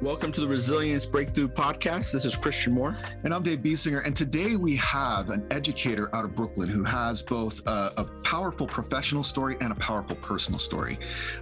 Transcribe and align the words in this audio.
Welcome 0.00 0.30
to 0.30 0.40
the 0.40 0.46
Resilience 0.46 1.04
Breakthrough 1.04 1.48
Podcast. 1.48 2.12
This 2.12 2.24
is 2.24 2.36
Christian 2.36 2.72
Moore. 2.72 2.96
And 3.24 3.34
I'm 3.34 3.42
Dave 3.42 3.58
Biesinger. 3.58 4.06
And 4.06 4.14
today 4.14 4.54
we 4.54 4.76
have 4.76 5.30
an 5.30 5.44
educator 5.50 6.08
out 6.14 6.24
of 6.24 6.36
Brooklyn 6.36 6.68
who 6.68 6.84
has 6.84 7.20
both 7.20 7.66
a, 7.66 7.92
a 7.96 8.04
powerful 8.22 8.68
professional 8.68 9.24
story 9.24 9.56
and 9.60 9.72
a 9.72 9.74
powerful 9.74 10.14
personal 10.14 10.60
story. 10.60 11.00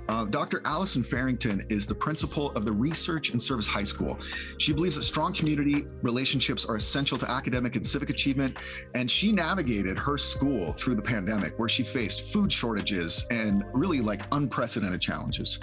Uh, 0.09 0.25
Dr. 0.25 0.63
Allison 0.65 1.03
Farrington 1.03 1.67
is 1.69 1.87
the 1.87 1.95
principal 1.95 2.51
of 2.53 2.65
the 2.65 2.73
Research 2.73 3.29
and 3.29 3.43
Service 3.43 3.67
High 3.67 3.85
School. 3.85 4.19
She 4.57 4.73
believes 4.73 4.97
that 4.97 5.03
strong 5.03 5.35
community 5.35 5.85
relationships 6.01 6.65
are 6.65 6.77
essential 6.77 7.19
to 7.19 7.31
academic 7.31 7.77
and 7.77 7.87
civic 7.87 8.09
achievement. 8.09 8.57
And 8.95 9.11
she 9.11 9.33
navigated 9.33 9.99
her 9.99 10.17
school 10.17 10.73
through 10.73 10.95
the 10.95 11.03
pandemic, 11.03 11.59
where 11.59 11.69
she 11.69 11.83
faced 11.83 12.33
food 12.33 12.51
shortages 12.51 13.27
and 13.31 13.65
really 13.75 14.01
like 14.01 14.23
unprecedented 14.33 15.03
challenges. 15.03 15.59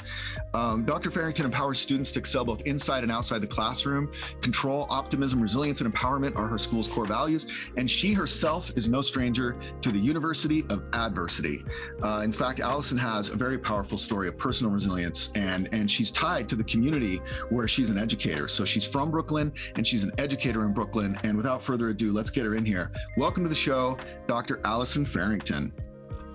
Um, 0.53 0.85
Dr. 0.85 1.09
Farrington 1.09 1.45
empowers 1.45 1.79
students 1.79 2.11
to 2.11 2.19
excel 2.19 2.45
both 2.45 2.61
inside 2.67 2.82
inside 2.83 3.03
and 3.03 3.11
outside 3.13 3.39
the 3.39 3.47
classroom. 3.47 4.11
Control, 4.41 4.85
optimism, 4.89 5.39
resilience, 5.39 5.79
and 5.79 5.91
empowerment 5.91 6.35
are 6.35 6.49
her 6.49 6.57
school's 6.57 6.85
core 6.85 7.05
values. 7.05 7.47
And 7.77 7.89
she 7.89 8.11
herself 8.11 8.73
is 8.75 8.89
no 8.89 9.01
stranger 9.01 9.55
to 9.79 9.89
the 9.89 9.99
University 9.99 10.65
of 10.69 10.83
Adversity. 10.91 11.63
Uh, 12.01 12.19
in 12.25 12.31
fact, 12.33 12.59
Allison 12.59 12.97
has 12.97 13.29
a 13.29 13.37
very 13.37 13.57
powerful 13.57 13.97
story 13.97 14.27
of 14.27 14.37
personal 14.37 14.69
resilience, 14.69 15.31
and, 15.33 15.69
and 15.71 15.89
she's 15.89 16.11
tied 16.11 16.49
to 16.49 16.57
the 16.57 16.63
community 16.65 17.21
where 17.49 17.69
she's 17.69 17.89
an 17.89 17.97
educator. 17.97 18.49
So 18.49 18.65
she's 18.65 18.85
from 18.85 19.09
Brooklyn 19.09 19.53
and 19.77 19.87
she's 19.87 20.03
an 20.03 20.11
educator 20.17 20.65
in 20.65 20.73
Brooklyn. 20.73 21.17
And 21.23 21.37
without 21.37 21.61
further 21.61 21.87
ado, 21.87 22.11
let's 22.11 22.29
get 22.29 22.43
her 22.43 22.55
in 22.55 22.65
here. 22.65 22.91
Welcome 23.15 23.43
to 23.43 23.49
the 23.49 23.55
show, 23.55 23.97
Dr. 24.27 24.59
Allison 24.65 25.05
Farrington. 25.05 25.71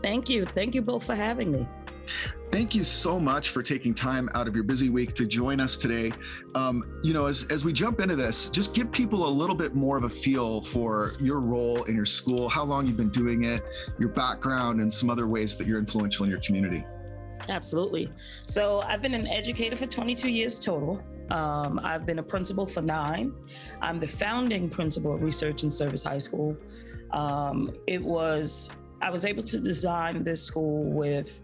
Thank 0.01 0.31
you. 0.31 0.47
Thank 0.47 0.75
you 0.75 0.81
both 0.81 1.05
for 1.05 1.15
having 1.15 1.53
me. 1.53 1.69
Thank 2.51 2.75
you 2.75 2.85
so 2.85 3.21
much 3.21 3.51
for 3.51 3.63
taking 3.63 3.95
time 3.95 4.29
out 4.35 4.49
of 4.49 4.55
your 4.55 4.65
busy 4.65 4.89
week 4.89 5.13
to 5.15 5.27
join 5.27 5.61
us 5.61 5.77
today. 5.77 6.13
Um, 6.55 6.99
you 7.03 7.13
know, 7.13 7.27
as, 7.27 7.45
as 7.51 7.65
we 7.65 7.73
jump 7.73 8.01
into 8.01 8.17
this, 8.17 8.49
just 8.51 8.75
give 8.75 8.91
people 8.91 9.29
a 9.29 9.31
little 9.31 9.55
bit 9.55 9.75
more 9.75 9.99
of 9.99 10.05
a 10.05 10.09
feel 10.09 10.63
for 10.63 11.13
your 11.21 11.41
role 11.41 11.83
in 11.85 11.95
your 11.95 12.07
school, 12.07 12.49
how 12.49 12.65
long 12.65 12.87
you've 12.87 12.97
been 12.97 13.11
doing 13.11 13.45
it, 13.45 13.63
your 13.99 14.09
background, 14.09 14.81
and 14.81 14.93
some 14.93 15.11
other 15.11 15.27
ways 15.27 15.57
that 15.59 15.67
you're 15.67 15.79
influential 15.79 16.25
in 16.25 16.31
your 16.31 16.41
community. 16.41 16.85
Absolutely. 17.49 18.11
So 18.47 18.81
I've 18.83 19.03
been 19.03 19.15
an 19.15 19.27
educator 19.29 19.77
for 19.77 19.87
22 19.87 20.29
years 20.29 20.59
total. 20.59 21.03
Um, 21.31 21.79
I've 21.83 22.07
been 22.07 22.19
a 22.19 22.23
principal 22.23 22.67
for 22.67 22.83
nine. 22.83 23.33
I'm 23.83 24.01
the 24.01 24.09
founding 24.09 24.69
principal 24.69 25.15
of 25.15 25.23
Research 25.23 25.63
and 25.63 25.73
Service 25.73 26.03
High 26.03 26.19
School. 26.19 26.57
Um, 27.13 27.75
it 27.87 28.03
was, 28.03 28.69
I 29.01 29.11
was 29.11 29.25
able 29.25 29.43
to 29.45 29.59
design 29.59 30.25
this 30.25 30.43
school 30.43 30.85
with 30.85 31.43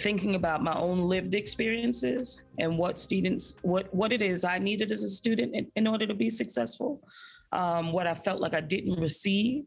thinking 0.00 0.34
about 0.34 0.62
my 0.62 0.74
own 0.74 1.02
lived 1.02 1.34
experiences 1.34 2.40
and 2.58 2.78
what 2.78 2.98
students 2.98 3.56
what 3.62 3.92
what 3.94 4.12
it 4.12 4.22
is 4.22 4.44
I 4.44 4.58
needed 4.58 4.90
as 4.92 5.02
a 5.02 5.08
student 5.08 5.54
in, 5.54 5.70
in 5.76 5.86
order 5.86 6.06
to 6.06 6.14
be 6.14 6.30
successful. 6.30 7.02
Um, 7.52 7.92
what 7.92 8.06
I 8.06 8.14
felt 8.14 8.40
like 8.40 8.54
I 8.54 8.60
didn't 8.60 9.00
receive. 9.00 9.64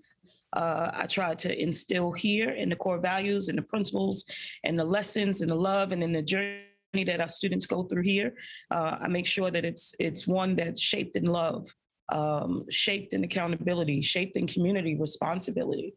Uh, 0.54 0.92
I 0.94 1.06
tried 1.08 1.40
to 1.40 1.62
instill 1.62 2.12
here 2.12 2.52
in 2.52 2.70
the 2.70 2.76
core 2.76 3.00
values 3.00 3.48
and 3.48 3.58
the 3.58 3.64
principles 3.64 4.24
and 4.64 4.78
the 4.78 4.86
lessons 4.86 5.42
and 5.42 5.50
the 5.50 5.56
love 5.56 5.92
and 5.92 6.04
in 6.04 6.12
the 6.12 6.22
journey 6.22 7.04
that 7.06 7.20
our 7.20 7.30
students 7.30 7.66
go 7.66 7.84
through 7.84 8.04
here. 8.04 8.36
Uh, 8.70 8.98
I 9.02 9.08
make 9.08 9.26
sure 9.26 9.50
that 9.52 9.66
it's 9.66 9.96
it's 10.00 10.28
one 10.28 10.56
that's 10.56 10.82
shaped 10.82 11.16
in 11.16 11.26
love, 11.26 11.74
um, 12.12 12.66
shaped 12.70 13.14
in 13.14 13.24
accountability, 13.24 14.02
shaped 14.02 14.38
in 14.38 14.48
community 14.48 14.96
responsibility. 14.96 15.94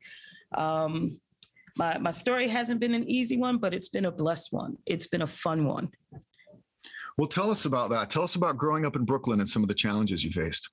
Um, 0.56 1.20
my, 1.76 1.98
my 1.98 2.10
story 2.10 2.48
hasn't 2.48 2.80
been 2.80 2.94
an 2.94 3.08
easy 3.08 3.36
one, 3.36 3.58
but 3.58 3.74
it's 3.74 3.88
been 3.88 4.06
a 4.06 4.10
blessed 4.10 4.52
one. 4.52 4.76
It's 4.86 5.06
been 5.06 5.22
a 5.22 5.26
fun 5.26 5.66
one. 5.66 5.90
Well, 7.18 7.28
tell 7.28 7.50
us 7.50 7.64
about 7.64 7.90
that. 7.90 8.10
Tell 8.10 8.22
us 8.22 8.34
about 8.34 8.56
growing 8.56 8.84
up 8.84 8.96
in 8.96 9.04
Brooklyn 9.04 9.40
and 9.40 9.48
some 9.48 9.62
of 9.62 9.68
the 9.68 9.74
challenges 9.74 10.24
you 10.24 10.30
faced. 10.30 10.70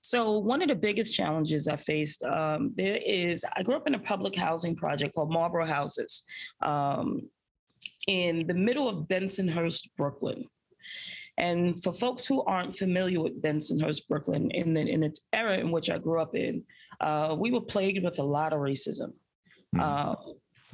So, 0.00 0.38
one 0.38 0.62
of 0.62 0.68
the 0.68 0.74
biggest 0.74 1.14
challenges 1.14 1.66
I 1.68 1.76
faced 1.76 2.22
um, 2.22 2.72
there 2.76 3.00
is 3.04 3.44
I 3.56 3.62
grew 3.62 3.74
up 3.74 3.86
in 3.86 3.94
a 3.94 3.98
public 3.98 4.36
housing 4.36 4.76
project 4.76 5.14
called 5.14 5.32
Marlboro 5.32 5.66
Houses 5.66 6.22
um, 6.62 7.28
in 8.06 8.46
the 8.46 8.54
middle 8.54 8.88
of 8.88 9.08
Bensonhurst, 9.08 9.88
Brooklyn. 9.96 10.44
And 11.36 11.80
for 11.82 11.92
folks 11.92 12.24
who 12.24 12.42
aren't 12.44 12.76
familiar 12.76 13.20
with 13.20 13.42
Bensonhurst, 13.42 14.08
Brooklyn, 14.08 14.50
in 14.52 14.74
the 14.74 14.80
in 14.80 15.00
the 15.00 15.14
era 15.32 15.58
in 15.58 15.70
which 15.70 15.90
I 15.90 15.98
grew 15.98 16.20
up 16.20 16.34
in, 16.34 16.62
uh, 17.00 17.36
we 17.38 17.50
were 17.50 17.60
plagued 17.60 18.04
with 18.04 18.18
a 18.18 18.24
lot 18.24 18.52
of 18.52 18.60
racism 18.60 19.12
mm. 19.74 19.80
uh, 19.80 20.16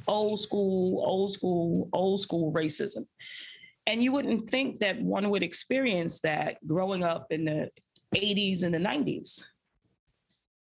old 0.07 0.39
school, 0.39 1.03
old 1.05 1.31
school, 1.31 1.89
old 1.93 2.21
school 2.21 2.53
racism. 2.53 3.05
And 3.87 4.01
you 4.01 4.11
wouldn't 4.11 4.49
think 4.49 4.79
that 4.79 5.01
one 5.01 5.29
would 5.29 5.43
experience 5.43 6.19
that 6.21 6.57
growing 6.67 7.03
up 7.03 7.27
in 7.29 7.45
the 7.45 7.69
80s 8.15 8.63
and 8.63 8.73
the 8.73 8.79
90s. 8.79 9.43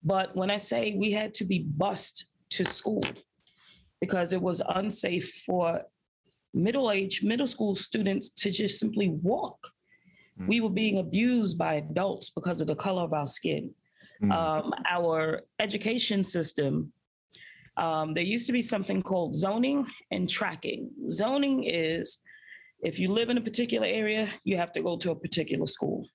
But 0.02 0.34
when 0.34 0.50
I 0.50 0.56
say 0.56 0.96
we 0.96 1.12
had 1.12 1.32
to 1.34 1.44
be 1.44 1.60
bused 1.60 2.26
to 2.50 2.64
school 2.64 3.04
because 4.00 4.32
it 4.32 4.42
was 4.42 4.60
unsafe 4.74 5.32
for 5.46 5.82
middle 6.52 6.90
age, 6.90 7.22
middle 7.22 7.46
school 7.46 7.76
students 7.76 8.28
to 8.30 8.50
just 8.50 8.80
simply 8.80 9.10
walk. 9.10 9.68
Mm. 10.40 10.48
We 10.48 10.60
were 10.60 10.70
being 10.70 10.98
abused 10.98 11.56
by 11.56 11.74
adults 11.74 12.30
because 12.30 12.60
of 12.60 12.66
the 12.66 12.74
color 12.74 13.02
of 13.02 13.12
our 13.12 13.28
skin. 13.28 13.72
Mm. 14.22 14.32
Um, 14.32 14.74
our 14.88 15.42
education 15.60 16.24
system 16.24 16.92
um, 17.76 18.14
there 18.14 18.24
used 18.24 18.46
to 18.46 18.52
be 18.52 18.62
something 18.62 19.02
called 19.02 19.34
zoning 19.34 19.86
and 20.10 20.28
tracking. 20.28 20.90
Zoning 21.10 21.64
is 21.64 22.18
if 22.82 22.98
you 22.98 23.08
live 23.08 23.30
in 23.30 23.38
a 23.38 23.42
particular 23.42 23.86
area, 23.86 24.28
you 24.44 24.56
have 24.56 24.72
to 24.72 24.82
go 24.82 24.96
to 24.96 25.12
a 25.12 25.16
particular 25.16 25.66
school. 25.66 26.06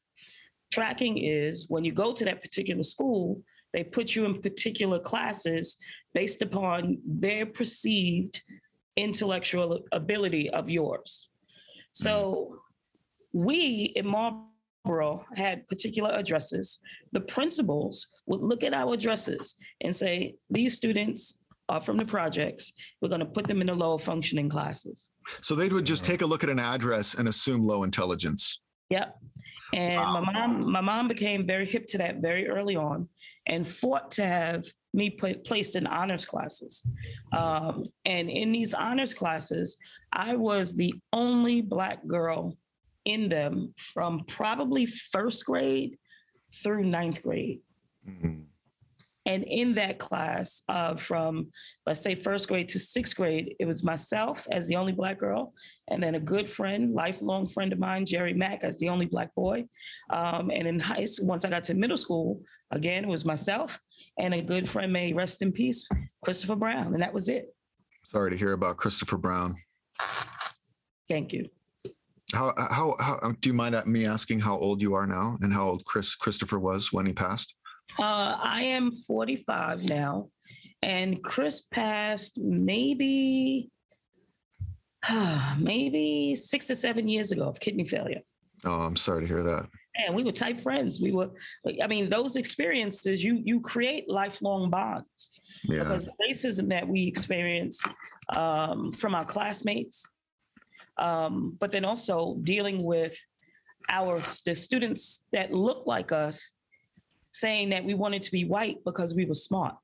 Tracking 0.72 1.18
is 1.18 1.66
when 1.70 1.84
you 1.86 1.94
go 1.94 2.14
to 2.14 2.26
that 2.26 2.42
particular 2.42 2.84
school, 2.84 3.42
they 3.74 3.84
put 3.84 4.16
you 4.16 4.26
in 4.26 4.42
particular 4.42 5.00
classes 5.00 5.78
based 6.14 6.42
upon 6.42 6.98
their 7.06 7.46
perceived 7.46 8.42
intellectual 8.96 9.80
ability 9.92 10.50
of 10.50 10.70
yours. 10.70 11.30
So 11.92 12.60
we 13.34 13.94
in 13.96 14.08
Marlboro 14.08 15.26
had 15.36 15.68
particular 15.68 16.12
addresses. 16.12 16.80
The 17.12 17.22
principals 17.22 18.08
would 18.26 18.42
look 18.42 18.64
at 18.64 18.74
our 18.74 18.94
addresses 18.94 19.56
and 19.82 19.96
say, 19.96 20.36
these 20.50 20.76
students 20.76 21.38
uh, 21.70 21.80
from 21.80 21.98
the 21.98 22.06
projects. 22.06 22.74
We're 23.02 23.10
going 23.10 23.20
to 23.20 23.26
put 23.26 23.48
them 23.48 23.62
in 23.62 23.68
the 23.68 23.76
low 23.76 23.98
functioning 23.98 24.50
classes. 24.50 25.10
So 25.42 25.56
they 25.56 25.68
would 25.68 25.86
just 25.86 26.06
take 26.06 26.22
a 26.22 26.26
look 26.26 26.44
at 26.44 26.50
an 26.50 26.60
address 26.60 27.14
and 27.14 27.28
assume 27.28 27.66
low 27.66 27.84
intelligence. 27.84 28.62
Yep. 28.90 29.16
And 29.74 30.00
wow. 30.00 30.22
my 30.22 30.32
mom, 30.32 30.72
my 30.72 30.82
mom 30.82 31.08
became 31.08 31.46
very 31.46 31.66
hip 31.66 31.88
to 31.88 31.98
that 31.98 32.22
very 32.22 32.48
early 32.48 32.76
on, 32.76 33.10
and 33.48 33.68
fought 33.68 34.12
to 34.12 34.26
have 34.26 34.64
me 34.94 35.10
put, 35.10 35.44
placed 35.44 35.76
in 35.76 35.86
honors 35.86 36.26
classes. 36.26 36.84
Um, 37.34 37.86
and 38.06 38.30
in 38.30 38.52
these 38.52 38.74
honors 38.74 39.14
classes, 39.14 39.78
I 40.14 40.36
was 40.36 40.74
the 40.74 40.94
only 41.12 41.62
black 41.62 42.06
girl 42.08 42.58
in 43.04 43.30
them 43.30 43.74
from 43.94 44.24
probably 44.26 44.86
first 44.86 45.46
grade 45.46 45.98
through 46.64 46.86
ninth 46.86 47.22
grade. 47.22 47.60
Mm-hmm. 48.10 48.42
And 49.28 49.44
in 49.44 49.76
that 49.76 50.00
class, 50.00 50.64
uh, 50.70 50.96
from 50.96 51.48
let's 51.86 52.02
say 52.02 52.16
first 52.16 52.48
grade 52.48 52.70
to 52.70 52.80
sixth 52.80 53.16
grade, 53.16 53.56
it 53.60 53.66
was 53.66 53.84
myself 53.84 54.48
as 54.52 54.68
the 54.68 54.78
only 54.78 54.94
Black 54.94 55.20
girl, 55.20 55.54
and 55.90 56.02
then 56.02 56.16
a 56.16 56.20
good 56.20 56.48
friend, 56.48 56.94
lifelong 56.94 57.46
friend 57.46 57.74
of 57.74 57.78
mine, 57.78 58.06
Jerry 58.06 58.34
Mack, 58.34 58.64
as 58.64 58.80
the 58.80 58.88
only 58.88 59.06
Black 59.06 59.36
boy. 59.36 59.66
Um, 60.10 60.50
and 60.50 60.66
in 60.66 60.80
high 60.80 61.04
school, 61.04 61.28
once 61.28 61.44
I 61.44 61.50
got 61.50 61.66
to 61.66 61.74
middle 61.74 61.98
school, 61.98 62.42
again, 62.72 63.04
it 63.04 63.10
was 63.10 63.26
myself 63.26 63.80
and 64.18 64.34
a 64.34 64.42
good 64.42 64.68
friend, 64.68 64.92
may 64.94 65.12
rest 65.12 65.42
in 65.42 65.52
peace, 65.52 65.86
Christopher 66.24 66.56
Brown. 66.56 66.94
And 66.94 67.02
that 67.02 67.14
was 67.14 67.28
it. 67.28 67.54
Sorry 68.06 68.32
to 68.32 68.38
hear 68.38 68.54
about 68.54 68.78
Christopher 68.78 69.18
Brown. 69.18 69.56
Thank 71.10 71.34
you. 71.34 71.50
How, 72.34 72.54
how, 72.58 72.96
how 73.00 73.34
do 73.42 73.50
you 73.50 73.54
mind 73.54 73.76
me 73.86 74.06
asking 74.06 74.40
how 74.40 74.58
old 74.58 74.82
you 74.82 74.94
are 74.94 75.06
now 75.06 75.38
and 75.42 75.54
how 75.54 75.68
old 75.68 75.86
Chris 75.86 76.16
Christopher 76.16 76.60
was 76.60 76.94
when 76.94 77.06
he 77.06 77.14
passed? 77.14 77.56
Uh, 78.00 78.38
I 78.40 78.62
am 78.62 78.92
45 78.92 79.84
now, 79.84 80.30
and 80.82 81.22
Chris 81.24 81.62
passed 81.62 82.38
maybe, 82.38 83.70
maybe 85.58 86.36
six 86.36 86.70
or 86.70 86.76
seven 86.76 87.08
years 87.08 87.32
ago 87.32 87.44
of 87.44 87.60
kidney 87.60 87.88
failure. 87.88 88.22
Oh, 88.66 88.82
I'm 88.82 88.96
sorry 88.96 89.22
to 89.22 89.28
hear 89.28 89.44
that. 89.44 89.68
And 89.96 90.16
we 90.16 90.24
were 90.24 90.32
tight 90.32 90.60
friends. 90.60 91.02
We 91.02 91.12
were, 91.12 91.30
I 91.82 91.88
mean, 91.88 92.10
those 92.10 92.36
experiences 92.36 93.24
you 93.24 93.42
you 93.44 93.60
create 93.60 94.08
lifelong 94.08 94.70
bonds. 94.70 95.32
Yeah. 95.64 95.80
Because 95.80 96.06
the 96.06 96.12
racism 96.30 96.70
that 96.70 96.88
we 96.88 97.08
experience 97.08 97.82
um, 98.36 98.92
from 98.92 99.16
our 99.16 99.26
classmates, 99.26 100.08
um, 100.98 101.58
but 101.60 101.72
then 101.72 101.84
also 101.84 102.38
dealing 102.44 102.84
with 102.84 103.18
our 103.90 104.22
the 104.46 104.56
students 104.56 105.22
that 105.32 105.52
look 105.52 105.88
like 105.88 106.12
us 106.12 106.54
saying 107.40 107.70
that 107.70 107.84
we 107.84 107.94
wanted 107.94 108.22
to 108.24 108.32
be 108.32 108.46
white 108.46 108.84
because 108.84 109.14
we 109.14 109.26
were 109.26 109.34
smart. 109.34 109.76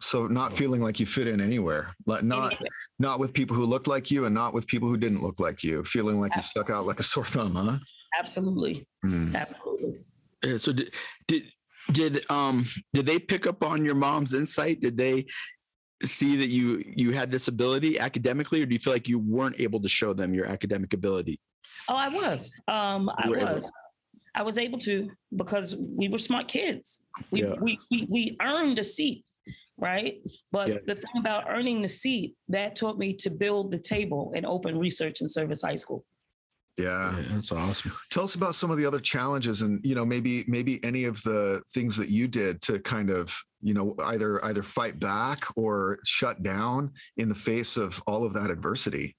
So 0.00 0.26
not 0.26 0.52
feeling 0.52 0.80
like 0.80 1.00
you 1.00 1.06
fit 1.06 1.26
in 1.26 1.40
anywhere, 1.40 1.94
not 2.06 2.22
anywhere. 2.22 2.58
not 2.98 3.18
with 3.18 3.32
people 3.32 3.56
who 3.56 3.64
looked 3.64 3.86
like 3.86 4.10
you, 4.10 4.26
and 4.26 4.34
not 4.34 4.52
with 4.52 4.66
people 4.66 4.88
who 4.88 4.96
didn't 4.96 5.22
look 5.22 5.40
like 5.40 5.62
you. 5.62 5.84
Feeling 5.84 6.20
like 6.20 6.32
Absolutely. 6.32 6.60
you 6.60 6.64
stuck 6.64 6.76
out 6.76 6.86
like 6.86 7.00
a 7.00 7.02
sore 7.02 7.24
thumb, 7.24 7.54
huh? 7.54 7.78
Absolutely. 8.18 8.86
Mm. 9.04 9.34
Absolutely. 9.34 10.04
Yeah, 10.42 10.56
so 10.58 10.72
did 10.72 10.92
did 11.26 11.44
did 11.92 12.30
um 12.30 12.66
did 12.92 13.06
they 13.06 13.18
pick 13.18 13.46
up 13.46 13.62
on 13.62 13.84
your 13.84 13.94
mom's 13.94 14.34
insight? 14.34 14.80
Did 14.80 14.96
they 14.96 15.26
see 16.02 16.36
that 16.36 16.48
you 16.48 16.82
you 16.94 17.12
had 17.12 17.30
this 17.30 17.48
ability 17.48 17.98
academically, 17.98 18.62
or 18.62 18.66
do 18.66 18.74
you 18.74 18.78
feel 18.78 18.92
like 18.92 19.08
you 19.08 19.18
weren't 19.18 19.58
able 19.60 19.80
to 19.80 19.88
show 19.88 20.12
them 20.12 20.34
your 20.34 20.46
academic 20.46 20.92
ability? 20.94 21.40
Oh, 21.88 21.96
I 21.96 22.08
was. 22.08 22.52
Um, 22.68 23.08
I 23.16 23.26
You 23.26 23.30
were 23.30 23.38
able 23.38 23.54
was. 23.54 23.70
I 24.36 24.42
was 24.42 24.58
able 24.58 24.78
to 24.80 25.10
because 25.34 25.74
we 25.76 26.08
were 26.08 26.18
smart 26.18 26.46
kids. 26.46 27.00
We 27.30 27.42
Yeah. 27.42 27.54
we, 27.60 27.78
we 27.90 28.06
we 28.08 28.36
earned 28.42 28.78
a 28.78 28.84
seat, 28.84 29.24
right? 29.78 30.20
But 30.52 30.68
Yeah. 30.68 30.78
the 30.86 30.94
thing 30.94 31.16
about 31.18 31.44
earning 31.48 31.80
the 31.80 31.88
seat 31.88 32.36
that 32.48 32.76
taught 32.76 32.98
me 32.98 33.14
to 33.14 33.30
build 33.30 33.72
the 33.72 33.78
table 33.78 34.32
in 34.36 34.44
open 34.44 34.78
research 34.78 35.20
and 35.22 35.30
service 35.30 35.62
high 35.62 35.74
school. 35.76 36.04
Yeah. 36.76 37.24
that's 37.30 37.50
awesome. 37.50 37.92
Tell 38.10 38.24
us 38.24 38.34
about 38.34 38.54
some 38.54 38.70
of 38.70 38.76
the 38.76 38.84
other 38.84 39.00
challenges 39.00 39.62
and 39.62 39.80
you 39.82 39.94
know 39.94 40.04
maybe 40.04 40.44
maybe 40.46 40.84
any 40.84 41.04
of 41.04 41.22
the 41.22 41.62
things 41.72 41.96
that 41.96 42.10
you 42.10 42.28
did 42.28 42.60
to 42.62 42.78
kind 42.80 43.08
of 43.08 43.34
you 43.62 43.72
know 43.72 43.94
either 44.04 44.44
either 44.44 44.62
fight 44.62 45.00
back 45.00 45.46
or 45.56 45.98
shut 46.04 46.42
down 46.42 46.92
in 47.16 47.30
the 47.30 47.34
face 47.34 47.78
of 47.78 48.02
all 48.06 48.22
of 48.24 48.34
that 48.34 48.50
adversity. 48.50 49.16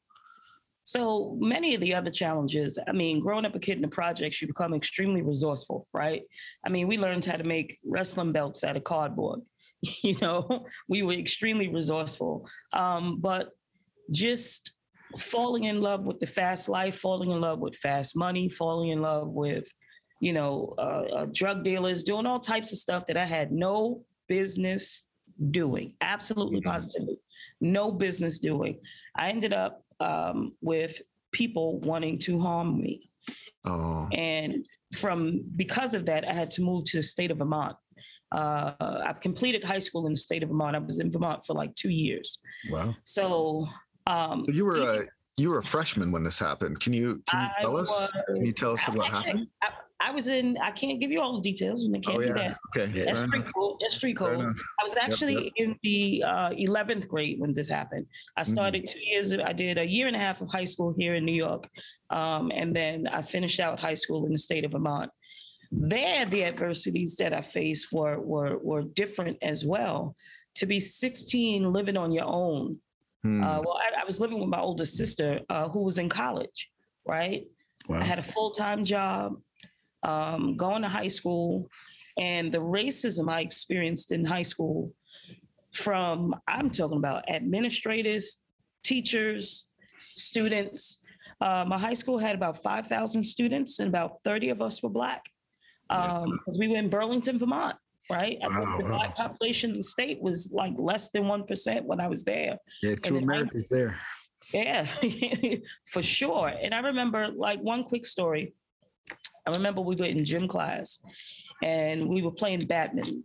So 0.88 1.36
many 1.42 1.76
of 1.76 1.82
the 1.82 1.94
other 1.94 2.10
challenges, 2.10 2.80
I 2.88 2.94
mean, 2.94 3.20
growing 3.20 3.44
up 3.44 3.54
a 3.54 3.60
kid 3.60 3.76
in 3.76 3.82
the 3.82 3.90
projects, 3.90 4.42
you 4.42 4.48
become 4.48 4.74
extremely 4.74 5.22
resourceful, 5.22 5.86
right? 5.94 6.22
I 6.66 6.70
mean, 6.70 6.88
we 6.88 6.98
learned 6.98 7.26
how 7.26 7.36
to 7.36 7.44
make 7.44 7.78
wrestling 7.86 8.32
belts 8.32 8.64
out 8.64 8.78
of 8.78 8.86
cardboard. 8.86 9.42
You 10.02 10.16
know, 10.22 10.66
we 10.88 11.04
were 11.04 11.12
extremely 11.12 11.68
resourceful. 11.68 12.48
Um, 12.72 13.20
but 13.20 13.50
just 14.12 14.72
falling 15.20 15.66
in 15.66 15.82
love 15.82 16.06
with 16.06 16.22
the 16.22 16.26
fast 16.26 16.70
life, 16.70 16.98
falling 16.98 17.32
in 17.32 17.42
love 17.42 17.60
with 17.60 17.76
fast 17.76 18.16
money, 18.16 18.48
falling 18.48 18.92
in 18.92 19.02
love 19.02 19.28
with, 19.28 19.68
you 20.22 20.32
know, 20.32 20.74
uh, 20.78 21.04
uh, 21.18 21.28
drug 21.34 21.66
dealers, 21.66 22.02
doing 22.02 22.26
all 22.26 22.40
types 22.40 22.72
of 22.72 22.78
stuff 22.78 23.06
that 23.08 23.18
I 23.18 23.26
had 23.26 23.52
no 23.52 24.06
business 24.30 25.04
doing. 25.52 25.96
Absolutely, 26.00 26.62
Mhm. 26.62 26.72
positively, 26.74 27.20
no 27.60 27.92
business 27.92 28.40
doing. 28.40 28.80
I 29.18 29.30
ended 29.30 29.52
up 29.52 29.84
um, 30.00 30.54
with 30.62 31.02
people 31.32 31.80
wanting 31.80 32.20
to 32.20 32.40
harm 32.40 32.80
me. 32.80 33.10
Oh. 33.66 34.08
And 34.14 34.66
from 34.94 35.44
because 35.56 35.94
of 35.94 36.06
that, 36.06 36.28
I 36.28 36.34
had 36.34 36.52
to 36.52 36.62
move 36.62 36.86
to 36.86 36.98
the 36.98 37.04
state 37.04 37.32
of 37.32 37.38
Vermont. 37.40 37.76
Uh, 38.32 38.74
I've 38.80 39.20
completed 39.20 39.64
high 39.64 39.80
school 39.80 40.06
in 40.08 40.14
the 40.14 40.18
state 40.18 40.44
of 40.44 40.50
Vermont. 40.50 40.76
I 40.76 40.80
was 40.80 41.00
in 41.00 41.12
Vermont 41.12 41.46
for 41.46 41.54
like 41.54 41.74
two 41.76 41.90
years. 41.90 42.40
Wow. 42.70 42.96
So 43.04 43.68
um, 44.06 44.46
You 44.48 44.66
were 44.66 44.78
a 44.78 45.06
you 45.38 45.50
were 45.50 45.60
a 45.60 45.64
freshman 45.64 46.12
when 46.12 46.24
this 46.24 46.40
happened. 46.40 46.80
Can 46.80 46.94
you 46.94 47.22
can 47.28 47.42
you 47.42 47.48
I 47.58 47.62
tell 47.62 47.78
us? 47.78 48.12
Can 48.28 48.46
you 48.46 48.54
tell 48.54 48.72
us 48.72 48.88
what 48.90 49.08
happened? 49.08 49.48
I, 49.62 49.68
I 50.00 50.12
was 50.12 50.28
in. 50.28 50.58
I 50.62 50.72
can't 50.72 51.00
give 51.02 51.12
you 51.12 51.22
all 51.22 51.34
the 51.36 51.42
details, 51.42 51.84
I 51.84 52.00
can't 52.00 52.18
Oh 52.18 52.22
do 52.22 52.28
yeah. 52.28 52.34
that. 52.34 52.58
Okay. 52.76 52.92
Fair 52.94 53.06
That's 53.16 53.28
street 53.28 53.42
enough. 53.42 53.54
code. 53.54 53.78
That's 53.82 53.98
Fair 54.02 54.14
code. 54.14 54.56
I 54.80 54.88
was 54.88 54.98
actually 55.02 55.52
in 55.56 55.76
the 55.82 56.24
uh, 56.26 56.50
11th 56.52 57.08
grade 57.08 57.40
when 57.40 57.54
this 57.54 57.68
happened. 57.68 58.06
I 58.36 58.42
Mm-hmm. 58.42 58.52
started 58.52 58.90
two 58.90 59.00
years, 59.00 59.34
I 59.34 59.54
did 59.54 59.78
a 59.80 59.86
year 59.86 60.08
and 60.08 60.16
a 60.16 60.20
half 60.20 60.40
of 60.42 60.50
high 60.52 60.66
school 60.66 60.94
here 60.98 61.16
in 61.16 61.26
New 61.26 61.34
York. 61.34 61.68
Um, 62.12 62.52
and 62.54 62.76
then 62.76 63.08
I 63.08 63.22
finished 63.24 63.60
out 63.60 63.80
high 63.82 63.96
school 63.96 64.26
in 64.28 64.32
the 64.34 64.38
state 64.38 64.64
of 64.66 64.72
Vermont. 64.72 65.10
There, 65.72 66.26
the 66.26 66.46
adversities 66.46 67.16
that 67.18 67.34
I 67.34 67.42
faced 67.42 67.92
were, 67.92 68.20
were, 68.20 68.58
were 68.60 68.84
different 68.84 69.38
as 69.42 69.66
well. 69.66 70.16
To 70.56 70.66
be 70.66 70.80
16, 70.80 71.74
living 71.74 71.98
on 71.98 72.12
your 72.12 72.26
own. 72.26 72.78
Hmm. 73.24 73.44
Uh, 73.44 73.62
well, 73.62 73.78
I, 73.78 74.02
I 74.02 74.06
was 74.06 74.20
living 74.20 74.40
with 74.40 74.50
my 74.50 74.60
older 74.60 74.86
sister 74.86 75.40
uh, 75.50 75.68
who 75.70 75.84
was 75.84 75.98
in 75.98 76.08
college, 76.08 76.70
right? 77.06 77.46
Wow. 77.90 78.00
I 78.00 78.04
had 78.04 78.20
a 78.20 78.24
full 78.24 78.52
time 78.52 78.86
job, 78.86 79.38
um, 80.04 80.56
going 80.58 80.82
to 80.82 80.90
high 80.90 81.08
school, 81.08 81.70
and 82.18 82.52
the 82.52 82.60
racism 82.60 83.30
I 83.30 83.42
experienced 83.42 84.12
in 84.12 84.26
high 84.26 84.44
school 84.44 84.92
from, 85.74 86.36
I'm 86.48 86.70
talking 86.70 86.98
about 86.98 87.30
administrators, 87.30 88.38
teachers, 88.84 89.66
students. 90.16 91.00
Uh, 91.42 91.66
my 91.68 91.78
high 91.78 91.94
school 91.94 92.18
had 92.18 92.36
about 92.36 92.64
5,000 92.64 93.22
students, 93.24 93.80
and 93.80 93.88
about 93.90 94.18
30 94.24 94.50
of 94.50 94.62
us 94.62 94.82
were 94.82 94.90
Black. 94.90 95.24
Um, 95.90 96.30
we 96.58 96.68
were 96.68 96.78
in 96.78 96.90
Burlington, 96.90 97.38
Vermont, 97.40 97.76
right? 98.10 98.38
I 98.44 98.48
Wow, 98.48 98.78
the 98.78 98.84
wow. 98.86 98.90
Black 98.98 99.16
population 99.16 99.72
of 99.72 99.78
the 99.78 99.84
state 99.84 100.20
was 100.22 100.50
like 100.52 100.74
less 100.78 101.10
than 101.12 101.24
1% 101.24 101.84
when 101.86 102.00
I 102.02 102.08
was 102.08 102.24
there. 102.24 102.58
Yeah, 102.82 102.96
two 102.96 103.18
I- 103.18 103.22
Americans 103.22 103.68
there. 103.68 103.96
Yeah, 104.54 104.88
for 105.92 106.02
sure. 106.02 106.48
And 106.48 106.74
I 106.74 106.80
remember 106.80 107.28
like 107.30 107.60
one 107.60 107.84
quick 107.84 108.06
story. 108.06 108.54
I 109.46 109.52
remember 109.52 109.82
we 109.82 109.96
were 109.96 110.06
in 110.06 110.26
gym 110.26 110.48
class 110.48 111.00
and 111.64 112.08
we 112.08 112.22
were 112.22 112.32
playing 112.32 112.66
badminton. 112.66 113.24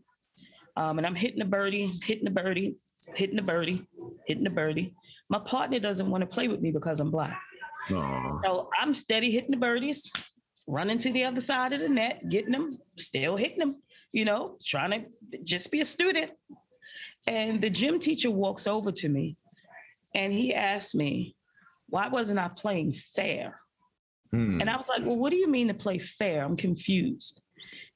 Um, 0.76 0.99
and 0.99 1.06
I'm 1.06 1.14
hitting 1.14 1.38
the 1.38 1.44
birdie, 1.44 1.90
hitting 2.05 2.25
the 2.25 2.31
birdie, 2.31 2.76
hitting 3.14 3.37
the 3.37 3.43
birdie, 3.43 3.84
hitting 4.26 4.44
the 4.44 4.50
birdie. 4.50 4.94
My 5.29 5.38
partner 5.40 5.79
doesn't 5.79 6.08
want 6.08 6.23
to 6.23 6.26
play 6.26 6.49
with 6.49 6.61
me 6.61 6.70
because 6.70 7.00
I'm 7.00 7.11
black. 7.11 7.40
Aw. 7.90 8.40
So 8.44 8.70
I'm 8.81 8.94
steady 8.94 9.31
hitting 9.31 9.50
the 9.50 9.56
birdies, 9.56 10.11
running 10.67 10.99
to 10.99 11.12
the 11.12 11.25
other 11.25 11.40
side 11.40 11.73
of 11.73 11.81
the 11.81 11.88
net, 11.88 12.23
getting 12.29 12.52
them, 12.52 12.70
still 12.96 13.37
hitting 13.37 13.58
them, 13.58 13.75
you 14.12 14.25
know, 14.25 14.58
trying 14.64 14.90
to 14.90 15.43
just 15.43 15.70
be 15.70 15.81
a 15.81 15.84
student. 15.84 16.31
And 17.26 17.61
the 17.61 17.70
gym 17.70 17.99
teacher 17.99 18.31
walks 18.31 18.67
over 18.67 18.93
to 18.93 19.08
me 19.08 19.37
and 20.14 20.32
he 20.32 20.55
asked 20.55 20.94
me, 20.94 21.37
why 21.88 22.08
wasn't 22.08 22.38
I 22.38 22.49
playing 22.49 22.93
fair? 22.93 23.62
Hmm. 24.32 24.61
And 24.61 24.70
I 24.70 24.76
was 24.76 24.87
like, 24.88 25.05
well, 25.05 25.17
what 25.17 25.31
do 25.31 25.37
you 25.37 25.49
mean 25.50 25.69
to 25.69 25.75
play 25.75 25.99
fair? 25.99 26.43
I'm 26.44 26.56
confused. 26.56 27.40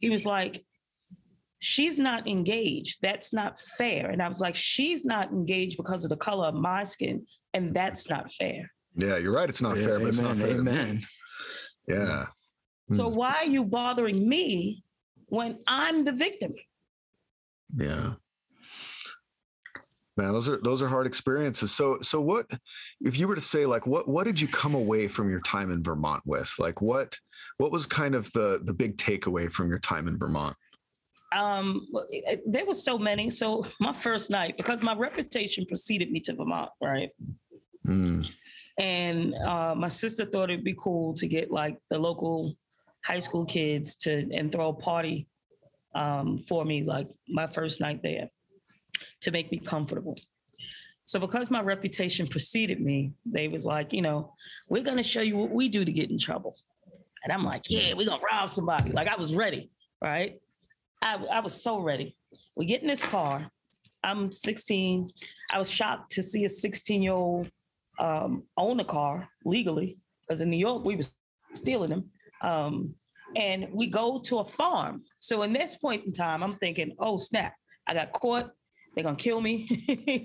He 0.00 0.11
was 0.11 0.27
like, 0.27 0.65
she's 1.61 1.99
not 1.99 2.27
engaged. 2.29 2.99
That's 3.03 3.33
not 3.33 3.59
fair. 3.79 4.11
And 4.11 4.23
I 4.23 4.29
was 4.29 4.41
like, 4.41 4.55
she's 4.55 5.05
not 5.05 5.31
engaged 5.33 5.77
because 5.79 6.05
of 6.05 6.11
the 6.11 6.17
color 6.17 6.47
of 6.49 6.55
my 6.55 6.85
skin. 6.85 7.27
And 7.55 7.73
that's 7.75 8.09
not 8.11 8.31
fair. 8.33 8.71
Yeah, 8.97 9.17
you're 9.17 9.33
right. 9.33 9.49
It's 9.49 9.62
not 9.62 9.79
Yeah, 9.79 9.87
fair, 9.87 9.99
but 9.99 10.09
it's 10.09 10.21
not 10.21 10.37
fair. 10.37 10.49
to 10.56 10.62
me. 10.62 10.71
Amen. 10.73 11.06
Yeah. 11.88 12.27
So 12.93 13.09
Hmm. 13.11 13.17
why 13.17 13.33
are 13.38 13.47
you 13.47 13.65
bothering 13.65 14.29
me 14.29 14.85
when 15.27 15.59
I'm 15.67 16.05
the 16.05 16.12
victim? 16.12 16.53
Yeah. 17.77 18.12
Man, 20.17 20.33
those 20.33 20.49
are 20.49 20.59
those 20.63 20.81
are 20.83 20.89
hard 20.89 21.07
experiences. 21.07 21.73
So 21.73 21.99
so 22.01 22.21
what 22.21 22.47
if 23.03 23.19
you 23.19 23.29
were 23.29 23.35
to 23.35 23.41
say 23.41 23.67
like 23.67 23.87
what 23.87 24.09
what 24.09 24.25
did 24.25 24.41
you 24.41 24.49
come 24.49 24.75
away 24.75 25.09
from 25.09 25.29
your 25.29 25.41
time 25.41 25.71
in 25.71 25.83
Vermont 25.83 26.23
with? 26.25 26.51
Like 26.59 26.81
what 26.81 27.19
what 27.59 27.71
was 27.71 27.87
kind 27.87 28.15
of 28.15 28.31
the 28.33 28.61
the 28.65 28.73
big 28.73 28.97
takeaway 28.97 29.51
from 29.53 29.69
your 29.69 29.79
time 29.79 30.09
in 30.09 30.19
Vermont? 30.19 30.57
Um, 31.33 31.87
well, 31.93 32.07
it- 32.09 32.25
it- 32.26 32.43
there 32.47 32.64
was 32.64 32.83
so 32.83 32.97
many. 32.97 33.29
So 33.31 33.67
my 33.81 33.93
first 33.93 34.31
night, 34.31 34.57
because 34.57 34.83
my 34.83 34.95
reputation 34.95 35.67
preceded 35.67 36.11
me 36.11 36.21
to 36.21 36.35
Vermont, 36.35 36.71
right? 36.81 37.11
Hmm. 37.85 38.23
And 38.79 39.35
uh, 39.35 39.75
my 39.75 39.88
sister 39.88 40.25
thought 40.25 40.50
it'd 40.50 40.64
be 40.64 40.76
cool 40.79 41.12
to 41.14 41.26
get 41.26 41.50
like 41.50 41.79
the 41.90 41.99
local 41.99 42.57
high 43.05 43.19
school 43.19 43.45
kids 43.45 43.97
to 43.97 44.29
and 44.33 44.50
throw 44.50 44.69
a 44.69 44.75
party 44.75 45.29
um, 45.95 46.38
for 46.49 46.64
me, 46.64 46.83
like 46.85 47.09
my 47.29 47.47
first 47.47 47.81
night 47.81 48.00
there, 48.02 48.29
to 49.23 49.31
make 49.31 49.50
me 49.50 49.59
comfortable. 49.59 50.19
So 51.05 51.21
because 51.21 51.50
my 51.50 51.61
reputation 51.61 52.26
preceded 52.26 52.81
me, 52.81 53.12
they 53.25 53.49
was 53.49 53.65
like, 53.65 53.93
you 53.93 54.03
know, 54.03 54.33
we're 54.69 54.83
gonna 54.83 55.03
show 55.03 55.21
you 55.21 55.37
what 55.37 55.50
we 55.50 55.69
do 55.69 55.85
to 55.85 55.93
get 55.93 56.11
in 56.11 56.19
trouble. 56.19 56.57
And 57.23 57.33
I'm 57.33 57.45
like, 57.45 57.62
yeah, 57.69 57.93
we're 57.95 58.07
gonna 58.07 58.23
rob 58.23 58.50
somebody. 58.50 58.91
Like 58.91 59.09
I 59.09 59.17
was 59.17 59.35
ready, 59.35 59.71
right? 60.03 60.41
I, 61.03 61.17
I 61.33 61.41
was 61.41 61.61
so 61.61 61.81
ready. 61.81 62.17
We 62.57 62.67
get 62.67 62.83
in 62.83 62.88
this 62.88 63.03
car. 63.03 63.50
I'm 64.03 64.33
16. 64.33 65.11
I 65.53 65.59
was 65.59 65.71
shocked 65.71 66.12
to 66.12 66.23
see 66.23 66.45
a 66.45 66.49
16 66.49 67.03
year 67.03 67.12
old 67.12 67.50
um, 67.99 68.43
own 68.57 68.81
a 68.81 68.85
car 68.85 69.29
legally, 69.45 69.99
because 70.26 70.41
in 70.41 70.50
New 70.50 70.59
York 70.59 70.85
we 70.85 70.97
was 70.97 71.12
stealing 71.53 71.91
them. 71.91 72.11
Um, 72.43 72.95
and 73.35 73.69
we 73.73 73.87
go 73.87 74.19
to 74.19 74.38
a 74.38 74.45
farm. 74.45 75.03
So 75.19 75.43
in 75.43 75.53
this 75.53 75.76
point 75.76 76.05
in 76.05 76.12
time, 76.12 76.43
I'm 76.43 76.53
thinking, 76.53 76.95
oh 76.99 77.17
snap, 77.17 77.55
I 77.87 77.95
got 77.95 78.12
caught. 78.12 78.50
They're 78.97 79.05
gonna 79.05 79.17
kill 79.17 79.43
me. 79.43 79.69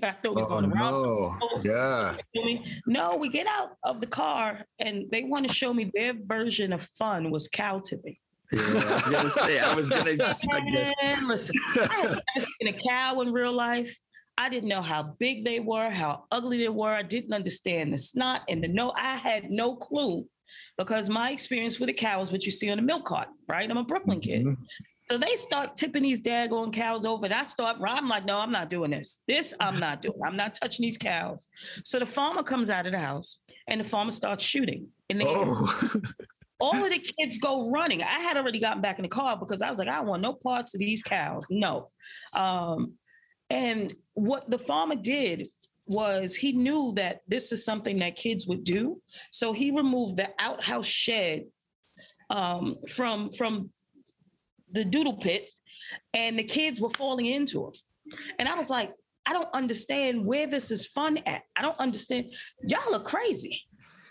I 0.02 0.12
thought 0.12 0.34
we 0.34 0.42
was 0.42 0.46
Oh 0.46 0.48
going 0.48 0.70
to 0.70 0.76
rob 0.76 0.92
no. 1.04 1.60
Yeah. 1.62 2.16
kill 2.34 2.44
me. 2.44 2.64
No, 2.86 3.16
we 3.16 3.28
get 3.28 3.46
out 3.46 3.76
of 3.84 4.00
the 4.00 4.06
car 4.06 4.64
and 4.78 5.04
they 5.12 5.24
want 5.24 5.46
to 5.46 5.52
show 5.52 5.74
me 5.74 5.90
their 5.94 6.14
version 6.24 6.72
of 6.72 6.82
fun 6.98 7.30
was 7.30 7.48
cow 7.48 7.80
tipping. 7.80 8.16
Yeah, 8.50 8.60
I 8.64 8.94
was 8.94 9.08
gonna 9.08 9.30
say. 9.46 9.58
I 9.60 9.74
was 9.74 9.90
gonna 9.90 10.10
expect 10.10 10.64
this. 10.72 10.92
Listen, 11.22 11.54
I 11.76 12.18
seen 12.38 12.68
a 12.74 12.78
cow 12.88 13.20
in 13.20 13.30
real 13.32 13.52
life. 13.52 13.94
I 14.38 14.48
didn't 14.48 14.70
know 14.70 14.80
how 14.82 15.14
big 15.18 15.44
they 15.44 15.60
were, 15.60 15.90
how 15.90 16.24
ugly 16.32 16.56
they 16.56 16.70
were. 16.70 16.88
I 16.94 17.02
didn't 17.02 17.34
understand 17.34 17.92
the 17.92 17.98
snot 17.98 18.40
and 18.48 18.64
the 18.64 18.68
no. 18.68 18.94
I 18.96 19.16
had 19.16 19.50
no 19.50 19.76
clue 19.76 20.26
because 20.78 21.10
my 21.10 21.30
experience 21.30 21.78
with 21.78 21.90
a 21.90 21.92
cow 21.94 22.22
is 22.22 22.32
what 22.32 22.44
you 22.46 22.50
see 22.50 22.70
on 22.70 22.78
the 22.78 22.82
milk 22.82 23.04
cart, 23.04 23.28
right? 23.48 23.70
I'm 23.70 23.76
a 23.76 23.84
Brooklyn 23.84 24.20
kid. 24.20 24.46
Mhm. 24.46 24.56
So 25.10 25.18
they 25.18 25.36
start 25.36 25.76
tipping 25.76 26.04
these 26.04 26.20
daggone 26.20 26.72
cows 26.72 27.04
over. 27.04 27.26
And 27.26 27.34
I 27.34 27.42
start, 27.42 27.78
I'm 27.84 28.08
like, 28.08 28.24
no, 28.24 28.38
I'm 28.38 28.52
not 28.52 28.70
doing 28.70 28.92
this. 28.92 29.20
This 29.26 29.52
I'm 29.60 29.80
not 29.80 30.00
doing. 30.00 30.18
I'm 30.24 30.36
not 30.36 30.54
touching 30.54 30.84
these 30.84 30.96
cows. 30.96 31.48
So 31.84 31.98
the 31.98 32.06
farmer 32.06 32.42
comes 32.42 32.70
out 32.70 32.86
of 32.86 32.92
the 32.92 32.98
house 32.98 33.38
and 33.68 33.80
the 33.80 33.84
farmer 33.84 34.12
starts 34.12 34.44
shooting 34.44 34.88
in 35.08 35.18
the 35.18 35.24
air 35.24 35.34
Oh. 35.36 36.00
All 36.60 36.76
of 36.76 36.90
the 36.90 37.12
kids 37.18 37.38
go 37.38 37.70
running. 37.70 38.04
I 38.04 38.20
had 38.20 38.36
already 38.36 38.60
gotten 38.60 38.80
back 38.80 39.00
in 39.00 39.02
the 39.02 39.08
car 39.08 39.36
because 39.36 39.62
I 39.62 39.68
was 39.68 39.80
like, 39.80 39.88
I 39.88 40.00
want 40.00 40.22
no 40.22 40.32
parts 40.32 40.74
of 40.74 40.78
these 40.78 41.02
cows. 41.02 41.44
No. 41.50 41.90
Um, 42.34 42.92
and 43.50 43.92
what 44.14 44.48
the 44.48 44.58
farmer 44.58 44.94
did 44.94 45.48
was 45.86 46.36
he 46.36 46.52
knew 46.52 46.92
that 46.94 47.22
this 47.26 47.50
is 47.50 47.64
something 47.64 47.98
that 47.98 48.14
kids 48.14 48.46
would 48.46 48.62
do. 48.62 49.00
So 49.32 49.52
he 49.52 49.72
removed 49.72 50.16
the 50.16 50.30
outhouse 50.38 50.86
shed 50.86 51.46
um, 52.30 52.76
from 52.88 53.28
from 53.30 53.70
the 54.72 54.84
doodle 54.84 55.16
pit, 55.16 55.50
and 56.14 56.38
the 56.38 56.44
kids 56.44 56.80
were 56.80 56.90
falling 56.90 57.26
into 57.26 57.66
him. 57.66 57.72
And 58.38 58.48
I 58.48 58.54
was 58.54 58.70
like, 58.70 58.92
I 59.26 59.32
don't 59.32 59.48
understand 59.54 60.26
where 60.26 60.46
this 60.46 60.70
is 60.70 60.86
fun 60.86 61.18
at. 61.26 61.42
I 61.56 61.62
don't 61.62 61.78
understand. 61.78 62.32
Y'all 62.66 62.94
are 62.94 63.02
crazy. 63.02 63.62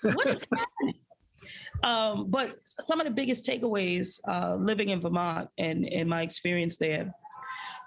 What 0.01 0.27
is 0.27 0.43
happening? 0.55 0.99
Um, 1.83 2.29
but 2.29 2.55
some 2.85 2.99
of 2.99 3.05
the 3.05 3.11
biggest 3.11 3.45
takeaways 3.45 4.19
uh, 4.27 4.55
living 4.55 4.89
in 4.89 5.01
Vermont 5.01 5.49
and, 5.57 5.85
and 5.85 6.07
my 6.07 6.21
experience 6.21 6.77
there, 6.77 7.11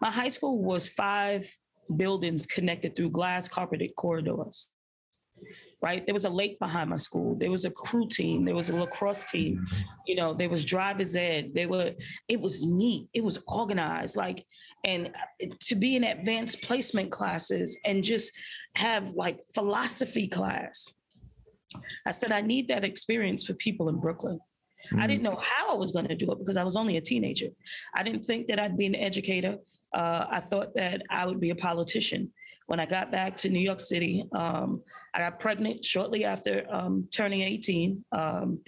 my 0.00 0.10
high 0.10 0.28
school 0.28 0.62
was 0.62 0.88
five 0.88 1.48
buildings 1.96 2.46
connected 2.46 2.96
through 2.96 3.10
glass 3.10 3.48
carpeted 3.48 3.94
corridors. 3.96 4.68
Right, 5.82 6.04
there 6.06 6.14
was 6.14 6.24
a 6.24 6.30
lake 6.30 6.58
behind 6.58 6.90
my 6.90 6.96
school. 6.96 7.36
There 7.36 7.50
was 7.50 7.64
a 7.64 7.70
crew 7.70 8.08
team. 8.08 8.44
There 8.44 8.54
was 8.54 8.70
a 8.70 8.76
lacrosse 8.76 9.24
team. 9.24 9.66
You 10.06 10.16
know, 10.16 10.32
there 10.32 10.48
was 10.48 10.64
driver's 10.64 11.14
ed. 11.14 11.52
They 11.54 11.66
were. 11.66 11.92
It 12.28 12.40
was 12.40 12.62
neat. 12.62 13.08
It 13.12 13.22
was 13.22 13.38
organized. 13.46 14.16
Like, 14.16 14.46
and 14.84 15.10
to 15.60 15.74
be 15.74 15.96
in 15.96 16.04
advanced 16.04 16.62
placement 16.62 17.10
classes 17.10 17.78
and 17.84 18.02
just 18.02 18.32
have 18.76 19.12
like 19.14 19.40
philosophy 19.54 20.26
class. 20.26 20.88
I 22.06 22.12
said 22.12 22.32
I 22.32 22.40
need 22.40 22.68
that 22.68 22.84
experience 22.84 23.44
for 23.44 23.54
people 23.54 23.88
in 23.88 23.98
Brooklyn. 24.00 24.38
Mm-hmm. 24.86 25.00
I 25.00 25.06
didn't 25.06 25.22
know 25.22 25.40
how 25.42 25.72
I 25.72 25.76
was 25.76 25.92
going 25.92 26.06
to 26.08 26.14
do 26.14 26.30
it 26.30 26.38
because 26.38 26.56
I 26.56 26.64
was 26.64 26.76
only 26.76 26.96
a 26.96 27.00
teenager. 27.00 27.48
I 27.94 28.02
didn't 28.02 28.24
think 28.24 28.46
that 28.48 28.60
I'd 28.60 28.78
be 28.78 28.86
an 28.86 28.94
educator 28.94 29.58
uh, 29.94 30.26
I 30.28 30.40
thought 30.40 30.74
that 30.74 31.02
I 31.08 31.24
would 31.24 31.40
be 31.40 31.50
a 31.50 31.54
politician. 31.54 32.32
When 32.66 32.80
I 32.80 32.86
got 32.86 33.12
back 33.12 33.36
to 33.38 33.48
New 33.48 33.60
York 33.60 33.80
City, 33.80 34.24
um, 34.32 34.82
I 35.12 35.18
got 35.18 35.38
pregnant 35.38 35.84
shortly 35.84 36.24
after 36.24 36.64
um, 36.70 37.04
turning 37.12 37.42
18. 37.42 38.04
Um, 38.12 38.60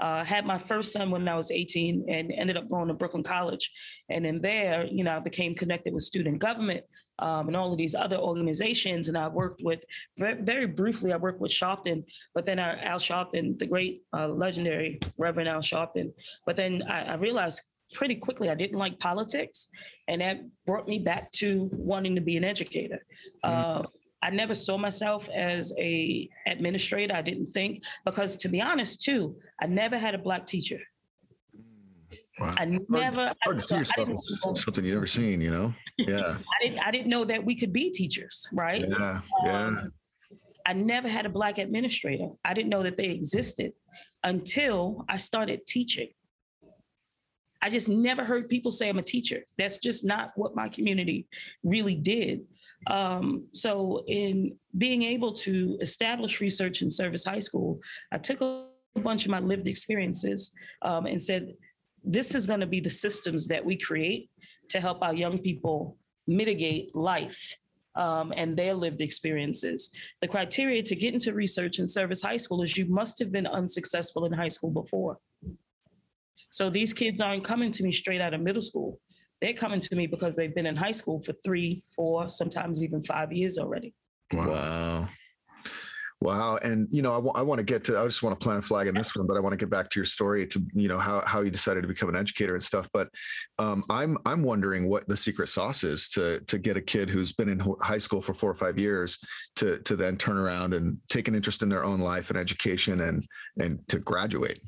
uh, 0.00 0.24
had 0.24 0.46
my 0.46 0.56
first 0.56 0.92
son 0.92 1.10
when 1.10 1.28
I 1.28 1.36
was 1.36 1.50
18 1.50 2.06
and 2.08 2.32
ended 2.32 2.56
up 2.56 2.68
going 2.70 2.88
to 2.88 2.94
Brooklyn 2.94 3.22
College. 3.22 3.70
And 4.08 4.24
then 4.24 4.40
there, 4.40 4.86
you 4.86 5.04
know, 5.04 5.16
I 5.16 5.20
became 5.20 5.54
connected 5.54 5.92
with 5.92 6.02
student 6.02 6.38
government 6.38 6.84
um, 7.18 7.48
and 7.48 7.56
all 7.56 7.70
of 7.70 7.76
these 7.76 7.94
other 7.94 8.16
organizations. 8.16 9.08
And 9.08 9.18
I 9.18 9.28
worked 9.28 9.62
with, 9.62 9.84
very, 10.18 10.40
very 10.40 10.66
briefly, 10.66 11.12
I 11.12 11.18
worked 11.18 11.40
with 11.40 11.52
Sharpton, 11.52 12.04
but 12.34 12.46
then 12.46 12.58
Al 12.58 12.98
Sharpton, 12.98 13.58
the 13.58 13.66
great 13.66 14.02
uh, 14.12 14.26
legendary 14.28 15.00
Reverend 15.18 15.48
Al 15.48 15.60
Sharpton. 15.60 16.12
But 16.46 16.56
then 16.56 16.82
I, 16.88 17.12
I 17.12 17.14
realized 17.16 17.60
pretty 17.92 18.16
quickly 18.16 18.50
I 18.50 18.54
didn't 18.54 18.78
like 18.78 18.98
politics, 18.98 19.68
and 20.08 20.20
that 20.20 20.40
brought 20.66 20.88
me 20.88 20.98
back 20.98 21.30
to 21.32 21.68
wanting 21.72 22.14
to 22.14 22.20
be 22.20 22.36
an 22.36 22.44
educator. 22.44 23.04
Mm-hmm. 23.44 23.80
Uh, 23.80 23.86
I 24.22 24.30
never 24.30 24.54
saw 24.54 24.76
myself 24.76 25.28
as 25.30 25.72
a 25.78 26.28
administrator. 26.46 27.14
I 27.14 27.22
didn't 27.22 27.46
think 27.46 27.82
because, 28.04 28.36
to 28.36 28.48
be 28.48 28.60
honest, 28.60 29.02
too, 29.02 29.36
I 29.60 29.66
never 29.66 29.98
had 29.98 30.14
a 30.14 30.18
black 30.18 30.46
teacher. 30.46 30.80
Wow. 32.38 32.54
I 32.56 32.78
never 32.88 33.24
hard, 33.24 33.36
hard 33.44 33.58
to 33.58 33.64
see 33.64 33.76
yourself 33.76 34.08
as 34.08 34.40
something 34.40 34.84
you've 34.84 34.94
never 34.94 35.06
seen, 35.06 35.40
you 35.40 35.50
know? 35.50 35.74
Yeah. 35.98 36.36
I 36.38 36.64
didn't 36.64 36.78
I 36.78 36.90
didn't 36.90 37.08
know 37.08 37.26
that 37.26 37.44
we 37.44 37.54
could 37.54 37.74
be 37.74 37.90
teachers, 37.90 38.46
right? 38.54 38.82
Yeah. 38.88 39.20
Yeah. 39.44 39.64
Um, 39.66 39.92
I 40.64 40.72
never 40.72 41.08
had 41.08 41.26
a 41.26 41.28
black 41.28 41.58
administrator. 41.58 42.28
I 42.42 42.54
didn't 42.54 42.70
know 42.70 42.82
that 42.82 42.96
they 42.96 43.10
existed 43.10 43.72
until 44.24 45.04
I 45.10 45.18
started 45.18 45.66
teaching. 45.66 46.08
I 47.62 47.70
just 47.70 47.88
never 47.88 48.24
heard 48.24 48.48
people 48.48 48.72
say 48.72 48.88
I'm 48.88 48.98
a 48.98 49.02
teacher. 49.02 49.42
That's 49.58 49.76
just 49.76 50.04
not 50.04 50.30
what 50.36 50.56
my 50.56 50.68
community 50.68 51.26
really 51.62 51.94
did. 51.94 52.42
Um, 52.86 53.46
so, 53.52 54.04
in 54.08 54.56
being 54.78 55.02
able 55.02 55.34
to 55.34 55.76
establish 55.82 56.40
research 56.40 56.80
in 56.80 56.90
Service 56.90 57.24
High 57.24 57.40
School, 57.40 57.78
I 58.10 58.18
took 58.18 58.40
a 58.40 58.64
bunch 59.00 59.26
of 59.26 59.30
my 59.30 59.40
lived 59.40 59.68
experiences 59.68 60.52
um, 60.82 61.04
and 61.04 61.20
said, 61.20 61.52
this 62.02 62.34
is 62.34 62.46
going 62.46 62.60
to 62.60 62.66
be 62.66 62.80
the 62.80 62.90
systems 62.90 63.46
that 63.48 63.64
we 63.64 63.76
create 63.76 64.30
to 64.70 64.80
help 64.80 65.02
our 65.02 65.14
young 65.14 65.38
people 65.38 65.98
mitigate 66.26 66.94
life 66.94 67.56
um, 67.96 68.32
and 68.36 68.56
their 68.56 68.74
lived 68.74 69.02
experiences. 69.02 69.90
The 70.20 70.28
criteria 70.28 70.82
to 70.84 70.94
get 70.94 71.12
into 71.12 71.34
research 71.34 71.78
in 71.78 71.86
Service 71.86 72.22
High 72.22 72.36
School 72.36 72.62
is 72.62 72.76
you 72.76 72.86
must 72.86 73.18
have 73.18 73.32
been 73.32 73.46
unsuccessful 73.46 74.24
in 74.24 74.32
high 74.32 74.48
school 74.48 74.70
before. 74.70 75.18
So 76.50 76.68
these 76.68 76.92
kids 76.92 77.20
aren't 77.20 77.44
coming 77.44 77.70
to 77.72 77.82
me 77.82 77.92
straight 77.92 78.20
out 78.20 78.34
of 78.34 78.40
middle 78.40 78.62
school. 78.62 79.00
They're 79.40 79.54
coming 79.54 79.80
to 79.80 79.96
me 79.96 80.06
because 80.06 80.36
they've 80.36 80.54
been 80.54 80.66
in 80.66 80.76
high 80.76 80.92
school 80.92 81.22
for 81.22 81.32
three, 81.44 81.82
four, 81.96 82.28
sometimes 82.28 82.84
even 82.84 83.02
five 83.02 83.32
years 83.32 83.56
already. 83.56 83.94
Wow. 84.32 85.08
Wow. 86.22 86.58
And, 86.62 86.86
you 86.90 87.00
know, 87.00 87.12
I, 87.12 87.16
w- 87.16 87.32
I 87.34 87.40
want 87.40 87.60
to 87.60 87.64
get 87.64 87.82
to, 87.84 87.98
I 87.98 88.04
just 88.04 88.22
want 88.22 88.38
to 88.38 88.44
plant 88.44 88.58
a 88.58 88.62
flag 88.62 88.88
in 88.88 88.94
this 88.94 89.16
one, 89.16 89.26
but 89.26 89.38
I 89.38 89.40
want 89.40 89.54
to 89.54 89.56
get 89.56 89.70
back 89.70 89.88
to 89.88 89.98
your 89.98 90.04
story 90.04 90.46
to, 90.48 90.62
you 90.74 90.86
know, 90.86 90.98
how, 90.98 91.22
how 91.22 91.40
you 91.40 91.50
decided 91.50 91.80
to 91.80 91.88
become 91.88 92.10
an 92.10 92.16
educator 92.16 92.52
and 92.52 92.62
stuff. 92.62 92.86
But 92.92 93.08
um, 93.58 93.84
I'm, 93.88 94.18
I'm 94.26 94.42
wondering 94.42 94.86
what 94.86 95.08
the 95.08 95.16
secret 95.16 95.48
sauce 95.48 95.82
is 95.82 96.08
to, 96.10 96.40
to 96.40 96.58
get 96.58 96.76
a 96.76 96.82
kid 96.82 97.08
who's 97.08 97.32
been 97.32 97.48
in 97.48 97.64
high 97.80 97.96
school 97.96 98.20
for 98.20 98.34
four 98.34 98.50
or 98.50 98.54
five 98.54 98.78
years 98.78 99.16
to, 99.56 99.78
to 99.78 99.96
then 99.96 100.18
turn 100.18 100.36
around 100.36 100.74
and 100.74 100.98
take 101.08 101.26
an 101.26 101.34
interest 101.34 101.62
in 101.62 101.70
their 101.70 101.86
own 101.86 102.00
life 102.00 102.28
and 102.28 102.38
education 102.38 103.00
and, 103.00 103.26
and 103.58 103.80
to 103.88 103.98
graduate. 103.98 104.60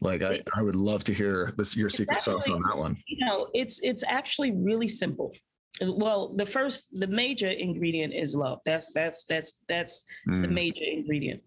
Like 0.00 0.22
I, 0.22 0.40
I 0.56 0.62
would 0.62 0.76
love 0.76 1.04
to 1.04 1.14
hear 1.14 1.52
this 1.56 1.76
your 1.76 1.88
secret 1.88 2.20
sauce 2.20 2.48
on 2.48 2.60
that 2.62 2.76
one. 2.76 2.96
You 3.06 3.24
know, 3.24 3.48
it's 3.54 3.80
it's 3.82 4.04
actually 4.06 4.52
really 4.52 4.88
simple. 4.88 5.32
Well, 5.80 6.32
the 6.36 6.46
first, 6.46 7.00
the 7.00 7.06
major 7.06 7.48
ingredient 7.48 8.14
is 8.14 8.34
love. 8.34 8.60
That's 8.64 8.92
that's 8.94 9.24
that's 9.24 9.54
that's 9.68 10.04
mm. 10.28 10.42
the 10.42 10.48
major 10.48 10.84
ingredient. 10.84 11.42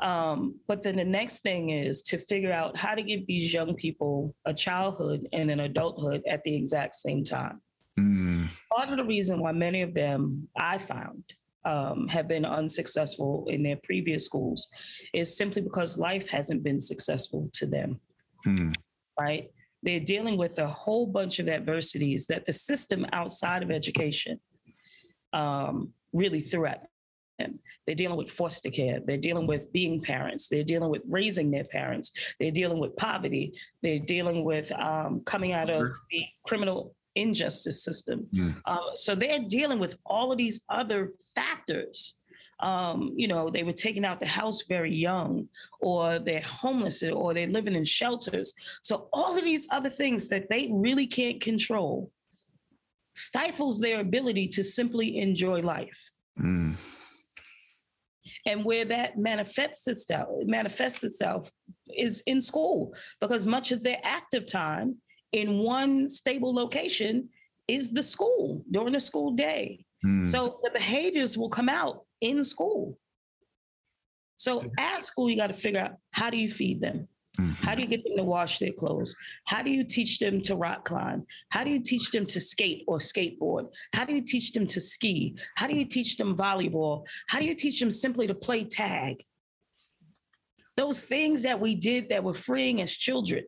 Um, 0.00 0.56
but 0.66 0.82
then 0.82 0.96
the 0.96 1.04
next 1.04 1.40
thing 1.40 1.70
is 1.70 2.02
to 2.02 2.18
figure 2.18 2.52
out 2.52 2.76
how 2.76 2.94
to 2.94 3.02
give 3.02 3.26
these 3.26 3.52
young 3.52 3.74
people 3.74 4.34
a 4.44 4.54
childhood 4.54 5.28
and 5.32 5.50
an 5.50 5.60
adulthood 5.60 6.22
at 6.28 6.42
the 6.44 6.54
exact 6.54 6.96
same 6.96 7.22
time. 7.22 7.60
Mm. 7.98 8.48
Part 8.74 8.88
of 8.88 8.96
the 8.96 9.04
reason 9.04 9.40
why 9.40 9.52
many 9.52 9.82
of 9.82 9.94
them 9.94 10.48
I 10.56 10.78
found 10.78 11.24
um, 11.64 12.08
have 12.08 12.28
been 12.28 12.44
unsuccessful 12.44 13.46
in 13.48 13.62
their 13.62 13.78
previous 13.84 14.24
schools 14.24 14.68
is 15.14 15.36
simply 15.36 15.62
because 15.62 15.98
life 15.98 16.28
hasn't 16.28 16.62
been 16.62 16.80
successful 16.80 17.48
to 17.54 17.66
them. 17.66 18.00
Hmm. 18.44 18.72
Right? 19.18 19.50
They're 19.82 20.00
dealing 20.00 20.38
with 20.38 20.58
a 20.58 20.66
whole 20.66 21.06
bunch 21.06 21.38
of 21.38 21.48
adversities 21.48 22.26
that 22.28 22.44
the 22.44 22.52
system 22.52 23.06
outside 23.12 23.62
of 23.62 23.70
education 23.70 24.40
um, 25.32 25.92
really 26.12 26.40
threw 26.40 26.66
at 26.66 26.86
them. 27.38 27.58
They're 27.86 27.96
dealing 27.96 28.16
with 28.16 28.30
foster 28.30 28.70
care. 28.70 29.00
They're 29.04 29.16
dealing 29.16 29.46
with 29.46 29.72
being 29.72 30.00
parents. 30.00 30.48
They're 30.48 30.62
dealing 30.62 30.90
with 30.90 31.02
raising 31.08 31.50
their 31.50 31.64
parents. 31.64 32.12
They're 32.38 32.52
dealing 32.52 32.78
with 32.78 32.96
poverty. 32.96 33.54
They're 33.82 33.98
dealing 33.98 34.44
with 34.44 34.70
um, 34.72 35.20
coming 35.26 35.52
out 35.52 35.68
of 35.68 35.88
the 36.10 36.24
criminal 36.46 36.94
injustice 37.14 37.82
system. 37.82 38.26
Mm. 38.34 38.56
so 38.94 39.14
they're 39.14 39.40
dealing 39.40 39.78
with 39.78 39.98
all 40.06 40.32
of 40.32 40.38
these 40.38 40.60
other 40.68 41.12
factors. 41.34 42.14
Um, 42.60 43.12
you 43.16 43.26
know, 43.26 43.50
they 43.50 43.64
were 43.64 43.72
taking 43.72 44.04
out 44.04 44.20
the 44.20 44.26
house 44.26 44.62
very 44.68 44.94
young, 44.94 45.48
or 45.80 46.20
they're 46.20 46.42
homeless, 46.42 47.02
or 47.02 47.34
they're 47.34 47.48
living 47.48 47.74
in 47.74 47.84
shelters. 47.84 48.54
So 48.82 49.08
all 49.12 49.36
of 49.36 49.42
these 49.42 49.66
other 49.70 49.90
things 49.90 50.28
that 50.28 50.48
they 50.48 50.70
really 50.72 51.06
can't 51.06 51.40
control 51.40 52.10
stifles 53.14 53.80
their 53.80 54.00
ability 54.00 54.48
to 54.48 54.62
simply 54.62 55.18
enjoy 55.18 55.60
life. 55.60 56.00
Mm. 56.40 56.76
And 58.46 58.64
where 58.64 58.84
that 58.86 59.18
manifests 59.18 59.86
itself, 59.86 60.28
manifests 60.46 61.04
itself 61.04 61.50
is 61.96 62.22
in 62.26 62.40
school, 62.40 62.94
because 63.20 63.44
much 63.44 63.72
of 63.72 63.82
their 63.82 63.98
active 64.02 64.46
time 64.46 64.96
in 65.32 65.58
one 65.58 66.08
stable 66.08 66.54
location 66.54 67.28
is 67.68 67.90
the 67.90 68.02
school 68.02 68.64
during 68.70 68.92
the 68.92 69.00
school 69.00 69.32
day. 69.32 69.84
Mm. 70.04 70.28
So 70.28 70.60
the 70.62 70.70
behaviors 70.70 71.38
will 71.38 71.48
come 71.48 71.68
out 71.68 72.04
in 72.20 72.44
school. 72.44 72.98
So 74.36 74.64
at 74.78 75.06
school, 75.06 75.30
you 75.30 75.36
got 75.36 75.48
to 75.48 75.54
figure 75.54 75.80
out 75.80 75.92
how 76.10 76.28
do 76.30 76.36
you 76.36 76.50
feed 76.50 76.80
them? 76.80 77.08
Mm-hmm. 77.40 77.64
How 77.64 77.74
do 77.74 77.82
you 77.82 77.88
get 77.88 78.04
them 78.04 78.16
to 78.16 78.24
wash 78.24 78.58
their 78.58 78.72
clothes? 78.72 79.14
How 79.46 79.62
do 79.62 79.70
you 79.70 79.84
teach 79.84 80.18
them 80.18 80.42
to 80.42 80.56
rock 80.56 80.84
climb? 80.84 81.24
How 81.50 81.64
do 81.64 81.70
you 81.70 81.80
teach 81.80 82.10
them 82.10 82.26
to 82.26 82.40
skate 82.40 82.84
or 82.86 82.98
skateboard? 82.98 83.68
How 83.94 84.04
do 84.04 84.12
you 84.12 84.20
teach 84.20 84.52
them 84.52 84.66
to 84.66 84.80
ski? 84.80 85.36
How 85.56 85.66
do 85.66 85.74
you 85.74 85.86
teach 85.86 86.16
them 86.16 86.36
volleyball? 86.36 87.04
How 87.28 87.38
do 87.38 87.46
you 87.46 87.54
teach 87.54 87.80
them 87.80 87.90
simply 87.90 88.26
to 88.26 88.34
play 88.34 88.64
tag? 88.64 89.24
Those 90.76 91.00
things 91.00 91.42
that 91.44 91.58
we 91.58 91.74
did 91.74 92.08
that 92.10 92.24
were 92.24 92.34
freeing 92.34 92.82
as 92.82 92.92
children 92.92 93.44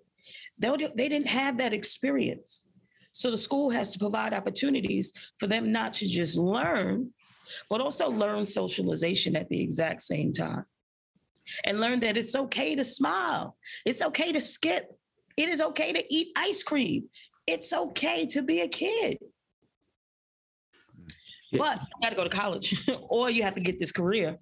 they, 0.59 0.71
they 0.97 1.09
didn't 1.09 1.29
have 1.29 1.59
that 1.59 1.73
experience. 1.73 2.65
So 3.13 3.31
the 3.31 3.37
school 3.37 3.71
has 3.71 3.93
to 3.93 3.99
provide 3.99 4.35
opportunities 4.35 5.13
for 5.39 5.47
them 5.47 5.71
not 5.71 5.93
to 5.95 6.09
just 6.09 6.37
learn, 6.37 7.11
but 7.71 7.81
also 7.81 8.11
learn 8.11 8.45
socialization 8.47 9.37
at 9.37 9.49
the 9.49 9.61
exact 9.61 10.03
same 10.03 10.33
time. 10.33 10.65
and 11.65 11.79
learn 11.79 12.01
that 12.01 12.17
it's 12.17 12.35
okay 12.35 12.75
to 12.75 12.85
smile. 12.85 13.57
It's 13.85 14.03
okay 14.03 14.33
to 14.33 14.41
skip. 14.41 14.87
It 15.37 15.49
is 15.49 15.61
okay 15.61 15.93
to 15.93 16.03
eat 16.15 16.29
ice 16.37 16.63
cream. 16.63 17.05
It's 17.47 17.73
okay 17.73 18.27
to 18.27 18.43
be 18.43 18.61
a 18.61 18.69
kid. 18.69 19.19
Yeah. 21.53 21.59
But 21.59 21.81
you 21.81 22.03
got 22.03 22.11
to 22.11 22.17
go 22.17 22.25
to 22.25 22.31
college 22.31 22.89
or 23.09 23.31
you 23.31 23.43
have 23.43 23.55
to 23.55 23.61
get 23.61 23.79
this 23.79 23.93
career. 23.93 24.39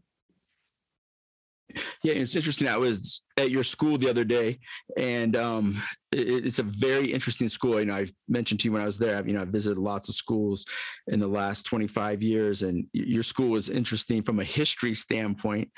Yeah, 2.03 2.15
it's 2.15 2.37
interesting. 2.37 2.69
I 2.69 2.77
was 2.77 3.23
at 3.37 3.51
your 3.51 3.63
school 3.63 3.97
the 3.99 4.11
other 4.11 4.25
day, 4.25 4.59
and 4.97 5.37
um, 5.37 5.83
it- 6.11 6.45
it's 6.47 6.59
a 6.59 6.65
very 6.65 7.13
interesting 7.13 7.49
school. 7.49 7.79
You 7.79 7.87
know, 7.87 7.95
I 7.95 8.07
mentioned 8.29 8.61
to 8.61 8.65
you 8.69 8.73
when 8.73 8.83
I 8.83 8.87
was 8.87 8.99
there. 8.99 9.17
I've, 9.17 9.27
you 9.27 9.35
know, 9.35 9.43
I've 9.43 9.49
visited 9.49 9.79
lots 9.79 10.09
of 10.09 10.15
schools 10.15 10.65
in 11.09 11.21
the 11.21 11.27
last 11.27 11.65
25 11.67 12.23
years, 12.23 12.63
and 12.63 12.87
your 12.93 13.23
school 13.23 13.51
was 13.51 13.69
interesting 13.71 14.23
from 14.23 14.41
a 14.41 14.45
history 14.45 14.95
standpoint. 14.95 15.71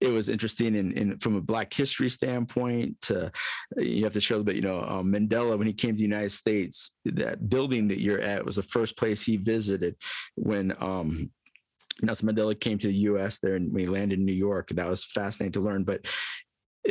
It 0.00 0.12
was 0.12 0.28
interesting 0.28 0.74
in, 0.74 0.92
in 0.92 1.18
from 1.20 1.36
a 1.36 1.40
Black 1.40 1.72
history 1.72 2.08
standpoint. 2.08 3.00
To 3.02 3.30
you 3.78 4.02
have 4.04 4.12
to 4.14 4.20
show 4.20 4.42
that 4.42 4.56
you 4.56 4.62
know 4.62 4.82
um, 4.82 5.12
Mandela 5.12 5.56
when 5.56 5.68
he 5.68 5.72
came 5.72 5.90
to 5.92 5.96
the 5.96 6.02
United 6.02 6.32
States, 6.32 6.90
that 7.04 7.48
building 7.48 7.88
that 7.88 8.00
you're 8.00 8.20
at 8.20 8.44
was 8.44 8.56
the 8.56 8.62
first 8.64 8.96
place 8.96 9.22
he 9.22 9.36
visited 9.36 9.94
when 10.34 10.74
um, 10.80 11.30
Nelson 12.00 12.28
Mandela 12.28 12.58
came 12.58 12.78
to 12.78 12.86
the 12.86 12.94
U.S. 12.94 13.38
there 13.40 13.56
and 13.56 13.78
he 13.78 13.86
landed 13.86 14.18
in 14.18 14.24
New 14.24 14.32
York. 14.32 14.68
That 14.70 14.88
was 14.88 15.04
fascinating 15.04 15.52
to 15.52 15.60
learn. 15.60 15.84
But 15.84 16.06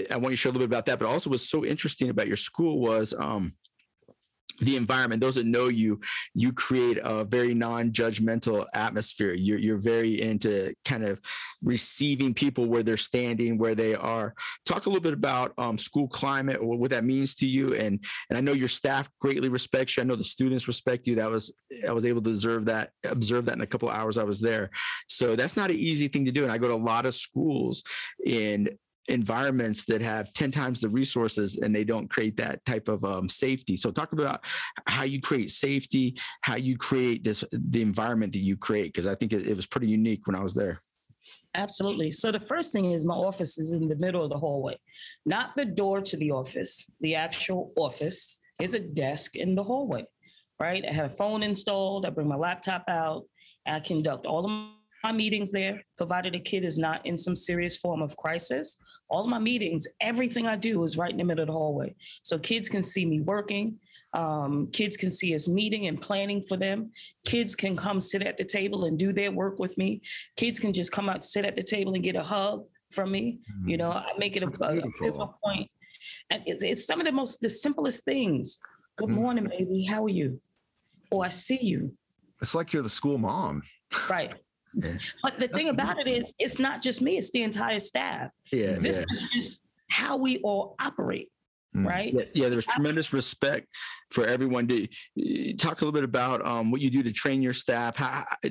I 0.09 0.17
want 0.17 0.31
you 0.31 0.31
to 0.31 0.37
share 0.37 0.51
a 0.51 0.53
little 0.53 0.67
bit 0.67 0.73
about 0.73 0.85
that. 0.85 0.99
But 0.99 1.07
also, 1.07 1.29
what's 1.29 1.49
so 1.49 1.65
interesting 1.65 2.09
about 2.09 2.27
your 2.27 2.37
school 2.37 2.79
was 2.79 3.13
um, 3.17 3.53
the 4.59 4.75
environment. 4.75 5.21
Those 5.21 5.35
that 5.35 5.45
know 5.45 5.67
you, 5.67 5.99
you 6.33 6.53
create 6.53 6.99
a 7.03 7.23
very 7.23 7.53
non-judgmental 7.53 8.65
atmosphere. 8.73 9.33
You're 9.33 9.59
you're 9.59 9.77
very 9.77 10.21
into 10.21 10.73
kind 10.85 11.03
of 11.03 11.19
receiving 11.63 12.33
people 12.33 12.65
where 12.65 12.83
they're 12.83 12.97
standing, 12.97 13.57
where 13.57 13.75
they 13.75 13.95
are. 13.95 14.33
Talk 14.65 14.85
a 14.85 14.89
little 14.89 15.01
bit 15.01 15.13
about 15.13 15.53
um, 15.57 15.77
school 15.77 16.07
climate, 16.07 16.63
what 16.63 16.89
that 16.91 17.03
means 17.03 17.35
to 17.35 17.47
you, 17.47 17.75
and 17.75 18.03
and 18.29 18.37
I 18.37 18.41
know 18.41 18.53
your 18.53 18.67
staff 18.67 19.09
greatly 19.19 19.49
respects 19.49 19.97
you. 19.97 20.03
I 20.03 20.05
know 20.05 20.15
the 20.15 20.23
students 20.23 20.67
respect 20.67 21.07
you. 21.07 21.15
That 21.15 21.29
was 21.29 21.53
I 21.87 21.91
was 21.91 22.05
able 22.05 22.21
to 22.21 22.29
observe 22.29 22.65
that 22.65 22.91
observe 23.05 23.45
that 23.45 23.55
in 23.55 23.61
a 23.61 23.67
couple 23.67 23.89
hours 23.89 24.17
I 24.17 24.23
was 24.23 24.39
there. 24.39 24.69
So 25.07 25.35
that's 25.35 25.57
not 25.57 25.69
an 25.69 25.77
easy 25.77 26.07
thing 26.07 26.25
to 26.25 26.31
do. 26.31 26.43
And 26.43 26.51
I 26.51 26.57
go 26.57 26.67
to 26.67 26.73
a 26.73 26.75
lot 26.75 27.05
of 27.05 27.15
schools 27.15 27.83
in 28.25 28.69
environments 29.07 29.83
that 29.85 30.01
have 30.01 30.33
10 30.33 30.51
times 30.51 30.79
the 30.79 30.89
resources 30.89 31.57
and 31.57 31.75
they 31.75 31.83
don't 31.83 32.09
create 32.09 32.37
that 32.37 32.63
type 32.65 32.87
of 32.87 33.03
um, 33.03 33.27
safety. 33.27 33.75
So 33.75 33.91
talk 33.91 34.13
about 34.13 34.45
how 34.87 35.03
you 35.03 35.19
create 35.19 35.51
safety, 35.51 36.17
how 36.41 36.55
you 36.55 36.77
create 36.77 37.23
this 37.23 37.43
the 37.51 37.81
environment 37.81 38.33
that 38.33 38.39
you 38.39 38.57
create, 38.57 38.93
because 38.93 39.07
I 39.07 39.15
think 39.15 39.33
it, 39.33 39.47
it 39.47 39.55
was 39.55 39.65
pretty 39.65 39.87
unique 39.87 40.27
when 40.27 40.35
I 40.35 40.41
was 40.41 40.53
there. 40.53 40.77
Absolutely. 41.53 42.11
So 42.11 42.31
the 42.31 42.39
first 42.39 42.71
thing 42.71 42.91
is 42.91 43.05
my 43.05 43.13
office 43.13 43.57
is 43.57 43.73
in 43.73 43.87
the 43.87 43.95
middle 43.97 44.23
of 44.23 44.29
the 44.29 44.37
hallway, 44.37 44.77
not 45.25 45.55
the 45.55 45.65
door 45.65 46.01
to 46.01 46.17
the 46.17 46.31
office. 46.31 46.83
The 47.01 47.15
actual 47.15 47.71
office 47.77 48.39
is 48.61 48.73
a 48.73 48.79
desk 48.79 49.35
in 49.35 49.55
the 49.55 49.63
hallway, 49.63 50.05
right? 50.59 50.83
I 50.87 50.93
have 50.93 51.11
a 51.11 51.15
phone 51.15 51.43
installed. 51.43 52.05
I 52.05 52.09
bring 52.09 52.27
my 52.27 52.35
laptop 52.35 52.85
out. 52.87 53.25
I 53.65 53.79
conduct 53.79 54.25
all 54.25 54.45
of 54.45 54.80
my 55.03 55.11
meetings 55.11 55.51
there, 55.51 55.81
provided 55.97 56.35
a 56.35 56.39
kid 56.39 56.65
is 56.65 56.77
not 56.77 57.05
in 57.05 57.17
some 57.17 57.35
serious 57.35 57.75
form 57.77 58.01
of 58.01 58.15
crisis. 58.17 58.77
All 59.09 59.23
of 59.23 59.29
my 59.29 59.39
meetings, 59.39 59.87
everything 59.99 60.47
I 60.47 60.55
do 60.55 60.83
is 60.83 60.97
right 60.97 61.11
in 61.11 61.17
the 61.17 61.23
middle 61.23 61.41
of 61.43 61.47
the 61.47 61.53
hallway. 61.53 61.95
So 62.21 62.37
kids 62.37 62.69
can 62.69 62.83
see 62.83 63.05
me 63.05 63.21
working. 63.21 63.77
Um, 64.13 64.67
kids 64.73 64.97
can 64.97 65.09
see 65.09 65.33
us 65.35 65.47
meeting 65.47 65.87
and 65.87 65.99
planning 65.99 66.43
for 66.43 66.57
them. 66.57 66.91
Kids 67.25 67.55
can 67.55 67.77
come 67.77 68.01
sit 68.01 68.21
at 68.21 68.37
the 68.37 68.43
table 68.43 68.85
and 68.85 68.97
do 68.99 69.13
their 69.13 69.31
work 69.31 69.57
with 69.59 69.77
me 69.77 70.01
kids 70.37 70.59
can 70.59 70.73
just 70.73 70.91
come 70.91 71.07
out, 71.09 71.23
sit 71.23 71.45
at 71.45 71.55
the 71.55 71.63
table 71.63 71.93
and 71.93 72.03
get 72.03 72.15
a 72.15 72.23
hug 72.23 72.65
from 72.91 73.11
me. 73.11 73.39
You 73.65 73.77
know, 73.77 73.91
I 73.91 74.07
make 74.17 74.35
it 74.35 74.43
a, 74.43 74.47
That's 74.47 74.59
a- 74.61 74.65
a 74.87 74.91
simple 74.99 75.37
point. 75.43 75.69
And 76.29 76.43
it's, 76.45 76.61
it's 76.63 76.85
some 76.85 76.99
of 76.99 77.05
the 77.05 77.11
most, 77.11 77.39
the 77.41 77.49
simplest 77.49 78.03
things. 78.05 78.59
Good 78.97 79.09
Mhm. 79.09 79.13
morning, 79.13 79.45
baby. 79.47 79.83
How 79.85 80.03
are 80.03 80.09
you? 80.09 80.41
Or 81.09 81.23
I 81.25 81.29
see 81.29 81.59
you. 81.61 81.95
It's 82.41 82.53
like 82.55 82.73
you're 82.73 82.81
the 82.83 82.89
school 82.89 83.17
mom. 83.17 83.61
Right. 84.09 84.33
Yeah. 84.75 84.93
But 85.21 85.39
the 85.39 85.47
thing 85.47 85.69
about 85.69 85.99
it 85.99 86.07
is, 86.07 86.33
it's 86.39 86.59
not 86.59 86.81
just 86.81 87.01
me, 87.01 87.17
it's 87.17 87.31
the 87.31 87.43
entire 87.43 87.79
staff. 87.79 88.31
Yeah, 88.51 88.77
This 88.79 88.97
yeah. 88.97 89.05
is 89.15 89.23
just 89.33 89.59
how 89.89 90.17
we 90.17 90.37
all 90.39 90.75
operate, 90.79 91.29
Mm. 91.75 91.87
right? 91.87 92.13
Yeah, 92.13 92.23
yeah, 92.33 92.49
there's 92.49 92.65
tremendous 92.65 93.13
respect 93.13 93.67
for 94.09 94.25
everyone. 94.25 94.67
To 94.67 94.83
uh, 94.83 95.53
talk 95.57 95.81
a 95.81 95.85
little 95.85 95.93
bit 95.93 96.03
about 96.03 96.45
um, 96.45 96.69
what 96.69 96.81
you 96.81 96.89
do 96.89 97.01
to 97.03 97.13
train 97.13 97.41
your 97.41 97.53
staff. 97.53 97.95
How, 97.95 98.25
uh, 98.43 98.49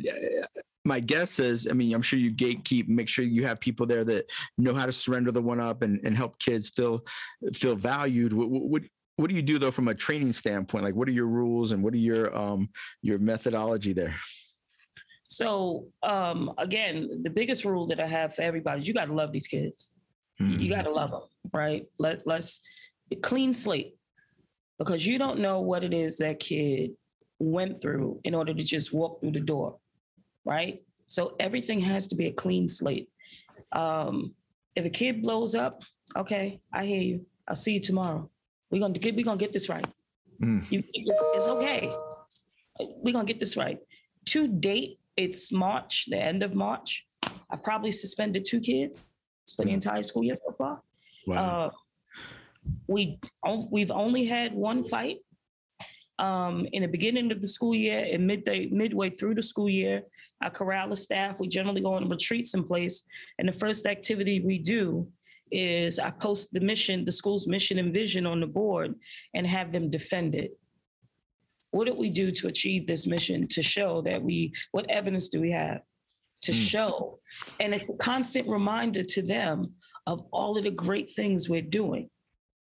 my 0.87 1.01
guess 1.01 1.39
is, 1.39 1.69
I 1.69 1.73
mean, 1.73 1.95
I'm 1.95 2.01
sure 2.01 2.19
you 2.19 2.33
gatekeep, 2.33 2.89
make 2.89 3.09
sure 3.09 3.25
you 3.25 3.45
have 3.47 3.61
people 3.61 3.85
there 3.85 4.05
that 4.05 4.31
know 4.57 4.73
how 4.75 4.87
to 4.87 4.93
surrender 4.93 5.31
the 5.33 5.43
one 5.43 5.61
up 5.61 5.83
and, 5.83 6.01
and 6.03 6.17
help 6.17 6.39
kids 6.39 6.71
feel 6.71 7.05
feel 7.53 7.77
valued. 7.77 8.33
What, 8.33 8.49
what 8.49 8.83
what 9.17 9.29
do 9.29 9.37
you 9.37 9.43
do 9.43 9.59
though 9.59 9.71
from 9.71 9.89
a 9.89 9.95
training 9.95 10.33
standpoint? 10.33 10.85
Like, 10.85 10.95
what 10.95 11.07
are 11.07 11.13
your 11.13 11.27
rules 11.27 11.73
and 11.73 11.83
what 11.85 11.93
are 11.93 11.99
your 11.99 12.35
um 12.35 12.71
your 13.03 13.19
methodology 13.19 13.93
there? 13.93 14.15
So 15.31 15.87
um, 16.03 16.53
again, 16.59 17.21
the 17.23 17.31
biggest 17.31 17.65
rule 17.65 17.87
that 17.87 18.01
I 18.01 18.07
have 18.07 18.35
for 18.35 18.43
everybody 18.43 18.81
is 18.81 18.89
you 18.89 18.93
got 18.93 19.05
to 19.05 19.15
love 19.15 19.31
these 19.31 19.47
kids. 19.47 19.95
Mm. 20.41 20.61
You 20.61 20.69
got 20.69 20.83
to 20.83 20.91
love 20.91 21.13
them, 21.13 21.23
right? 21.53 21.87
Let 22.01 22.27
let's 22.27 22.61
clean 23.23 23.55
slate 23.55 23.95
because 24.77 25.07
you 25.07 25.19
don't 25.19 25.39
know 25.39 25.61
what 25.61 25.85
it 25.85 25.95
is 25.95 26.17
that 26.19 26.41
kid 26.41 26.91
went 27.39 27.81
through 27.81 28.19
in 28.25 28.35
order 28.35 28.53
to 28.53 28.65
just 28.65 28.93
walk 28.93 29.21
through 29.21 29.31
the 29.31 29.41
door, 29.41 29.79
right? 30.45 30.83
So 31.07 31.37
everything 31.39 31.79
has 31.79 32.09
to 32.09 32.17
be 32.17 32.27
a 32.27 32.33
clean 32.33 32.69
slate. 32.69 33.09
Um, 33.71 34.35
if 34.75 34.85
a 34.85 34.91
kid 34.91 35.23
blows 35.23 35.55
up, 35.55 35.81
okay, 36.17 36.61
I 36.73 36.87
hear 36.87 37.03
you. 37.03 37.27
I'll 37.47 37.55
see 37.55 37.75
you 37.75 37.81
tomorrow. 37.81 38.29
We're 38.73 38.81
gonna 38.81 38.99
get 38.99 39.15
we're 39.15 39.25
gonna 39.25 39.37
get 39.37 39.53
this 39.53 39.69
right. 39.69 39.87
Mm. 40.43 40.69
You, 40.73 40.83
it's, 40.93 41.23
it's 41.37 41.47
okay. 41.47 41.93
We're 42.97 43.13
gonna 43.13 43.27
get 43.27 43.39
this 43.39 43.57
right. 43.57 43.79
To 44.27 44.49
date, 44.49 44.99
it's 45.25 45.53
March, 45.53 46.07
the 46.09 46.19
end 46.19 46.43
of 46.43 46.55
March. 46.55 47.05
I 47.23 47.57
probably 47.63 47.93
suspended 47.93 48.45
two 48.45 48.61
kids 48.61 49.05
for 49.55 49.65
the 49.65 49.73
entire 49.73 50.03
school 50.03 50.25
year 50.25 50.39
so 50.47 50.55
far. 50.57 50.83
Uh, 51.37 51.71
we 52.87 53.19
we've 53.71 53.91
only 53.91 54.25
had 54.25 54.55
one 54.55 54.85
fight. 54.85 55.19
Um, 56.19 56.67
in 56.73 56.83
the 56.83 56.89
beginning 56.89 57.33
of 57.33 57.41
the 57.41 57.47
school 57.47 57.75
year 57.75 58.07
and 58.13 58.27
midday 58.27 58.67
midway 58.67 59.09
through 59.09 59.35
the 59.37 59.43
school 59.43 59.71
year, 59.71 60.03
I 60.43 60.51
corral 60.51 60.91
the 60.91 60.97
staff. 60.97 61.41
We 61.41 61.49
generally 61.49 61.81
go 61.81 61.95
on 61.95 62.09
retreats 62.09 62.55
in 62.55 62.65
place, 62.65 63.03
and 63.39 63.49
the 63.49 63.53
first 63.53 63.87
activity 63.87 64.41
we 64.41 64.59
do 64.59 65.09
is 65.51 65.99
I 65.99 66.11
post 66.11 66.53
the 66.53 66.61
mission, 66.61 67.05
the 67.05 67.13
school's 67.13 67.49
mission 67.49 67.79
and 67.79 67.93
vision 67.93 68.27
on 68.27 68.41
the 68.41 68.47
board, 68.47 68.95
and 69.35 69.47
have 69.47 69.73
them 69.73 69.91
defend 69.91 70.35
it. 70.35 70.60
What 71.73 71.87
did 71.87 71.97
we 71.99 72.11
do 72.11 72.31
to 72.33 72.49
achieve 72.49 72.87
this 72.87 73.07
mission? 73.07 73.47
To 73.49 73.63
show 73.63 74.03
that 74.03 74.23
we, 74.23 74.53
what 74.73 74.91
evidence 74.91 75.29
do 75.29 75.41
we 75.41 75.51
have 75.53 75.83
to 76.43 76.53
Mm. 76.53 76.69
show? 76.69 77.21
And 77.61 77.75
it's 77.75 77.89
a 77.91 77.97
constant 77.97 78.49
reminder 78.49 79.03
to 79.03 79.23
them 79.23 79.63
of 80.07 80.27
all 80.33 80.57
of 80.59 80.65
the 80.65 80.71
great 80.71 81.13
things 81.13 81.49
we're 81.49 81.63
doing. 81.63 82.11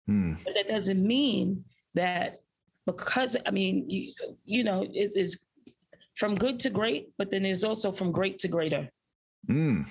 Mm. 0.08 0.42
But 0.44 0.54
that 0.54 0.68
doesn't 0.68 1.04
mean 1.04 1.64
that 1.94 2.40
because, 2.86 3.36
I 3.46 3.50
mean, 3.50 3.88
you, 3.90 4.12
you 4.44 4.64
know, 4.64 4.82
it 4.82 5.12
is 5.16 5.38
from 6.16 6.34
good 6.34 6.60
to 6.60 6.70
great, 6.70 7.12
but 7.18 7.30
then 7.30 7.42
there's 7.42 7.64
also 7.64 7.90
from 7.90 8.12
great 8.12 8.38
to 8.40 8.48
greater. 8.48 8.88
Mm. 9.48 9.88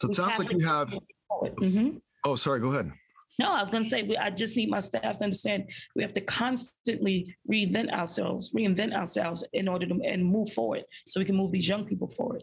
So 0.00 0.06
it 0.06 0.08
We 0.08 0.14
sounds 0.14 0.38
like 0.38 0.52
you 0.52 0.60
have. 0.60 0.96
Mhm. 1.30 2.00
Oh, 2.24 2.36
sorry. 2.36 2.60
Go 2.60 2.68
ahead. 2.72 2.92
No, 3.38 3.52
I 3.52 3.62
was 3.62 3.70
going 3.70 3.84
to 3.84 3.88
say, 3.90 4.02
we, 4.02 4.16
I 4.16 4.30
just 4.30 4.56
need 4.56 4.68
my 4.68 4.80
staff 4.80 5.18
to 5.18 5.24
understand 5.24 5.70
we 5.94 6.02
have 6.02 6.12
to 6.14 6.20
constantly 6.20 7.36
reinvent 7.50 7.92
ourselves, 7.92 8.50
reinvent 8.50 8.94
ourselves 8.94 9.44
in 9.52 9.68
order 9.68 9.86
to 9.86 10.00
and 10.04 10.24
move 10.24 10.52
forward 10.52 10.82
so 11.06 11.20
we 11.20 11.24
can 11.24 11.36
move 11.36 11.52
these 11.52 11.68
young 11.68 11.84
people 11.84 12.08
forward. 12.08 12.42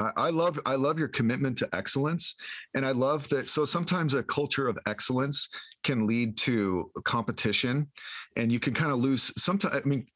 I, 0.00 0.30
love 0.30 0.60
I 0.64 0.76
love 0.76 0.96
your 0.96 1.08
commitment 1.08 1.58
to 1.58 1.68
excellence, 1.74 2.36
and 2.74 2.86
I 2.86 2.92
love 2.92 3.28
that. 3.30 3.48
So 3.48 3.64
sometimes 3.64 4.14
a 4.14 4.22
culture 4.22 4.68
of 4.68 4.78
excellence 4.86 5.48
can 5.82 6.06
lead 6.06 6.36
to 6.38 6.88
competition, 7.02 7.88
and 8.36 8.52
you 8.52 8.60
can 8.60 8.74
kind 8.74 8.92
of 8.92 8.98
lose. 8.98 9.32
Sometimes 9.36 9.74
I 9.74 9.88
mean, 9.88 10.06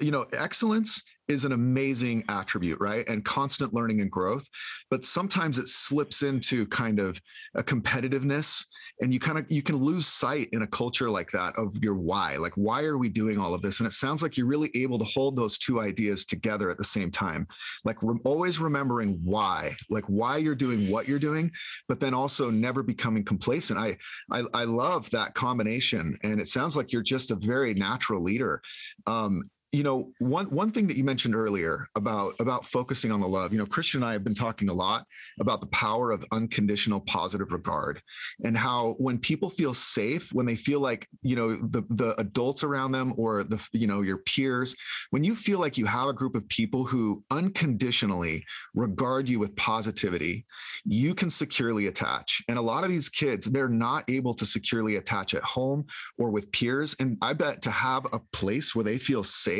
you 0.00 0.10
know, 0.10 0.26
excellence 0.36 1.00
is 1.28 1.44
an 1.44 1.52
amazing 1.52 2.24
attribute, 2.28 2.80
right? 2.80 3.08
And 3.08 3.24
constant 3.24 3.72
learning 3.72 4.00
and 4.00 4.10
growth, 4.10 4.48
but 4.90 5.04
sometimes 5.04 5.58
it 5.58 5.68
slips 5.68 6.22
into 6.22 6.66
kind 6.66 6.98
of 6.98 7.20
a 7.54 7.62
competitiveness 7.62 8.64
and 9.00 9.12
you 9.14 9.20
kind 9.20 9.38
of 9.38 9.50
you 9.50 9.62
can 9.62 9.76
lose 9.76 10.06
sight 10.06 10.48
in 10.52 10.62
a 10.62 10.66
culture 10.66 11.10
like 11.10 11.30
that 11.30 11.54
of 11.56 11.76
your 11.82 11.94
why 11.94 12.36
like 12.36 12.52
why 12.54 12.82
are 12.84 12.98
we 12.98 13.08
doing 13.08 13.38
all 13.38 13.54
of 13.54 13.62
this? 13.62 13.80
And 13.80 13.86
it 13.86 13.92
sounds 13.92 14.22
like 14.22 14.36
you're 14.36 14.46
really 14.46 14.70
able 14.74 14.98
to 14.98 15.04
hold 15.04 15.36
those 15.36 15.58
two 15.58 15.80
ideas 15.80 16.24
together 16.24 16.70
at 16.70 16.78
the 16.78 16.84
same 16.84 17.10
time 17.10 17.46
like 17.84 17.96
re- 18.02 18.18
always 18.24 18.58
remembering 18.58 19.20
why 19.24 19.74
like 19.88 20.04
why 20.04 20.36
you're 20.36 20.54
doing 20.54 20.90
what 20.90 21.08
you're 21.08 21.18
doing 21.18 21.50
but 21.88 22.00
then 22.00 22.14
also 22.14 22.50
never 22.50 22.82
becoming 22.82 23.24
complacent. 23.24 23.78
I, 23.78 23.96
I 24.30 24.44
i 24.54 24.64
love 24.64 25.10
that 25.10 25.34
combination 25.34 26.16
and 26.22 26.40
it 26.40 26.48
sounds 26.48 26.76
like 26.76 26.92
you're 26.92 27.02
just 27.02 27.30
a 27.30 27.36
very 27.36 27.74
natural 27.74 28.22
leader. 28.22 28.60
Um 29.06 29.50
you 29.72 29.84
know, 29.84 30.12
one 30.18 30.46
one 30.46 30.72
thing 30.72 30.88
that 30.88 30.96
you 30.96 31.04
mentioned 31.04 31.36
earlier 31.36 31.86
about 31.94 32.34
about 32.40 32.64
focusing 32.64 33.12
on 33.12 33.20
the 33.20 33.28
love. 33.28 33.52
You 33.52 33.58
know, 33.58 33.66
Christian 33.66 34.02
and 34.02 34.08
I 34.08 34.12
have 34.14 34.24
been 34.24 34.34
talking 34.34 34.68
a 34.68 34.74
lot 34.74 35.06
about 35.38 35.60
the 35.60 35.68
power 35.68 36.10
of 36.10 36.24
unconditional 36.32 37.00
positive 37.02 37.52
regard, 37.52 38.02
and 38.44 38.56
how 38.56 38.94
when 38.98 39.18
people 39.18 39.48
feel 39.48 39.72
safe, 39.72 40.32
when 40.32 40.44
they 40.44 40.56
feel 40.56 40.80
like 40.80 41.06
you 41.22 41.36
know 41.36 41.54
the 41.54 41.82
the 41.90 42.20
adults 42.20 42.64
around 42.64 42.92
them 42.92 43.14
or 43.16 43.44
the 43.44 43.64
you 43.72 43.86
know 43.86 44.00
your 44.00 44.18
peers, 44.18 44.74
when 45.10 45.22
you 45.22 45.36
feel 45.36 45.60
like 45.60 45.78
you 45.78 45.86
have 45.86 46.08
a 46.08 46.12
group 46.12 46.34
of 46.34 46.48
people 46.48 46.84
who 46.84 47.22
unconditionally 47.30 48.44
regard 48.74 49.28
you 49.28 49.38
with 49.38 49.54
positivity, 49.54 50.44
you 50.84 51.14
can 51.14 51.30
securely 51.30 51.86
attach. 51.86 52.42
And 52.48 52.58
a 52.58 52.62
lot 52.62 52.82
of 52.82 52.90
these 52.90 53.08
kids, 53.08 53.46
they're 53.46 53.68
not 53.68 54.10
able 54.10 54.34
to 54.34 54.44
securely 54.44 54.96
attach 54.96 55.32
at 55.34 55.44
home 55.44 55.86
or 56.18 56.30
with 56.30 56.50
peers. 56.50 56.96
And 56.98 57.16
I 57.22 57.34
bet 57.34 57.62
to 57.62 57.70
have 57.70 58.06
a 58.12 58.18
place 58.32 58.74
where 58.74 58.84
they 58.84 58.98
feel 58.98 59.22
safe 59.22 59.59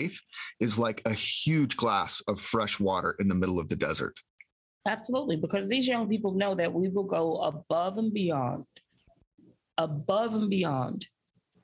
is 0.60 0.78
like 0.78 1.02
a 1.04 1.12
huge 1.12 1.76
glass 1.76 2.20
of 2.28 2.40
fresh 2.40 2.78
water 2.80 3.14
in 3.20 3.28
the 3.28 3.34
middle 3.34 3.58
of 3.58 3.68
the 3.68 3.76
desert. 3.76 4.16
Absolutely, 4.88 5.36
because 5.36 5.68
these 5.68 5.86
young 5.86 6.08
people 6.08 6.32
know 6.32 6.54
that 6.54 6.72
we 6.72 6.88
will 6.88 7.04
go 7.04 7.36
above 7.42 7.98
and 7.98 8.12
beyond, 8.14 8.64
above 9.78 10.34
and 10.34 10.48
beyond 10.48 11.06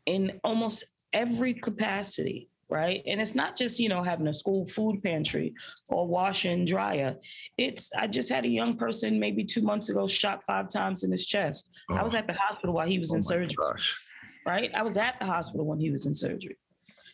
in 0.06 0.38
almost 0.44 0.84
every 1.12 1.54
capacity, 1.54 2.48
right? 2.68 3.02
And 3.06 3.20
it's 3.20 3.34
not 3.34 3.56
just, 3.56 3.78
you 3.80 3.88
know, 3.88 4.02
having 4.02 4.28
a 4.28 4.34
school 4.34 4.66
food 4.68 5.02
pantry 5.02 5.54
or 5.88 6.06
wash 6.06 6.44
and 6.44 6.66
dryer. 6.66 7.16
It's, 7.56 7.90
I 7.96 8.06
just 8.06 8.28
had 8.28 8.44
a 8.44 8.48
young 8.48 8.76
person 8.76 9.18
maybe 9.18 9.44
two 9.44 9.62
months 9.62 9.88
ago 9.88 10.06
shot 10.06 10.42
five 10.46 10.68
times 10.68 11.02
in 11.04 11.10
his 11.10 11.24
chest. 11.26 11.70
I 11.90 12.02
was 12.02 12.14
Oh, 12.14 12.18
at 12.18 12.26
the 12.26 12.34
hospital 12.34 12.74
while 12.74 12.88
he 12.88 12.98
was 12.98 13.12
oh 13.12 13.16
in 13.16 13.22
surgery. 13.22 13.54
gosh. 13.56 13.98
right? 14.46 14.70
I 14.74 14.82
was 14.82 14.96
at 14.96 15.18
the 15.20 15.26
hospital 15.26 15.64
when 15.66 15.80
he 15.80 15.90
was 15.90 16.04
in 16.06 16.14
surgery. 16.14 16.56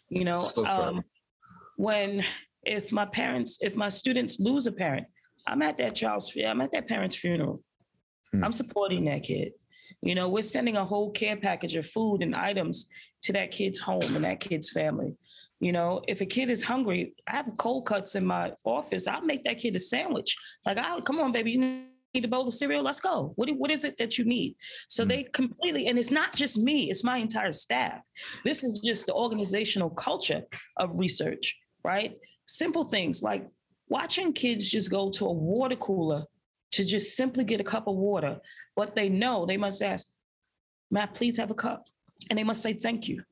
You 0.08 0.24
know, 0.24 0.40
So 0.42 0.66
um, 0.66 1.02
when 1.76 2.24
if 2.64 2.92
my 2.92 3.04
parents, 3.04 3.58
if 3.60 3.74
my 3.76 3.88
students 3.88 4.38
lose 4.38 4.66
a 4.66 4.72
parent, 4.72 5.06
I'm 5.46 5.62
at 5.62 5.76
that 5.78 5.94
child's, 5.94 6.36
I'm 6.36 6.60
at 6.60 6.72
that 6.72 6.86
parent's 6.86 7.16
funeral. 7.16 7.62
Hmm. 8.32 8.44
I'm 8.44 8.52
supporting 8.52 9.04
that 9.06 9.24
kid. 9.24 9.52
You 10.00 10.14
know, 10.14 10.28
we're 10.28 10.42
sending 10.42 10.76
a 10.76 10.84
whole 10.84 11.10
care 11.10 11.36
package 11.36 11.76
of 11.76 11.86
food 11.86 12.22
and 12.22 12.34
items 12.34 12.86
to 13.22 13.32
that 13.32 13.50
kid's 13.50 13.78
home 13.78 14.16
and 14.16 14.24
that 14.24 14.40
kid's 14.40 14.70
family. 14.70 15.14
You 15.60 15.70
know, 15.70 16.02
if 16.08 16.20
a 16.20 16.26
kid 16.26 16.50
is 16.50 16.62
hungry, 16.62 17.14
I 17.28 17.36
have 17.36 17.50
cold 17.56 17.86
cuts 17.86 18.16
in 18.16 18.26
my 18.26 18.52
office. 18.64 19.06
I'll 19.06 19.22
make 19.22 19.44
that 19.44 19.58
kid 19.58 19.76
a 19.76 19.80
sandwich. 19.80 20.36
Like, 20.66 20.78
I 20.78 20.98
come 21.00 21.20
on, 21.20 21.30
baby, 21.30 21.52
you 21.52 21.58
need 21.58 22.24
a 22.24 22.28
bowl 22.28 22.48
of 22.48 22.54
cereal. 22.54 22.82
Let's 22.82 22.98
go. 22.98 23.32
What, 23.36 23.48
what 23.56 23.70
is 23.70 23.84
it 23.84 23.96
that 23.98 24.18
you 24.18 24.24
need? 24.24 24.56
So 24.88 25.04
Mm. 25.04 25.08
they 25.08 25.22
completely, 25.24 25.86
and 25.86 25.98
it's 26.00 26.10
not 26.10 26.34
just 26.34 26.58
me, 26.58 26.90
it's 26.90 27.04
my 27.04 27.18
entire 27.18 27.52
staff. 27.52 28.00
This 28.44 28.64
is 28.64 28.80
just 28.84 29.06
the 29.06 29.14
organizational 29.14 29.90
culture 29.90 30.42
of 30.78 30.98
research, 30.98 31.56
right? 31.84 32.16
Simple 32.46 32.84
things 32.84 33.22
like 33.22 33.48
watching 33.88 34.32
kids 34.32 34.68
just 34.68 34.90
go 34.90 35.10
to 35.10 35.26
a 35.26 35.32
water 35.32 35.76
cooler 35.76 36.24
to 36.72 36.84
just 36.84 37.16
simply 37.16 37.44
get 37.44 37.60
a 37.60 37.64
cup 37.64 37.86
of 37.86 37.96
water. 37.96 38.40
What 38.74 38.94
they 38.94 39.08
know, 39.08 39.46
they 39.46 39.56
must 39.56 39.82
ask, 39.82 40.06
Matt, 40.90 41.14
please 41.14 41.36
have 41.36 41.50
a 41.50 41.54
cup. 41.54 41.88
And 42.30 42.38
they 42.38 42.44
must 42.44 42.62
say 42.62 42.72
thank 42.72 43.08
you. 43.08 43.22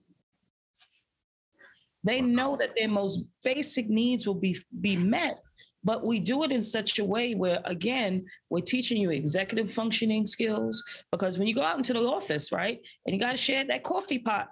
They 2.02 2.20
know 2.20 2.56
that 2.56 2.74
their 2.76 2.88
most 2.88 3.20
basic 3.44 3.88
needs 3.88 4.26
will 4.26 4.34
be, 4.34 4.58
be 4.80 4.96
met, 4.96 5.38
but 5.84 6.04
we 6.04 6.18
do 6.18 6.42
it 6.44 6.52
in 6.52 6.62
such 6.62 6.98
a 6.98 7.04
way 7.04 7.34
where, 7.34 7.60
again, 7.64 8.26
we're 8.48 8.60
teaching 8.60 9.00
you 9.00 9.10
executive 9.10 9.72
functioning 9.72 10.26
skills. 10.26 10.82
Because 11.10 11.38
when 11.38 11.46
you 11.46 11.54
go 11.54 11.62
out 11.62 11.76
into 11.76 11.92
the 11.92 12.00
office, 12.00 12.52
right, 12.52 12.80
and 13.04 13.14
you 13.14 13.20
got 13.20 13.32
to 13.32 13.38
share 13.38 13.64
that 13.64 13.84
coffee 13.84 14.18
pot, 14.18 14.48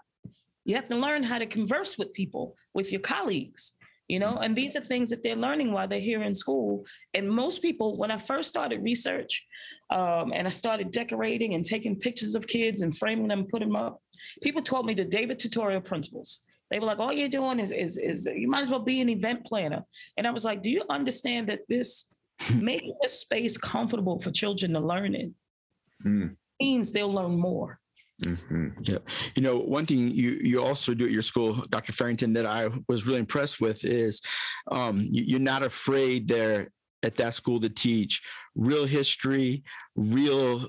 you 0.65 0.75
have 0.75 0.89
to 0.89 0.97
learn 0.97 1.23
how 1.23 1.39
to 1.39 1.47
converse 1.47 1.97
with 1.97 2.13
people, 2.13 2.55
with 2.75 2.93
your 2.93 3.01
colleagues, 3.01 3.73
you 4.09 4.19
know, 4.19 4.39
and 4.39 4.57
these 4.57 4.75
are 4.77 4.81
things 4.81 5.11
that 5.11 5.23
they're 5.23 5.37
learning 5.37 5.73
while 5.73 5.87
they're 5.87 6.01
here 6.01 6.23
in 6.23 6.35
school. 6.35 6.85
And 7.15 7.29
most 7.29 7.63
people, 7.63 7.97
when 7.97 8.11
I 8.11 8.17
first 8.17 8.49
started 8.49 8.83
research 8.83 9.45
um, 9.91 10.33
and 10.35 10.47
I 10.47 10.51
started 10.51 10.91
decorating 10.91 11.55
and 11.55 11.65
taking 11.65 11.97
pictures 11.97 12.35
of 12.35 12.47
kids 12.47 12.83
and 12.83 12.97
framing 12.97 13.29
them, 13.29 13.47
putting 13.51 13.69
them 13.69 13.77
up, 13.77 14.01
people 14.43 14.63
told 14.63 14.87
me 14.87 14.95
the 14.95 15.05
David 15.05 15.39
tutorial 15.39 15.81
principles. 15.81 16.41
They 16.71 16.79
were 16.79 16.87
like, 16.87 16.99
all 16.99 17.13
you're 17.13 17.29
doing 17.29 17.61
is, 17.61 17.73
is, 17.73 17.97
is 17.97 18.27
you 18.27 18.49
might 18.49 18.63
as 18.63 18.71
well 18.71 18.81
be 18.81 19.01
an 19.01 19.09
event 19.09 19.45
planner. 19.45 19.85
And 20.17 20.27
I 20.27 20.31
was 20.31 20.45
like, 20.45 20.63
do 20.63 20.71
you 20.71 20.83
understand 20.91 21.49
that 21.49 21.61
this 21.69 22.07
making 22.55 22.97
a 23.05 23.09
space 23.09 23.57
comfortable 23.57 24.21
for 24.21 24.31
children 24.31 24.73
to 24.73 24.81
learn 24.81 25.15
in 25.15 25.35
Mm, 26.05 26.37
means 26.61 26.93
they'll 26.93 27.13
learn 27.13 27.39
more. 27.39 27.81
Mhm. 28.23 29.01
You 29.35 29.43
know, 29.43 29.59
one 29.59 29.87
thing 29.87 30.11
you 30.11 30.39
you 30.43 30.63
also 30.63 30.95
do 30.95 31.05
at 31.05 31.11
your 31.11 31.23
school, 31.23 31.63
Dr. 31.71 31.93
Farrington, 31.93 32.33
that 32.35 32.47
I 32.47 32.69
was 32.89 33.07
really 33.07 33.21
impressed 33.21 33.61
with 33.61 33.85
is 33.85 34.21
um, 34.71 35.01
you, 35.01 35.25
you're 35.25 35.41
not 35.41 35.63
afraid 35.63 36.29
there 36.29 36.71
at 37.03 37.17
that 37.17 37.35
school 37.35 37.61
to 37.61 37.69
teach 37.69 38.23
real 38.57 38.85
history, 38.85 39.63
real 39.95 40.69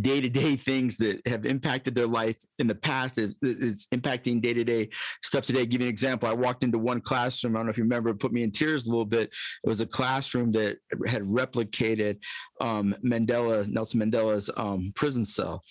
day 0.00 0.20
to 0.20 0.28
day 0.28 0.54
things 0.54 0.98
that 0.98 1.26
have 1.26 1.46
impacted 1.46 1.94
their 1.94 2.06
life 2.06 2.36
in 2.58 2.66
the 2.66 2.74
past. 2.74 3.16
It's, 3.16 3.36
it's 3.40 3.86
impacting 3.86 4.42
day 4.42 4.52
to 4.52 4.64
day 4.64 4.90
stuff 5.22 5.46
today. 5.46 5.64
Give 5.64 5.80
you 5.80 5.86
an 5.86 5.90
example. 5.90 6.28
I 6.28 6.34
walked 6.34 6.62
into 6.62 6.78
one 6.78 7.00
classroom. 7.00 7.56
I 7.56 7.60
don't 7.60 7.66
know 7.66 7.70
if 7.70 7.78
you 7.78 7.84
remember, 7.84 8.10
it 8.10 8.18
put 8.18 8.32
me 8.32 8.42
in 8.42 8.50
tears 8.50 8.86
a 8.86 8.90
little 8.90 9.06
bit. 9.06 9.30
It 9.64 9.68
was 9.68 9.80
a 9.80 9.86
classroom 9.86 10.52
that 10.52 10.78
had 11.06 11.22
replicated 11.22 12.18
um, 12.60 12.94
Mandela, 13.04 13.66
Nelson 13.66 14.00
Mandela's 14.00 14.50
um, 14.56 14.92
prison 14.94 15.24
cell 15.24 15.62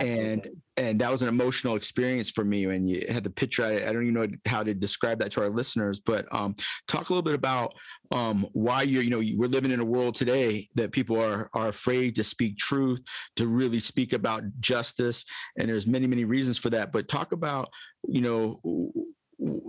and 0.00 0.48
and 0.76 1.00
that 1.00 1.10
was 1.10 1.22
an 1.22 1.28
emotional 1.28 1.76
experience 1.76 2.30
for 2.30 2.44
me 2.44 2.66
when 2.66 2.86
you 2.86 3.04
had 3.08 3.24
the 3.24 3.30
picture 3.30 3.64
I, 3.64 3.76
I 3.76 3.92
don't 3.92 4.02
even 4.02 4.14
know 4.14 4.28
how 4.46 4.62
to 4.62 4.74
describe 4.74 5.18
that 5.20 5.32
to 5.32 5.42
our 5.42 5.50
listeners 5.50 6.00
but 6.00 6.26
um, 6.32 6.54
talk 6.88 7.10
a 7.10 7.12
little 7.12 7.22
bit 7.22 7.34
about 7.34 7.74
um, 8.12 8.46
why 8.52 8.82
you're 8.82 9.02
you 9.02 9.10
know 9.10 9.22
we're 9.36 9.48
living 9.48 9.70
in 9.70 9.80
a 9.80 9.84
world 9.84 10.14
today 10.14 10.68
that 10.74 10.92
people 10.92 11.20
are 11.20 11.50
are 11.54 11.68
afraid 11.68 12.14
to 12.16 12.24
speak 12.24 12.56
truth 12.56 13.00
to 13.36 13.46
really 13.46 13.80
speak 13.80 14.12
about 14.12 14.42
justice 14.60 15.24
and 15.58 15.68
there's 15.68 15.86
many 15.86 16.06
many 16.06 16.24
reasons 16.24 16.58
for 16.58 16.70
that 16.70 16.92
but 16.92 17.08
talk 17.08 17.32
about 17.32 17.68
you 18.06 18.20
know 18.20 18.60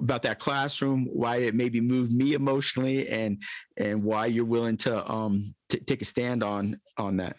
about 0.02 0.22
that 0.24 0.40
classroom 0.40 1.08
why 1.14 1.38
it 1.38 1.56
maybe 1.56 1.80
moved 1.80 2.12
me 2.12 2.34
emotionally 2.34 3.08
and 3.08 3.42
and 3.78 4.04
why 4.04 4.26
you're 4.26 4.46
willing 4.46 4.76
to 4.76 5.10
um 5.10 5.56
t- 5.70 5.80
take 5.80 6.02
a 6.02 6.06
stand 6.06 6.44
on 6.44 6.80
on 6.98 7.18
that. 7.18 7.38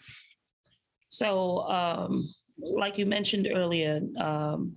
So, 1.09 1.59
um, 1.69 2.33
like 2.57 2.97
you 2.97 3.05
mentioned 3.05 3.47
earlier, 3.53 4.01
um, 4.19 4.73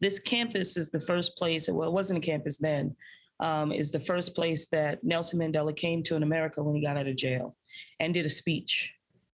this 0.00 0.18
campus 0.18 0.76
is 0.76 0.90
the 0.90 1.00
first 1.00 1.36
place, 1.36 1.68
well, 1.68 1.88
it 1.88 1.92
wasn't 1.92 2.18
a 2.18 2.26
campus 2.26 2.58
then, 2.58 2.94
um, 3.40 3.72
is 3.72 3.90
the 3.90 4.00
first 4.00 4.34
place 4.34 4.66
that 4.68 5.02
Nelson 5.02 5.38
Mandela 5.38 5.74
came 5.74 6.02
to 6.04 6.16
in 6.16 6.22
America 6.22 6.62
when 6.62 6.74
he 6.74 6.82
got 6.82 6.96
out 6.96 7.06
of 7.06 7.16
jail 7.16 7.56
and 8.00 8.14
did 8.14 8.26
a 8.26 8.30
speech 8.30 8.92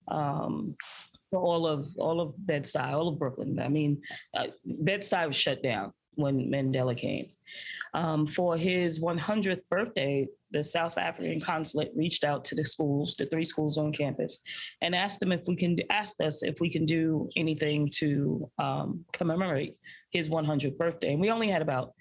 um, 0.09 0.75
for 1.29 1.39
all 1.39 1.67
of 1.67 1.87
all 1.97 2.21
of 2.21 2.33
Bed-Stuy, 2.37 2.93
all 2.93 3.09
of 3.09 3.19
Brooklyn. 3.19 3.59
I 3.59 3.67
mean, 3.67 4.01
uh, 4.35 4.47
Bed-Stuy 4.81 5.27
was 5.27 5.35
shut 5.35 5.63
down 5.63 5.93
when 6.15 6.51
Mandela 6.51 6.95
came. 6.97 7.27
Um, 7.93 8.25
for 8.25 8.57
his 8.57 8.99
100th 8.99 9.61
birthday, 9.69 10.27
the 10.51 10.63
South 10.63 10.97
African 10.97 11.41
consulate 11.41 11.91
reached 11.95 12.23
out 12.23 12.45
to 12.45 12.55
the 12.55 12.63
schools, 12.63 13.15
the 13.15 13.25
three 13.25 13.45
schools 13.45 13.77
on 13.77 13.91
campus, 13.91 14.39
and 14.81 14.95
asked 14.95 15.19
them 15.19 15.31
if 15.31 15.41
we 15.47 15.55
can 15.55 15.77
asked 15.89 16.21
us 16.21 16.43
if 16.43 16.59
we 16.59 16.69
can 16.69 16.85
do 16.85 17.29
anything 17.35 17.89
to 17.95 18.49
um, 18.59 19.03
commemorate 19.13 19.75
his 20.11 20.29
100th 20.29 20.77
birthday. 20.77 21.11
And 21.11 21.21
we 21.21 21.31
only 21.31 21.49
had 21.49 21.61
about 21.61 21.93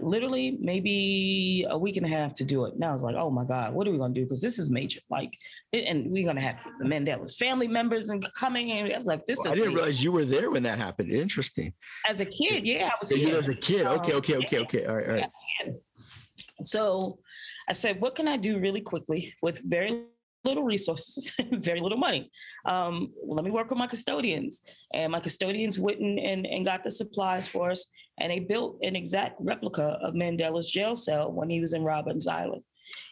literally 0.00 0.58
maybe 0.60 1.64
a 1.70 1.78
week 1.78 1.96
and 1.96 2.04
a 2.04 2.08
half 2.08 2.34
to 2.34 2.44
do 2.44 2.64
it. 2.64 2.78
Now 2.78 2.90
I 2.90 2.92
was 2.92 3.02
like, 3.02 3.14
oh 3.16 3.30
my 3.30 3.44
God, 3.44 3.72
what 3.72 3.86
are 3.86 3.92
we 3.92 3.98
gonna 3.98 4.12
do? 4.14 4.24
Because 4.24 4.42
this 4.42 4.58
is 4.58 4.68
major. 4.68 5.00
Like, 5.10 5.32
and 5.72 6.10
we're 6.10 6.26
gonna 6.26 6.40
have 6.40 6.66
the 6.80 6.84
Mandela's 6.84 7.36
family 7.36 7.68
members 7.68 8.08
and 8.10 8.26
coming. 8.34 8.72
And 8.72 8.92
I 8.92 8.98
was 8.98 9.06
like, 9.06 9.24
this 9.26 9.44
I 9.46 9.50
is 9.50 9.54
didn't 9.54 9.68
major. 9.68 9.76
realize 9.78 10.02
you 10.04 10.12
were 10.12 10.24
there 10.24 10.50
when 10.50 10.62
that 10.64 10.78
happened. 10.78 11.10
Interesting. 11.12 11.72
as 12.08 12.20
a 12.20 12.24
kid, 12.26 12.66
yeah, 12.66 12.88
I 12.92 12.96
was 13.00 13.10
you 13.12 13.36
as 13.36 13.48
a 13.48 13.54
kid. 13.54 13.86
Okay, 13.86 14.12
Um, 14.12 14.18
okay, 14.18 14.36
okay, 14.36 14.58
okay. 14.60 14.84
All 14.86 14.96
right, 14.96 15.08
all 15.08 15.14
right. 15.14 15.30
So 16.62 17.18
I 17.68 17.72
said, 17.72 18.00
what 18.00 18.14
can 18.14 18.26
I 18.28 18.36
do 18.36 18.58
really 18.58 18.80
quickly 18.80 19.34
with 19.42 19.60
very 19.64 20.04
little 20.46 20.64
resources, 20.64 21.32
very 21.52 21.80
little 21.80 21.98
money? 21.98 22.30
Um, 22.64 23.12
let 23.26 23.44
me 23.44 23.50
work 23.50 23.68
with 23.70 23.78
my 23.78 23.86
custodians. 23.86 24.62
And 24.94 25.12
my 25.12 25.20
custodians 25.20 25.78
went 25.78 26.00
and, 26.00 26.18
and, 26.18 26.46
and 26.46 26.64
got 26.64 26.84
the 26.84 26.90
supplies 26.90 27.46
for 27.46 27.70
us. 27.70 27.86
And 28.18 28.30
they 28.30 28.38
built 28.38 28.78
an 28.82 28.96
exact 28.96 29.36
replica 29.40 29.98
of 30.02 30.14
Mandela's 30.14 30.70
jail 30.70 30.96
cell 30.96 31.30
when 31.30 31.50
he 31.50 31.60
was 31.60 31.72
in 31.72 31.82
Robben 31.82 32.26
Island. 32.26 32.62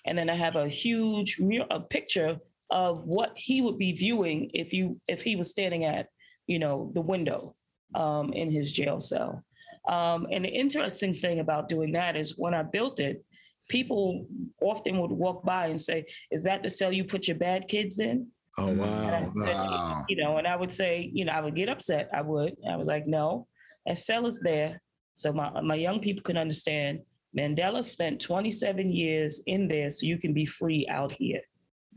And 0.06 0.16
then 0.16 0.30
I 0.30 0.34
have 0.34 0.56
a 0.56 0.68
huge 0.68 1.38
a 1.70 1.80
picture 1.80 2.38
of 2.70 3.04
what 3.04 3.32
he 3.36 3.60
would 3.60 3.78
be 3.78 3.92
viewing 3.92 4.50
if 4.54 4.72
you 4.72 5.00
if 5.08 5.22
he 5.22 5.36
was 5.36 5.50
standing 5.50 5.84
at, 5.84 6.08
you 6.46 6.58
know, 6.58 6.90
the 6.94 7.00
window 7.00 7.54
um, 7.94 8.32
in 8.32 8.50
his 8.50 8.72
jail 8.72 9.00
cell. 9.00 9.44
Um, 9.88 10.26
and 10.30 10.44
the 10.44 10.48
interesting 10.48 11.14
thing 11.14 11.40
about 11.40 11.68
doing 11.68 11.92
that 11.92 12.16
is 12.16 12.38
when 12.38 12.54
I 12.54 12.62
built 12.62 13.00
it, 13.00 13.24
people 13.68 14.26
often 14.60 15.00
would 15.00 15.10
walk 15.10 15.44
by 15.44 15.66
and 15.66 15.80
say, 15.80 16.04
"Is 16.30 16.42
that 16.44 16.62
the 16.62 16.70
cell 16.70 16.92
you 16.92 17.04
put 17.04 17.28
your 17.28 17.36
bad 17.36 17.68
kids 17.68 17.98
in?" 17.98 18.28
Oh 18.56 18.72
wow. 18.72 19.10
said, 19.10 19.56
Wow. 19.56 20.04
You 20.08 20.16
know, 20.16 20.36
and 20.38 20.46
I 20.46 20.56
would 20.56 20.70
say, 20.70 21.10
you 21.12 21.24
know, 21.24 21.32
I 21.32 21.40
would 21.40 21.56
get 21.56 21.68
upset. 21.68 22.08
I 22.12 22.22
would. 22.22 22.54
I 22.70 22.76
was 22.76 22.86
like, 22.86 23.06
"No, 23.06 23.46
a 23.88 23.96
cell 23.96 24.26
is 24.26 24.40
there, 24.40 24.80
so 25.14 25.32
my 25.32 25.60
my 25.60 25.74
young 25.74 26.00
people 26.00 26.22
can 26.22 26.36
understand 26.36 27.00
Mandela 27.36 27.84
spent 27.84 28.20
27 28.20 28.90
years 28.92 29.42
in 29.46 29.66
there 29.66 29.90
so 29.90 30.06
you 30.06 30.18
can 30.18 30.32
be 30.32 30.46
free 30.46 30.86
out 30.88 31.12
here. 31.12 31.40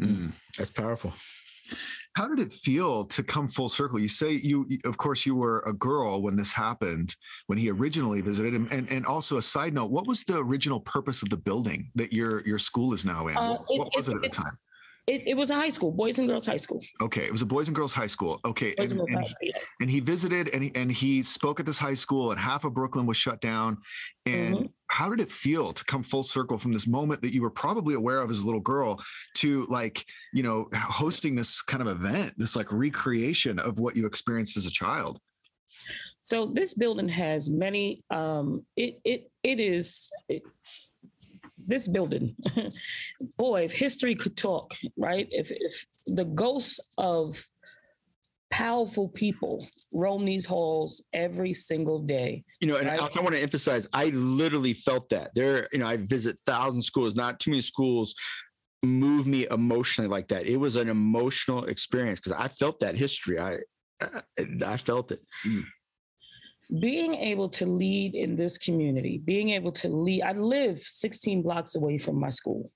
Mm. 0.01 0.31
That's 0.57 0.71
powerful. 0.71 1.13
How 2.13 2.27
did 2.27 2.39
it 2.39 2.51
feel 2.51 3.05
to 3.05 3.23
come 3.23 3.47
full 3.47 3.69
circle? 3.69 3.99
You 3.99 4.07
say 4.07 4.31
you, 4.31 4.67
of 4.85 4.97
course, 4.97 5.25
you 5.25 5.35
were 5.35 5.63
a 5.67 5.73
girl 5.73 6.21
when 6.21 6.35
this 6.35 6.51
happened, 6.51 7.15
when 7.47 7.57
he 7.57 7.69
originally 7.69 8.21
visited, 8.21 8.53
and 8.53 8.71
and, 8.71 8.89
and 8.91 9.05
also 9.05 9.37
a 9.37 9.41
side 9.41 9.73
note, 9.73 9.91
what 9.91 10.07
was 10.07 10.23
the 10.23 10.37
original 10.39 10.79
purpose 10.79 11.21
of 11.21 11.29
the 11.29 11.37
building 11.37 11.91
that 11.95 12.11
your 12.11 12.45
your 12.47 12.59
school 12.59 12.93
is 12.93 13.05
now 13.05 13.27
in? 13.27 13.37
Uh, 13.37 13.49
what 13.49 13.61
it- 13.69 13.79
what 13.79 13.89
was 13.95 14.07
it- 14.07 14.11
it 14.13 14.15
at 14.15 14.21
the 14.23 14.29
time? 14.29 14.57
It, 15.07 15.25
it 15.25 15.37
was 15.37 15.49
a 15.49 15.55
high 15.55 15.69
school, 15.69 15.91
boys 15.91 16.19
and 16.19 16.27
girls 16.27 16.45
high 16.45 16.57
school. 16.57 16.81
Okay, 17.01 17.23
it 17.25 17.31
was 17.31 17.41
a 17.41 17.45
boys 17.45 17.67
and 17.67 17.75
girls 17.75 17.93
high 17.93 18.07
school. 18.07 18.41
Okay, 18.43 18.75
and, 18.77 18.91
and 18.91 19.01
and 19.09 19.25
yes. 19.41 19.63
and 19.79 19.89
he 19.89 20.01
visited 20.01 20.49
and 20.49 20.63
he, 20.63 20.71
and 20.75 20.91
he 20.91 21.23
spoke 21.23 21.61
at 21.61 21.65
this 21.65 21.77
high 21.77 21.93
school 21.93 22.31
and 22.31 22.39
half 22.39 22.65
of 22.65 22.73
brooklyn 22.73 23.05
was 23.05 23.15
shut 23.15 23.39
down 23.39 23.77
and 24.25 24.55
Mhm. 24.55 24.69
how 24.89 25.09
did 25.09 25.21
it 25.21 25.31
feel 25.31 25.71
to 25.71 25.83
come 25.85 26.03
full 26.03 26.23
circle 26.23 26.57
from 26.57 26.73
this 26.73 26.87
moment 26.87 27.21
that 27.21 27.33
you 27.33 27.41
were 27.41 27.49
probably 27.49 27.95
aware 27.95 28.19
of 28.19 28.29
as 28.29 28.39
a 28.41 28.45
little 28.45 28.59
girl 28.61 29.01
to 29.35 29.65
like 29.69 30.05
you 30.33 30.43
know 30.43 30.67
hosting 30.73 31.35
this 31.35 31.61
kind 31.61 31.81
of 31.81 31.87
event 31.87 32.33
this 32.37 32.55
like 32.55 32.71
recreation 32.71 33.59
of 33.59 33.79
what 33.79 33.95
you 33.95 34.05
experienced 34.05 34.57
as 34.57 34.65
a 34.65 34.71
child 34.71 35.19
So 36.21 36.45
this 36.45 36.73
building 36.73 37.07
has 37.07 37.49
many. 37.49 38.03
Um, 38.09 38.65
it 38.75 38.99
it 39.05 39.31
it 39.43 39.59
is. 39.61 40.09
It, 40.27 40.43
this 41.65 41.87
building, 41.87 42.35
boy, 43.37 43.63
if 43.63 43.73
history 43.73 44.15
could 44.15 44.37
talk, 44.37 44.73
right? 44.97 45.27
If 45.31 45.51
if 45.51 45.85
the 46.05 46.25
ghosts 46.25 46.79
of 46.97 47.43
powerful 48.49 49.09
people 49.09 49.63
roam 49.93 50.23
these 50.23 50.45
halls 50.45 51.03
every 51.13 51.53
single 51.53 51.99
day. 51.99 52.43
You 52.61 52.67
know, 52.67 52.77
and 52.77 52.87
Right. 52.87 52.97
Alex, 52.97 53.17
I 53.17 53.21
want 53.21 53.35
to 53.35 53.41
emphasize, 53.41 53.87
I 53.91 54.05
literally 54.05 54.73
felt 54.73 55.09
that. 55.09 55.31
There, 55.35 55.67
you 55.73 55.79
know, 55.79 55.87
I 55.87 55.97
visit 55.97 56.39
thousand 56.45 56.81
schools, 56.81 57.13
not 57.15 57.39
too 57.39 57.51
many 57.51 57.61
schools 57.61 58.15
move 58.83 59.27
me 59.27 59.47
emotionally 59.49 60.09
like 60.09 60.27
that. 60.29 60.45
It 60.45 60.57
was 60.57 60.75
an 60.75 60.89
emotional 60.89 61.65
experience 61.65 62.19
because 62.19 62.33
I 62.33 62.47
felt 62.47 62.79
that 62.79 62.95
history. 62.95 63.39
I, 63.39 63.57
I, 64.01 64.21
I 64.65 64.77
felt 64.77 65.11
it. 65.11 65.19
Mm. 65.45 65.63
Being 66.79 67.15
able 67.15 67.49
to 67.49 67.65
lead 67.65 68.15
in 68.15 68.35
this 68.35 68.57
community, 68.57 69.21
being 69.23 69.51
able 69.51 69.71
to 69.71 69.87
lead, 69.87 70.23
I 70.23 70.33
live 70.33 70.81
16 70.83 71.41
blocks 71.41 71.75
away 71.75 71.97
from 71.97 72.19
my 72.19 72.29
school, 72.29 72.71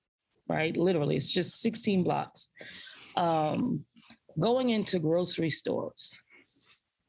right? 0.47 0.75
Literally, 0.75 1.17
it's 1.17 1.27
just 1.27 1.59
16 1.61 2.03
blocks. 2.03 2.47
Um, 3.17 3.85
going 4.39 4.69
into 4.69 4.99
grocery 4.99 5.49
stores, 5.49 6.13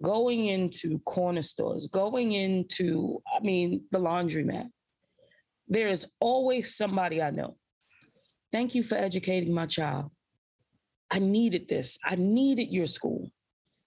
going 0.03 0.47
into 0.47 0.99
corner 1.01 1.43
stores, 1.43 1.87
going 1.87 2.33
into, 2.33 3.23
I 3.33 3.41
mean, 3.41 3.85
the 3.93 3.99
laundromat. 3.99 4.69
There 5.69 5.89
is 5.89 6.07
always 6.21 6.75
somebody 6.77 7.23
I 7.23 7.31
know. 7.31 7.57
Thank 8.51 8.75
you 8.75 8.83
for 8.83 8.97
educating 8.97 9.55
my 9.55 9.67
child. 9.67 10.11
I 11.11 11.21
needed 11.21 11.69
this. 11.69 11.97
I 12.05 12.17
needed 12.17 12.73
your 12.73 12.87
school. 12.87 13.31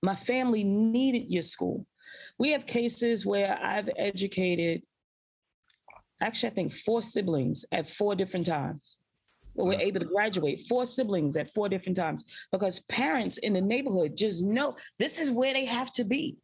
My 0.01 0.15
family 0.15 0.63
needed 0.63 1.25
your 1.29 1.41
school. 1.41 1.85
We 2.37 2.51
have 2.51 2.65
cases 2.65 3.25
where 3.25 3.57
I've 3.61 3.89
educated, 3.97 4.81
actually, 6.21 6.49
I 6.49 6.53
think 6.53 6.73
four 6.73 7.01
siblings 7.01 7.65
at 7.71 7.89
four 7.89 8.15
different 8.15 8.45
times. 8.45 8.97
But 9.55 9.65
we're 9.65 9.79
able 9.79 10.01
to 10.01 10.05
graduate 10.05 10.63
four 10.67 10.85
siblings 10.85 11.37
at 11.37 11.49
four 11.49 11.69
different 11.69 11.95
times 11.95 12.23
because 12.51 12.81
parents 12.89 13.37
in 13.37 13.53
the 13.53 13.61
neighborhood 13.61 14.17
just 14.17 14.43
know 14.43 14.73
this 14.99 15.17
is 15.17 15.31
where 15.31 15.53
they 15.53 15.65
have 15.65 15.93
to 15.93 16.03
be. 16.03 16.35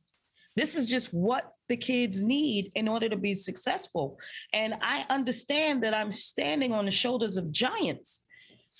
This 0.55 0.75
is 0.75 0.85
just 0.85 1.13
what 1.13 1.53
the 1.69 1.77
kids 1.77 2.21
need 2.21 2.71
in 2.75 2.87
order 2.87 3.07
to 3.07 3.15
be 3.15 3.33
successful. 3.33 4.19
And 4.53 4.75
I 4.81 5.05
understand 5.09 5.83
that 5.83 5.93
I'm 5.93 6.11
standing 6.11 6.73
on 6.73 6.85
the 6.85 6.91
shoulders 6.91 7.37
of 7.37 7.51
giants 7.51 8.21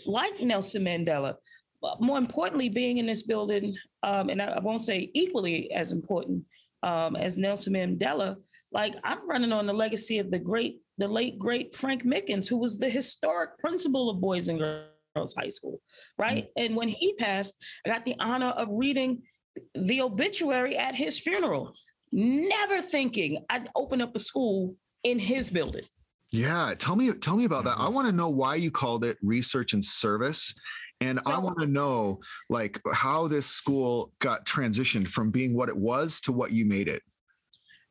like 0.06 0.39
Nelson 0.41 0.84
Mandela. 0.84 1.36
But 1.82 2.01
more 2.01 2.17
importantly, 2.17 2.69
being 2.69 2.97
in 2.97 3.06
this 3.06 3.23
building, 3.23 3.75
um, 4.04 4.30
and 4.30 4.41
I, 4.41 4.47
I 4.47 4.60
won't 4.60 4.82
say 4.82 5.10
equally 5.13 5.71
as 5.71 5.91
important 5.91 6.43
um, 6.84 7.15
as 7.15 7.38
Nelson 7.38 7.74
Mandela, 7.74 8.36
like 8.72 8.96
I'm 9.04 9.28
running 9.30 9.52
on 9.52 9.65
the 9.65 9.74
legacy 9.74 10.20
of 10.20 10.30
the 10.32 10.39
great, 10.39 10.82
the 10.98 11.08
late 11.08 11.38
great 11.38 11.76
Frank 11.76 12.04
Mickens, 12.04 12.48
who 12.48 12.58
was 12.58 12.78
the 12.78 12.89
historic 12.89 13.58
principal 13.60 14.10
of 14.10 14.22
Boys 14.22 14.48
and 14.48 14.60
Girls 14.60 15.36
High 15.38 15.50
School, 15.50 15.82
right? 16.17 16.48
And 16.58 16.76
when 16.76 16.88
he 16.88 17.13
passed, 17.13 17.56
I 17.86 17.89
got 17.89 18.06
the 18.06 18.15
honor 18.20 18.50
of 18.50 18.70
reading 18.72 19.22
the 19.76 20.02
obituary 20.02 20.78
at 20.78 20.96
his 20.96 21.20
funeral, 21.20 21.74
never 22.12 22.82
thinking 22.82 23.44
I'd 23.50 23.70
open 23.76 24.02
up 24.02 24.15
a 24.15 24.20
school 24.20 24.76
in 25.04 25.20
his 25.20 25.50
building. 25.50 25.84
yeah 26.32 26.74
tell 26.78 26.96
me 26.96 27.12
tell 27.13 27.36
me 27.36 27.46
about 27.46 27.63
that 27.63 27.76
i 27.78 27.89
want 27.89 28.08
to 28.08 28.13
know 28.13 28.30
why 28.30 28.56
you 28.56 28.70
called 28.72 29.04
it 29.04 29.17
research 29.22 29.74
and 29.74 29.84
service 29.84 30.54
and 31.01 31.19
i 31.27 31.37
want 31.37 31.57
to 31.59 31.67
know 31.67 32.19
like 32.49 32.79
how 32.93 33.27
this 33.27 33.45
school 33.45 34.13
got 34.19 34.45
transitioned 34.45 35.07
from 35.07 35.29
being 35.31 35.53
what 35.53 35.69
it 35.69 35.77
was 35.77 36.21
to 36.21 36.31
what 36.31 36.51
you 36.51 36.65
made 36.65 36.87
it 36.87 37.01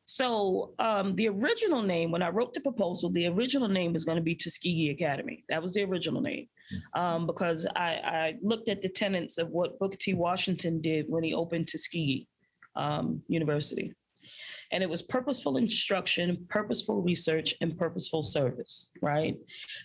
So 0.05 0.73
um, 0.79 1.15
the 1.15 1.29
original 1.29 1.81
name, 1.81 2.11
when 2.11 2.21
I 2.21 2.29
wrote 2.29 2.53
the 2.53 2.59
proposal, 2.59 3.09
the 3.09 3.27
original 3.27 3.69
name 3.69 3.93
was 3.93 4.03
going 4.03 4.17
to 4.17 4.21
be 4.21 4.35
Tuskegee 4.35 4.89
Academy. 4.89 5.45
That 5.47 5.61
was 5.61 5.73
the 5.73 5.83
original 5.83 6.21
name 6.21 6.47
um, 6.95 7.25
because 7.25 7.65
I, 7.75 7.89
I 8.03 8.33
looked 8.41 8.67
at 8.67 8.81
the 8.81 8.89
tenets 8.89 9.37
of 9.37 9.49
what 9.49 9.79
Booker 9.79 9.97
T. 9.97 10.13
Washington 10.13 10.81
did 10.81 11.05
when 11.07 11.23
he 11.23 11.33
opened 11.33 11.67
Tuskegee 11.67 12.27
um, 12.75 13.21
University. 13.27 13.93
And 14.71 14.81
it 14.83 14.89
was 14.89 15.01
purposeful 15.01 15.57
instruction, 15.57 16.45
purposeful 16.49 17.01
research, 17.01 17.53
and 17.61 17.77
purposeful 17.77 18.21
service, 18.21 18.89
right? 19.01 19.37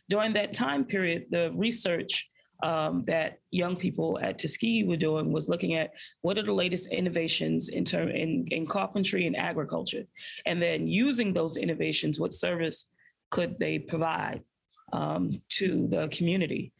During 0.09 0.33
that 0.35 0.53
time 0.53 0.85
period, 0.85 1.27
the 1.31 1.53
research 1.55 2.29
um, 2.63 3.05
that 3.05 3.39
young 3.51 3.77
people 3.77 4.19
at 4.23 4.39
Tuskegee 4.39 4.85
were 4.85 4.97
doing 4.97 5.33
was 5.33 5.49
looking 5.49 5.75
at 5.75 5.91
what 6.23 6.39
are 6.39 6.43
the 6.43 6.53
latest 6.53 6.89
innovations 6.89 7.69
in 7.69 7.85
term 7.85 8.09
in, 8.09 8.47
in 8.49 8.67
carpentry 8.67 9.27
and 9.27 9.37
agriculture, 9.37 10.05
and 10.47 10.61
then 10.61 10.87
using 10.87 11.33
those 11.33 11.57
innovations, 11.57 12.19
what 12.19 12.33
service 12.33 12.87
could 13.31 13.59
they 13.59 13.79
provide 13.79 14.43
um, 14.93 15.41
to 15.51 15.87
the 15.89 16.09
community? 16.09 16.73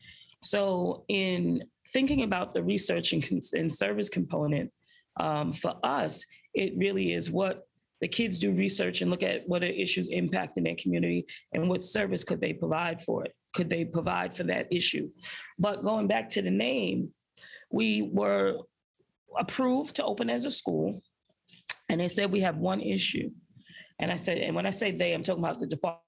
So, 0.43 1.05
in 1.09 1.65
thinking 1.89 2.23
about 2.23 2.55
the 2.55 2.63
research 2.63 3.13
and, 3.13 3.27
cons- 3.27 3.53
and 3.53 3.73
service 3.75 4.09
component, 4.09 4.73
um, 5.19 5.53
for 5.53 5.75
us, 5.83 6.25
it 6.55 6.75
really 6.77 7.13
is 7.13 7.31
what 7.31 7.67
the 8.01 8.09
kids 8.09 8.39
do 8.39 8.53
research 8.53 9.01
and 9.01 9.11
look 9.11 9.23
at 9.23 9.43
what 9.47 9.63
are 9.63 9.67
issues 9.67 10.11
impacting 10.11 10.65
their 10.65 10.77
community 10.77 11.27
and 11.53 11.69
what 11.69 11.83
service 11.83 12.25
could 12.25 12.41
they 12.41 12.53
provide 12.53 13.03
for 13.03 13.25
it? 13.25 13.35
Could 13.57 13.71
they 13.71 13.87
provide 13.87 14.37
for 14.37 14.43
that 14.45 14.69
issue? 14.71 15.09
But 15.59 15.83
going 15.83 16.07
back 16.07 16.29
to 16.31 16.43
the 16.43 16.51
name, 16.51 17.09
we 17.71 18.11
were 18.13 18.59
approved 19.39 19.97
to 19.97 20.05
open 20.05 20.29
as 20.29 20.45
a 20.45 20.51
school, 20.51 21.03
and 21.89 21.99
they 21.99 22.09
said 22.09 22.31
we 22.31 22.41
have 22.41 22.59
one 22.59 22.83
issue. 22.83 23.31
And 23.99 24.13
I 24.13 24.17
said, 24.17 24.39
and 24.39 24.55
when 24.55 24.67
I 24.67 24.71
say 24.71 24.91
they, 24.91 25.15
I'm 25.15 25.23
talking 25.23 25.43
about 25.43 25.59
the 25.59 25.67
Department 25.67 26.03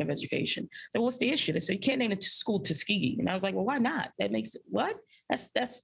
of 0.00 0.10
Education. 0.10 0.68
So 0.92 1.00
what's 1.02 1.18
the 1.18 1.28
issue? 1.30 1.52
They 1.52 1.58
said 1.58 1.74
you 1.74 1.80
can't 1.80 1.98
name 1.98 2.12
t- 2.12 2.20
school 2.20 2.60
Tuskegee, 2.60 3.16
and 3.18 3.28
I 3.28 3.34
was 3.34 3.42
like, 3.42 3.56
well, 3.56 3.64
why 3.64 3.78
not? 3.78 4.12
That 4.20 4.30
makes 4.30 4.54
it 4.54 4.62
what? 4.68 4.96
That's 5.28 5.48
that's 5.56 5.82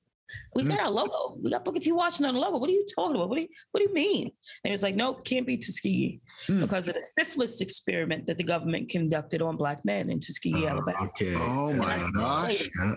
we 0.55 0.63
got 0.65 0.81
our 0.81 0.91
logo. 0.91 1.37
We 1.43 1.51
got 1.51 1.65
Booker 1.65 1.79
T. 1.81 1.93
Washington 1.93 2.27
on 2.27 2.35
the 2.35 2.41
logo. 2.41 2.59
What 2.59 2.69
are 2.71 2.73
you 2.73 2.87
talking 2.95 3.17
about? 3.17 3.29
What 3.29 3.37
do 3.37 3.43
you 3.43 3.49
what 3.73 3.81
do 3.81 3.89
you 3.89 3.95
mean? 3.95 4.31
And 4.65 4.75
it's 4.75 4.83
like, 4.83 4.95
nope, 4.97 5.25
can't 5.25 5.47
be 5.47 5.57
Tuskegee 5.57 6.21
Hmm. 6.47 6.61
because 6.61 6.89
of 6.89 6.95
the 6.95 7.03
syphilis 7.03 7.61
experiment 7.61 8.27
that 8.27 8.39
the 8.39 8.45
government 8.45 8.89
conducted 8.89 9.43
on 9.43 9.57
black 9.57 9.85
men 9.85 10.09
in 10.09 10.21
Tuskegee, 10.21 10.67
Alabama. 10.69 11.07
Okay. 11.07 11.35
oh 11.37 11.73
my 11.73 12.09
gosh 12.15 12.61
yeah. 12.61 12.95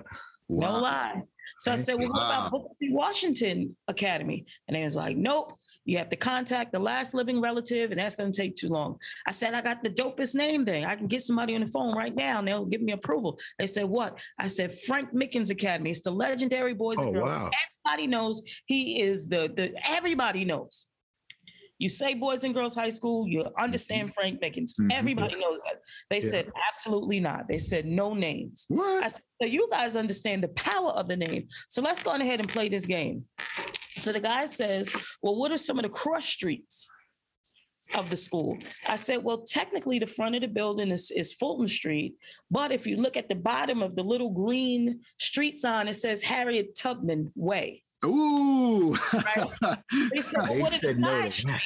No 0.50 0.68
Wow. 0.74 0.82
lie. 0.82 1.22
So 1.62 1.72
I 1.72 1.76
said, 1.76 1.94
well, 2.00 2.10
what 2.10 2.26
about 2.26 2.50
Booker 2.52 2.70
T. 2.80 2.90
Washington 2.92 3.76
Academy? 3.88 4.46
And 4.68 4.76
they 4.76 4.84
was 4.84 4.96
like, 4.96 5.16
nope, 5.16 5.54
you 5.86 5.96
have 6.00 6.10
to 6.10 6.16
contact 6.16 6.72
the 6.72 6.80
last 6.80 7.14
living 7.14 7.40
relative, 7.40 7.92
and 7.92 8.00
that's 8.00 8.16
going 8.16 8.32
to 8.32 8.36
take 8.42 8.56
too 8.56 8.68
long. 8.68 8.98
I 9.28 9.32
said, 9.32 9.54
I 9.54 9.62
got 9.62 9.84
the 9.84 9.92
dopest 9.92 10.34
name 10.34 10.66
there. 10.66 10.88
I 10.88 10.96
can 10.96 11.06
get 11.06 11.22
somebody 11.22 11.54
on 11.54 11.62
the 11.62 11.68
phone 11.68 11.96
right 11.96 12.16
now, 12.16 12.40
and 12.40 12.48
they'll 12.48 12.66
give 12.66 12.82
me 12.82 12.94
approval. 12.94 13.38
They 13.60 13.68
said, 13.68 13.86
what? 13.86 14.18
I 14.40 14.48
said, 14.48 14.74
Frank 14.88 15.14
Mickens 15.14 15.52
Academy. 15.52 15.92
It's 15.92 16.02
the 16.02 16.10
legendary 16.10 16.74
Boys 16.74 16.98
and 16.98 17.10
Oh, 17.10 17.14
Girls. 17.14 17.30
wow. 17.30 17.52
Everybody 17.86 18.08
knows 18.08 18.42
he 18.66 19.00
is 19.02 19.28
the 19.30 19.52
the. 19.56 19.72
Everybody 19.88 20.46
knows. 20.46 20.88
You 21.82 21.90
say 21.90 22.14
Boys 22.14 22.44
and 22.44 22.54
Girls 22.54 22.76
High 22.76 22.92
School, 22.92 23.28
you 23.28 23.44
understand 23.60 24.14
Frank 24.14 24.40
Mickens. 24.40 24.74
Mhm. 24.80 24.94
Everybody 24.94 25.36
knows 25.36 25.62
that. 25.64 25.82
They 26.12 26.20
Yeah. 26.20 26.30
said 26.30 26.52
absolutely 26.70 27.20
not. 27.20 27.48
They 27.48 27.58
said 27.58 27.88
no 27.88 28.14
names. 28.14 28.68
what 28.70 29.04
I 29.04 29.08
said, 29.08 29.22
so 29.42 29.48
you 29.48 29.68
guys 29.72 29.96
understand 29.96 30.44
the 30.44 30.50
power 30.50 30.92
of 30.92 31.08
the 31.08 31.16
name. 31.16 31.48
So 31.70 31.82
let's 31.82 32.04
go 32.04 32.12
on 32.12 32.22
ahead 32.22 32.40
and 32.40 32.48
play 32.48 32.70
this 32.70 32.86
game. 32.86 33.26
So 33.98 34.12
the 34.12 34.20
guy 34.20 34.46
says, 34.46 34.94
Well, 35.24 35.36
what 35.36 35.52
are 35.52 35.58
some 35.58 35.80
of 35.80 35.84
the 35.84 35.90
cross 35.90 36.24
streets 36.26 36.88
of 37.96 38.12
the 38.12 38.16
school? 38.16 38.60
I 38.86 38.96
said, 38.96 39.24
Well, 39.24 39.40
technically, 39.42 39.98
the 39.98 40.06
front 40.06 40.36
of 40.36 40.42
the 40.42 40.50
building 40.50 40.92
is, 40.92 41.10
is 41.10 41.34
Fulton 41.34 41.68
Street. 41.68 42.14
But 42.52 42.72
if 42.72 42.86
you 42.86 42.96
look 42.98 43.18
at 43.18 43.28
the 43.28 43.36
bottom 43.36 43.82
of 43.82 43.96
the 43.96 44.04
little 44.04 44.30
green 44.30 45.02
street 45.20 45.56
sign, 45.56 45.88
it 45.88 45.96
says 45.96 46.22
Harriet 46.22 46.76
Tubman 46.76 47.32
Way. 47.36 47.82
Ooh. 48.06 48.96
They 50.14 50.22
said, 50.22 50.34
well, 50.44 50.54
They 50.54 50.62
what 50.62 50.72
the 50.72 50.78
said 50.78 50.98
no 50.98 51.22
to 51.30 51.44
that. 51.48 51.62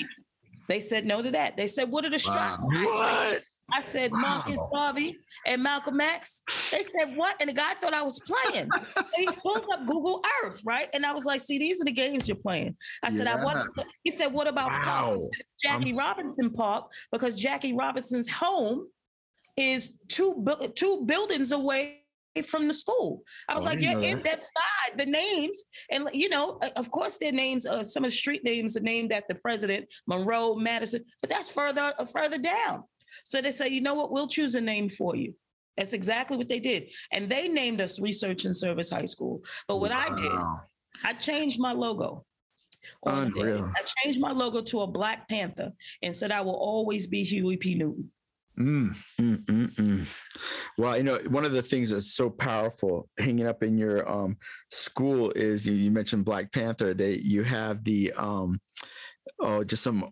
They 0.67 0.79
said 0.79 1.05
no 1.05 1.21
to 1.21 1.31
that. 1.31 1.57
They 1.57 1.67
said, 1.67 1.91
What 1.91 2.05
are 2.05 2.09
the 2.09 2.23
Wow. 2.27 2.55
side? 2.55 2.83
What? 2.85 3.43
I 3.73 3.81
said 3.81 4.11
Marcus 4.13 4.57
Wow. 4.57 4.69
Garvey 4.73 5.17
and 5.45 5.61
Malcolm 5.63 5.99
X. 5.99 6.43
They 6.71 6.81
said 6.83 7.15
what? 7.15 7.35
And 7.39 7.49
the 7.49 7.53
guy 7.53 7.73
thought 7.75 7.93
I 7.93 8.01
was 8.03 8.19
playing. 8.19 8.69
So 8.71 9.03
he 9.17 9.27
pulled 9.41 9.65
up 9.73 9.87
Google 9.87 10.21
Earth, 10.43 10.61
right? 10.65 10.87
And 10.93 11.05
I 11.05 11.11
was 11.13 11.25
like, 11.25 11.41
"See, 11.41 11.57
these 11.57 11.81
are 11.81 11.85
the 11.85 11.91
games 11.91 12.27
you're 12.27 12.35
playing." 12.37 12.75
I 13.03 13.09
said, 13.09 13.27
"I 13.27 13.35
want." 13.43 13.69
He 14.03 14.11
said, 14.11 14.27
"What 14.27 14.47
about 14.47 14.71
Wow. 14.71 15.17
said, 15.19 15.43
Jackie 15.63 15.91
I'm 15.91 15.97
Robinson 15.97 16.51
Park 16.51 16.91
because 17.11 17.35
Jackie 17.35 17.73
Robinson's 17.73 18.29
home 18.29 18.87
is 19.57 19.93
two 20.07 20.35
bu- 20.37 20.67
two 20.69 21.05
buildings 21.05 21.51
away 21.51 22.04
from 22.43 22.67
the 22.67 22.73
school. 22.73 23.23
I 23.47 23.55
was 23.55 23.63
Oh, 23.63 23.67
like, 23.67 23.79
didn't 23.79 24.03
"Yeah, 24.03 24.11
know 24.11 24.17
in 24.17 24.23
that 24.23 24.43
side, 24.43 24.97
the 24.97 25.05
names, 25.05 25.63
and 25.91 26.09
you 26.13 26.29
know, 26.29 26.59
of 26.75 26.91
course, 26.91 27.17
their 27.17 27.31
names. 27.31 27.65
Uh, 27.65 27.83
some 27.83 28.03
of 28.03 28.11
the 28.11 28.17
street 28.17 28.43
names 28.43 28.75
are 28.75 28.81
named 28.81 29.11
after 29.11 29.33
the 29.33 29.39
president, 29.39 29.85
Monroe, 30.07 30.55
Madison, 30.55 31.03
but 31.21 31.29
that's 31.29 31.49
further 31.49 31.93
uh, 31.97 32.05
further 32.05 32.37
down." 32.37 32.83
So 33.23 33.41
they 33.41 33.51
say, 33.51 33.69
"You 33.69 33.81
know 33.81 33.93
what? 33.93 34.11
We'll 34.11 34.27
choose 34.27 34.55
a 34.55 34.61
name 34.61 34.89
for 34.89 35.15
you." 35.15 35.33
That's 35.77 35.93
exactly 35.93 36.37
what 36.37 36.47
they 36.49 36.59
did, 36.59 36.91
and 37.11 37.29
they 37.29 37.47
named 37.47 37.81
us 37.81 37.99
Research 37.99 38.45
and 38.45 38.55
Service 38.55 38.89
High 38.89 39.05
School. 39.05 39.41
But 39.67 39.77
what 39.77 39.91
I 39.91 40.05
did, 40.15 40.31
I 41.03 41.13
changed 41.13 41.59
my 41.59 41.71
logo. 41.73 42.25
on 43.03 43.31
the 43.31 43.31
day. 43.31 43.39
Unreal. 43.51 43.71
I 43.75 43.81
changed 44.03 44.19
my 44.19 44.31
logo 44.31 44.61
to 44.61 44.81
a 44.81 44.87
Black 44.87 45.27
Panther 45.27 45.71
and 46.01 46.15
said 46.15 46.31
I 46.31 46.41
will 46.41 46.55
always 46.55 47.07
be 47.07 47.23
Huey 47.23 47.57
P. 47.57 47.75
Newton. 47.75 48.11
Mm. 48.59 48.95
Mm-mm-mm. 49.19 50.07
Well, 50.77 50.97
you 50.97 51.03
know, 51.03 51.19
one 51.27 51.45
of 51.45 51.51
the 51.51 51.61
things 51.61 51.89
that's 51.89 52.13
so 52.13 52.29
powerful 52.29 53.09
hanging 53.19 53.47
up 53.47 53.63
in 53.63 53.77
your 53.77 54.09
um, 54.09 54.37
school 54.71 55.31
is 55.31 55.67
you, 55.67 55.73
you 55.73 55.91
mentioned 55.91 56.25
Black 56.25 56.51
Panther. 56.51 56.93
They 56.93 57.15
you 57.15 57.43
have 57.43 57.83
the 57.83 58.13
um, 58.13 58.61
oh, 59.39 59.63
just 59.63 59.83
some 59.83 60.09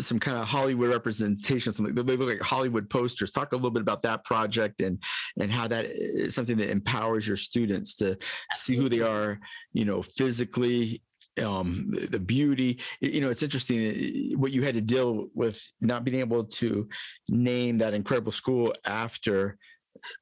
some 0.00 0.18
kind 0.18 0.38
of 0.38 0.48
Hollywood 0.48 0.90
representation, 0.90 1.72
something 1.72 1.94
they 1.94 2.02
look 2.02 2.28
like 2.28 2.40
Hollywood 2.40 2.90
posters. 2.90 3.30
Talk 3.30 3.52
a 3.52 3.56
little 3.56 3.70
bit 3.70 3.82
about 3.82 4.02
that 4.02 4.24
project 4.24 4.80
and 4.80 5.00
and 5.38 5.52
how 5.52 5.68
that 5.68 5.84
is 5.86 6.34
something 6.34 6.56
that 6.56 6.70
empowers 6.70 7.26
your 7.26 7.36
students 7.36 7.94
to 7.96 8.16
see 8.54 8.76
who 8.76 8.88
they 8.88 9.00
are, 9.00 9.38
you 9.72 9.84
know, 9.84 10.02
physically 10.02 11.00
um 11.42 11.92
the- 12.10 12.18
beauty 12.18 12.80
you 13.00 13.20
know 13.20 13.28
it's 13.28 13.42
interesting 13.42 13.88
uh, 13.88 14.38
what 14.38 14.52
you 14.52 14.62
had 14.62 14.74
to 14.74 14.80
deal 14.80 15.26
with 15.34 15.60
not 15.80 16.04
being 16.04 16.20
able 16.20 16.44
to 16.44 16.88
name 17.28 17.76
that 17.78 17.92
incredible 17.92 18.32
school 18.32 18.72
after 18.84 19.58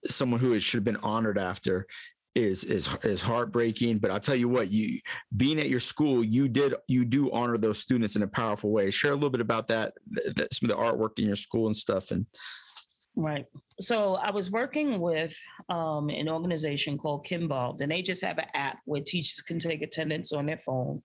someone 0.09 0.41
who 0.41 0.59
should 0.59 0.79
have 0.79 0.85
been 0.85 0.97
honored 0.97 1.39
after 1.39 1.87
is 2.35 2.65
is 2.65 2.89
is 3.03 3.21
heartbreaking. 3.21 3.99
But 3.99 4.11
i'll 4.11 4.21
tell 4.21 4.35
you 4.35 4.49
what 4.49 4.71
you 4.71 5.01
being 5.37 5.61
at 5.61 5.69
your 5.69 5.81
school 5.81 6.25
you 6.25 6.49
did 6.49 6.75
you 6.89 7.05
do 7.05 7.31
honor 7.31 7.59
those 7.59 7.79
students 7.79 8.17
in 8.17 8.23
a 8.23 8.29
powerful 8.29 8.71
way. 8.71 8.91
Share 8.91 9.13
a 9.13 9.15
little 9.15 9.31
bit 9.31 9.41
about 9.41 9.67
that, 9.69 9.93
th- 10.15 10.35
th- 10.35 10.49
some 10.53 10.71
of 10.71 10.77
the 10.77 10.83
artwork 10.83 11.19
in 11.19 11.27
your 11.27 11.37
school 11.37 11.67
and 11.67 11.77
stuff 11.77 12.11
and 12.11 12.27
Right. 13.15 13.45
So 13.79 14.15
I 14.15 14.31
was 14.31 14.51
working 14.51 14.99
with 14.99 15.37
um, 15.69 16.09
an 16.09 16.29
organization 16.29 16.97
called 16.97 17.27
Kinvolved, 17.27 17.81
and 17.81 17.91
they 17.91 18.01
just 18.01 18.25
have 18.25 18.39
an 18.39 18.47
app 18.55 18.79
where 18.87 19.03
teachers 19.03 19.43
can 19.43 19.59
take 19.59 19.83
attendance 19.83 20.33
on 20.33 20.47
their 20.47 20.61
phone. 20.65 21.03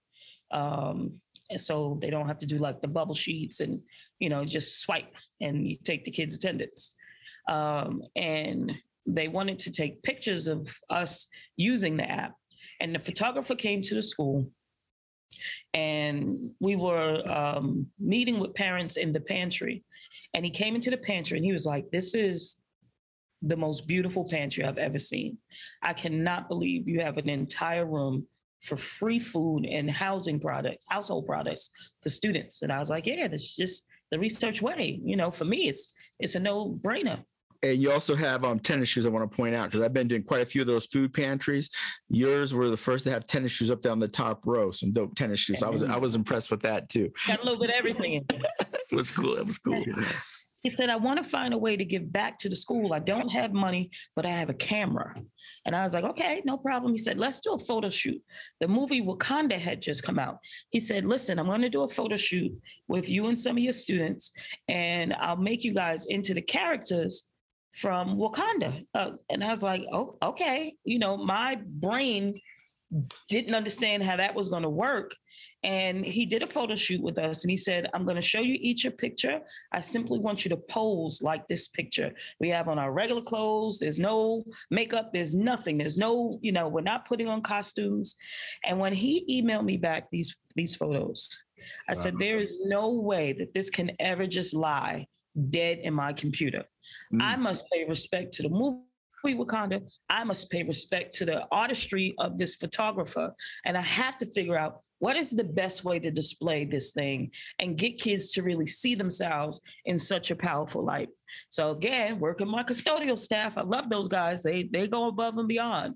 Um, 0.51 1.19
and 1.49 1.59
so 1.59 1.97
they 2.01 2.09
don't 2.09 2.27
have 2.27 2.37
to 2.39 2.45
do 2.45 2.57
like 2.57 2.81
the 2.81 2.87
bubble 2.87 3.15
sheets 3.15 3.59
and, 3.59 3.75
you 4.19 4.29
know, 4.29 4.45
just 4.45 4.81
swipe 4.81 5.13
and 5.41 5.67
you 5.67 5.77
take 5.83 6.05
the 6.05 6.11
kids' 6.11 6.35
attendance. 6.35 6.93
Um, 7.47 8.01
and 8.15 8.73
they 9.05 9.27
wanted 9.27 9.59
to 9.59 9.71
take 9.71 10.03
pictures 10.03 10.47
of 10.47 10.73
us 10.89 11.27
using 11.55 11.97
the 11.97 12.09
app. 12.09 12.33
And 12.79 12.93
the 12.93 12.99
photographer 12.99 13.55
came 13.55 13.81
to 13.83 13.95
the 13.95 14.03
school 14.03 14.49
and 15.73 16.51
we 16.59 16.75
were 16.75 17.27
um, 17.29 17.87
meeting 17.99 18.39
with 18.39 18.53
parents 18.53 18.97
in 18.97 19.11
the 19.11 19.21
pantry. 19.21 19.83
And 20.33 20.45
he 20.45 20.51
came 20.51 20.75
into 20.75 20.89
the 20.89 20.97
pantry 20.97 21.37
and 21.37 21.45
he 21.45 21.53
was 21.53 21.65
like, 21.65 21.89
This 21.91 22.13
is 22.13 22.55
the 23.41 23.57
most 23.57 23.87
beautiful 23.87 24.27
pantry 24.29 24.63
I've 24.63 24.77
ever 24.77 24.99
seen. 24.99 25.37
I 25.81 25.93
cannot 25.93 26.49
believe 26.49 26.87
you 26.87 27.01
have 27.01 27.17
an 27.17 27.29
entire 27.29 27.85
room 27.85 28.25
for 28.61 28.77
free 28.77 29.19
food 29.19 29.65
and 29.65 29.89
housing 29.89 30.39
products, 30.39 30.85
household 30.89 31.27
products 31.27 31.69
for 32.01 32.09
students. 32.09 32.61
And 32.61 32.71
I 32.71 32.79
was 32.79 32.89
like, 32.89 33.05
Yeah, 33.05 33.27
that's 33.27 33.55
just 33.55 33.83
the 34.11 34.19
research 34.19 34.61
way. 34.61 34.99
You 35.03 35.15
know, 35.15 35.31
for 35.31 35.45
me, 35.45 35.67
it's 35.69 35.93
it's 36.19 36.35
a 36.35 36.39
no-brainer. 36.39 37.23
And 37.63 37.81
you 37.81 37.91
also 37.91 38.15
have 38.15 38.43
um 38.43 38.59
tennis 38.59 38.89
shoes 38.89 39.05
i 39.05 39.09
want 39.09 39.29
to 39.29 39.35
point 39.35 39.55
out 39.55 39.65
because 39.69 39.81
i've 39.81 39.93
been 39.93 40.07
doing 40.07 40.23
quite 40.23 40.41
a 40.41 40.45
few 40.45 40.61
of 40.61 40.67
those 40.67 40.85
food 40.85 41.13
pantries 41.13 41.69
yours 42.09 42.53
were 42.53 42.69
the 42.69 42.77
first 42.77 43.03
to 43.03 43.11
have 43.11 43.25
tennis 43.25 43.51
shoes 43.51 43.71
up 43.71 43.81
there 43.81 43.87
down 43.91 43.99
the 43.99 44.07
top 44.07 44.45
row 44.45 44.71
some 44.71 44.91
dope 44.91 45.15
tennis 45.15 45.39
shoes 45.39 45.63
i 45.63 45.69
was 45.69 45.83
i 45.83 45.97
was 45.97 46.15
impressed 46.15 46.51
with 46.51 46.61
that 46.61 46.89
too 46.89 47.09
Got 47.27 47.39
a 47.39 47.43
little 47.43 47.59
bit 47.59 47.69
of 47.69 47.75
everything 47.77 48.13
in 48.13 48.25
there. 48.27 48.41
it 48.91 48.95
was 48.95 49.11
cool 49.11 49.35
it 49.37 49.45
was 49.45 49.57
cool 49.57 49.83
He 50.63 50.71
said, 50.71 50.89
I 50.89 50.97
want 50.97 51.23
to 51.23 51.29
find 51.29 51.53
a 51.53 51.57
way 51.57 51.77
to 51.77 51.85
give 51.85 52.11
back 52.11 52.37
to 52.39 52.49
the 52.49 52.55
school. 52.55 52.91
I 52.91 52.99
don't 52.99 53.29
have 53.29 53.53
money, 53.53 53.89
but 54.17 54.25
I 54.25 54.31
have 54.31 54.49
a 54.49 54.53
camera. 54.55 55.15
And 55.65 55.73
I 55.73 55.83
was 55.83 55.93
like, 55.93 56.03
okay, 56.03 56.41
no 56.43 56.57
problem. 56.57 56.91
He 56.91 56.97
said, 56.97 57.17
let's 57.17 57.39
do 57.39 57.53
a 57.53 57.59
photo 57.59 57.89
shoot. 57.89 58.21
The 58.59 58.67
movie 58.67 59.01
Wakanda 59.01 59.57
had 59.57 59.81
just 59.81 60.03
come 60.03 60.19
out. 60.19 60.39
He 60.71 60.81
said, 60.81 61.05
listen, 61.05 61.39
I'm 61.39 61.45
going 61.45 61.61
to 61.61 61.69
do 61.69 61.83
a 61.83 61.87
photo 61.87 62.17
shoot 62.17 62.51
with 62.89 63.07
you 63.07 63.27
and 63.27 63.39
some 63.39 63.55
of 63.55 63.63
your 63.63 63.71
students, 63.71 64.33
and 64.67 65.13
I'll 65.13 65.37
make 65.37 65.63
you 65.63 65.73
guys 65.73 66.05
into 66.07 66.33
the 66.33 66.41
characters 66.41 67.23
from 67.73 68.17
Wakanda. 68.17 68.85
Uh, 68.93 69.11
and 69.29 69.43
I 69.43 69.49
was 69.49 69.63
like, 69.63 69.85
oh, 69.91 70.17
okay. 70.21 70.75
You 70.83 70.99
know, 70.99 71.17
my 71.17 71.59
brain 71.65 72.33
didn't 73.29 73.55
understand 73.55 74.03
how 74.03 74.15
that 74.17 74.33
was 74.33 74.49
going 74.49 74.63
to 74.63 74.69
work. 74.69 75.13
And 75.63 76.05
he 76.05 76.25
did 76.25 76.43
a 76.43 76.47
photo 76.47 76.75
shoot 76.75 77.01
with 77.01 77.17
us 77.17 77.43
and 77.43 77.51
he 77.51 77.57
said, 77.57 77.89
I'm 77.93 78.05
going 78.05 78.15
to 78.15 78.21
show 78.21 78.39
you 78.39 78.57
each 78.61 78.85
a 78.85 78.91
picture. 78.91 79.41
I 79.71 79.81
simply 79.81 80.19
want 80.19 80.45
you 80.45 80.49
to 80.49 80.57
pose 80.57 81.21
like 81.21 81.47
this 81.47 81.67
picture. 81.67 82.13
We 82.39 82.49
have 82.49 82.67
on 82.67 82.79
our 82.79 82.93
regular 82.93 83.23
clothes. 83.23 83.79
There's 83.79 83.99
no 83.99 84.41
makeup. 84.71 85.11
There's 85.11 85.33
nothing. 85.33 85.77
There's 85.77 85.97
no, 85.97 86.37
you 86.41 86.51
know, 86.51 86.67
we're 86.67 86.81
not 86.81 87.07
putting 87.07 87.27
on 87.27 87.41
costumes. 87.41 88.15
And 88.63 88.79
when 88.79 88.93
he 88.93 89.41
emailed 89.41 89.65
me 89.65 89.77
back 89.77 90.09
these, 90.11 90.35
these 90.55 90.75
photos, 90.75 91.35
I 91.89 91.93
said, 91.93 92.17
there 92.17 92.39
is 92.39 92.53
no 92.65 92.91
way 92.91 93.33
that 93.33 93.53
this 93.53 93.69
can 93.69 93.91
ever 93.99 94.27
just 94.27 94.53
lie 94.53 95.07
dead 95.49 95.79
in 95.79 95.93
my 95.93 96.13
computer. 96.13 96.63
Mm. 97.13 97.21
I 97.21 97.35
must 97.35 97.65
pay 97.71 97.85
respect 97.85 98.33
to 98.33 98.43
the 98.43 98.49
movie 98.49 98.81
Wakanda. 99.25 99.81
I 100.09 100.23
must 100.23 100.49
pay 100.49 100.63
respect 100.63 101.13
to 101.15 101.25
the 101.25 101.45
artistry 101.51 102.13
of 102.19 102.37
this 102.37 102.55
photographer. 102.55 103.33
And 103.65 103.77
I 103.77 103.81
have 103.81 104.17
to 104.19 104.31
figure 104.31 104.57
out 104.57 104.81
what 104.99 105.15
is 105.15 105.31
the 105.31 105.43
best 105.43 105.83
way 105.83 105.99
to 105.99 106.09
display 106.09 106.65
this 106.65 106.91
thing 106.91 107.31
and 107.59 107.77
get 107.77 107.99
kids 107.99 108.31
to 108.33 108.41
really 108.41 108.67
see 108.67 108.95
themselves 108.95 109.61
in 109.85 109.99
such 109.99 110.31
a 110.31 110.35
powerful 110.35 110.83
light. 110.83 111.09
So 111.49 111.71
again, 111.71 112.19
working 112.19 112.47
my 112.47 112.63
custodial 112.63 113.19
staff, 113.19 113.57
I 113.57 113.61
love 113.61 113.89
those 113.89 114.07
guys. 114.07 114.43
They 114.43 114.63
they 114.63 114.87
go 114.87 115.07
above 115.07 115.37
and 115.37 115.47
beyond. 115.47 115.95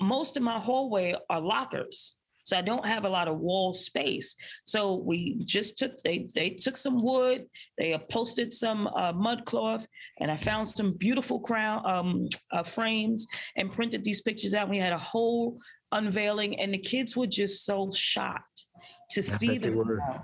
Most 0.00 0.36
of 0.36 0.42
my 0.42 0.58
hallway 0.58 1.14
are 1.30 1.40
lockers. 1.40 2.15
So 2.46 2.56
I 2.56 2.62
don't 2.62 2.86
have 2.86 3.04
a 3.04 3.08
lot 3.08 3.26
of 3.26 3.40
wall 3.40 3.74
space. 3.74 4.36
So 4.64 4.94
we 4.94 5.42
just 5.44 5.76
took 5.76 6.00
they 6.04 6.28
they 6.32 6.50
took 6.50 6.76
some 6.76 6.96
wood, 7.02 7.44
they 7.76 7.92
upholstered 7.92 8.52
some 8.52 8.86
uh, 8.86 9.12
mud 9.12 9.44
cloth, 9.46 9.84
and 10.20 10.30
I 10.30 10.36
found 10.36 10.68
some 10.68 10.92
beautiful 10.92 11.40
crown 11.40 11.84
um, 11.84 12.28
uh, 12.52 12.62
frames 12.62 13.26
and 13.56 13.72
printed 13.72 14.04
these 14.04 14.20
pictures 14.20 14.54
out. 14.54 14.68
We 14.68 14.78
had 14.78 14.92
a 14.92 14.98
whole 14.98 15.56
unveiling, 15.90 16.60
and 16.60 16.72
the 16.72 16.78
kids 16.78 17.16
were 17.16 17.26
just 17.26 17.66
so 17.66 17.90
shocked 17.92 18.66
to 19.10 19.20
see 19.22 19.58
bet 19.58 19.72
them. 19.72 20.20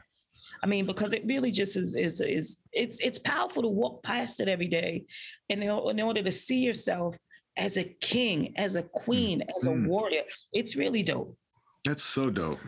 I 0.63 0.69
mean, 0.69 0.87
because 0.87 1.13
it 1.13 1.25
really 1.27 1.51
just 1.51 1.75
is 1.77 1.97
is 1.97 2.21
is 2.21 2.57
it's 2.73 3.01
it's 3.01 3.19
powerful 3.19 3.63
to 3.63 3.69
walk 3.69 4.05
past 4.05 4.39
it 4.39 4.47
every 4.47 4.69
day, 4.69 5.03
and 5.51 5.61
in, 5.61 5.71
in 5.71 6.01
order 6.01 6.23
to 6.23 6.31
see 6.31 6.61
yourself 6.61 7.17
as 7.57 7.79
a 7.79 7.85
king, 8.01 8.55
as 8.57 8.77
a 8.77 8.85
queen, 8.85 9.43
as 9.57 9.67
a 9.67 9.71
Mm. 9.71 9.87
warrior, 9.89 10.23
it's 10.53 10.77
really 10.77 11.03
dope. 11.03 11.37
That's 11.85 12.05
so 12.05 12.31
dope. 12.31 12.61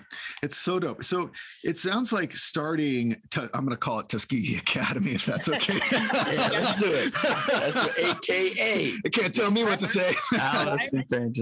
It's 0.42 0.56
so 0.56 0.80
dope. 0.80 1.04
So 1.04 1.30
it 1.62 1.78
sounds 1.78 2.12
like 2.12 2.32
starting, 2.36 3.16
to, 3.30 3.42
I'm 3.54 3.64
going 3.64 3.70
to 3.70 3.76
call 3.76 4.00
it 4.00 4.08
Tuskegee 4.08 4.56
Academy, 4.58 5.12
if 5.12 5.24
that's 5.24 5.48
okay. 5.48 5.78
Yeah, 5.90 6.48
let's 6.52 6.82
do 6.82 6.90
it. 6.92 7.14
Let's 7.22 7.74
do 7.74 8.02
it. 8.02 8.16
AKA 8.30 8.92
can't 9.14 9.34
tell 9.34 9.50
me 9.50 9.64
what 9.64 9.78
to 9.78 9.88
say. 9.88 10.14
Allison 10.38 11.04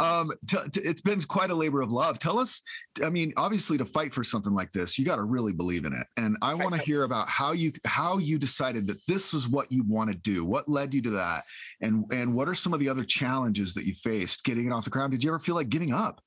um, 0.00 0.30
t- 0.46 0.56
t- 0.72 0.80
it's 0.80 1.00
been 1.00 1.20
quite 1.22 1.50
a 1.50 1.54
labor 1.54 1.80
of 1.80 1.92
love. 1.92 2.18
Tell 2.18 2.38
us, 2.38 2.60
I 3.02 3.10
mean, 3.10 3.32
obviously, 3.36 3.78
to 3.78 3.84
fight 3.84 4.14
for 4.14 4.22
something 4.22 4.54
like 4.54 4.72
this, 4.72 4.98
you 4.98 5.04
got 5.04 5.16
to 5.16 5.24
really 5.24 5.52
believe 5.52 5.84
in 5.84 5.92
it. 5.92 6.06
And 6.16 6.36
I 6.42 6.54
want 6.54 6.74
to 6.74 6.82
hear 6.82 7.04
about 7.04 7.28
how 7.28 7.52
you 7.52 7.72
how 7.86 8.18
you 8.18 8.38
decided 8.38 8.86
that 8.88 8.98
this 9.06 9.32
was 9.32 9.48
what 9.48 9.70
you 9.72 9.84
want 9.84 10.10
to 10.10 10.16
do. 10.16 10.44
What 10.44 10.68
led 10.68 10.94
you 10.94 11.02
to 11.02 11.10
that, 11.10 11.44
and 11.80 12.04
and 12.12 12.34
what 12.34 12.48
are 12.48 12.54
some 12.54 12.72
of 12.72 12.80
the 12.80 12.88
other 12.88 13.04
challenges 13.04 13.74
that 13.74 13.84
you 13.84 13.94
faced 13.94 14.44
getting 14.44 14.66
it 14.66 14.72
off 14.72 14.84
the 14.84 14.90
ground? 14.90 15.12
Did 15.12 15.24
you 15.24 15.30
ever 15.30 15.38
feel 15.38 15.54
like 15.54 15.68
giving 15.68 15.92
up? 15.92 16.20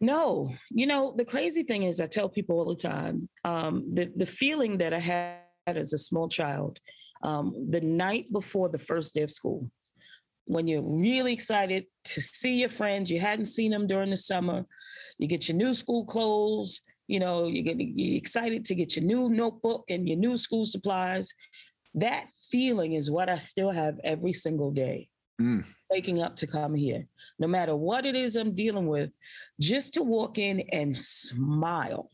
No, 0.00 0.54
you 0.70 0.86
know, 0.86 1.12
the 1.16 1.24
crazy 1.24 1.64
thing 1.64 1.82
is, 1.82 2.00
I 2.00 2.06
tell 2.06 2.28
people 2.28 2.58
all 2.58 2.74
the 2.74 2.88
time 2.88 3.28
um, 3.44 3.84
the, 3.92 4.10
the 4.14 4.26
feeling 4.26 4.78
that 4.78 4.94
I 4.94 4.98
had 4.98 5.40
as 5.66 5.92
a 5.92 5.98
small 5.98 6.28
child 6.28 6.78
um, 7.22 7.52
the 7.70 7.80
night 7.80 8.26
before 8.32 8.68
the 8.68 8.78
first 8.78 9.14
day 9.14 9.24
of 9.24 9.30
school, 9.30 9.70
when 10.44 10.66
you're 10.66 10.82
really 10.82 11.32
excited 11.32 11.84
to 12.04 12.20
see 12.20 12.60
your 12.60 12.68
friends, 12.68 13.10
you 13.10 13.20
hadn't 13.20 13.46
seen 13.46 13.70
them 13.70 13.86
during 13.86 14.10
the 14.10 14.16
summer, 14.16 14.64
you 15.18 15.26
get 15.26 15.48
your 15.48 15.56
new 15.56 15.74
school 15.74 16.04
clothes, 16.04 16.80
you 17.08 17.18
know, 17.18 17.46
you 17.46 17.62
get 17.62 17.78
you're 17.78 18.16
excited 18.16 18.64
to 18.66 18.74
get 18.74 18.94
your 18.94 19.04
new 19.04 19.28
notebook 19.28 19.84
and 19.90 20.08
your 20.08 20.16
new 20.16 20.36
school 20.36 20.64
supplies. 20.64 21.28
That 21.94 22.26
feeling 22.50 22.92
is 22.92 23.10
what 23.10 23.28
I 23.28 23.38
still 23.38 23.72
have 23.72 23.98
every 24.04 24.32
single 24.32 24.70
day. 24.70 25.08
Mm. 25.40 25.64
Waking 25.90 26.20
up 26.20 26.36
to 26.36 26.46
come 26.46 26.74
here, 26.74 27.06
no 27.38 27.46
matter 27.46 27.76
what 27.76 28.04
it 28.04 28.16
is 28.16 28.36
I'm 28.36 28.54
dealing 28.54 28.86
with, 28.86 29.10
just 29.60 29.94
to 29.94 30.02
walk 30.02 30.38
in 30.38 30.60
and 30.72 30.96
smile, 30.96 32.10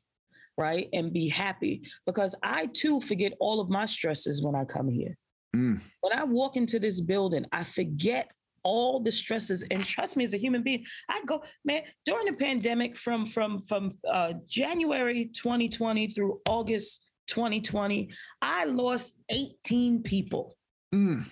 right? 0.59 0.89
And 0.93 1.13
be 1.13 1.29
happy 1.29 1.83
because 2.07 2.35
I 2.43 2.67
too 2.67 3.01
forget 3.01 3.33
all 3.41 3.61
of 3.61 3.71
my 3.71 3.87
stresses 3.87 4.43
when 4.43 4.55
I 4.55 4.65
come 4.65 4.89
here. 4.89 5.17
Mm. 5.57 5.81
When 6.01 6.13
I 6.13 6.25
walk 6.25 6.57
into 6.57 6.79
this 6.79 7.01
building, 7.01 7.47
I 7.53 7.65
forget 7.65 8.31
all 8.63 8.99
the 8.99 9.13
stresses 9.13 9.65
and 9.71 9.85
trust 9.85 10.17
me 10.17 10.25
as 10.25 10.33
a 10.33 10.39
human 10.39 10.63
being 10.63 10.83
i 11.11 11.21
go 11.27 11.43
man 11.67 11.83
during 12.07 12.25
the 12.25 12.33
pandemic 12.33 12.97
from 12.97 13.27
from 13.27 13.61
from 13.61 13.91
uh, 14.11 14.33
january 14.49 15.27
2020 15.35 16.07
through 16.09 16.41
august 16.49 17.03
2020 17.27 18.09
i 18.41 18.65
lost 18.65 19.19
18 19.29 20.03
people 20.03 20.57
Mm. 20.95 21.25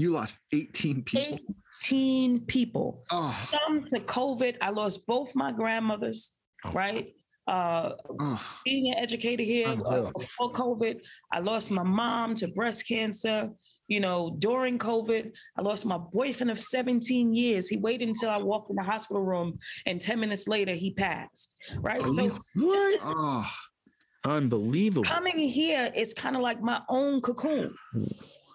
You 0.00 0.10
lost 0.12 0.38
18 0.52 1.02
people. 1.02 1.38
18 1.82 2.40
people 2.46 3.04
Oh, 3.10 3.32
some 3.50 3.84
to 3.92 4.00
covid 4.00 4.56
i 4.60 4.68
lost 4.70 5.06
both 5.06 5.34
my 5.34 5.50
grandmothers 5.52 6.32
Oh. 6.64 6.72
right 6.72 7.06
uh 7.46 7.92
oh, 8.20 8.42
being 8.66 8.92
an 8.92 8.98
educator 9.02 9.42
here 9.42 9.66
Oh, 9.68 9.82
uh, 10.06 10.10
before 10.18 10.52
COVID, 10.52 11.00
I 11.32 11.38
lost 11.40 11.70
my 11.70 11.82
mom 11.82 12.34
to 12.36 12.46
breast 12.48 12.86
cancer. 12.86 13.48
You 13.88 13.98
know, 13.98 14.36
during 14.38 14.78
COVID, 14.78 15.32
I 15.58 15.60
lost 15.62 15.84
my 15.84 15.98
boyfriend 15.98 16.50
of 16.52 16.60
17 16.60 17.34
years. 17.34 17.66
He 17.66 17.76
waited 17.78 18.06
until 18.08 18.30
I 18.30 18.36
walked 18.36 18.70
in 18.70 18.76
the 18.76 18.84
hospital 18.84 19.22
room, 19.22 19.58
and 19.86 20.00
10 20.00 20.20
minutes 20.20 20.46
later, 20.46 20.74
he 20.74 20.92
passed. 20.92 21.50
Right. 21.88 22.00
Oh, 22.04 22.12
so 22.14 22.38
What? 22.54 23.00
oh. 23.02 23.50
Unbelievable. 24.24 25.04
coming 25.04 25.38
here 25.38 25.90
is 25.96 26.12
kind 26.14 26.36
of 26.36 26.42
like 26.42 26.60
my 26.62 26.80
own 26.88 27.20
cocoon. 27.22 27.74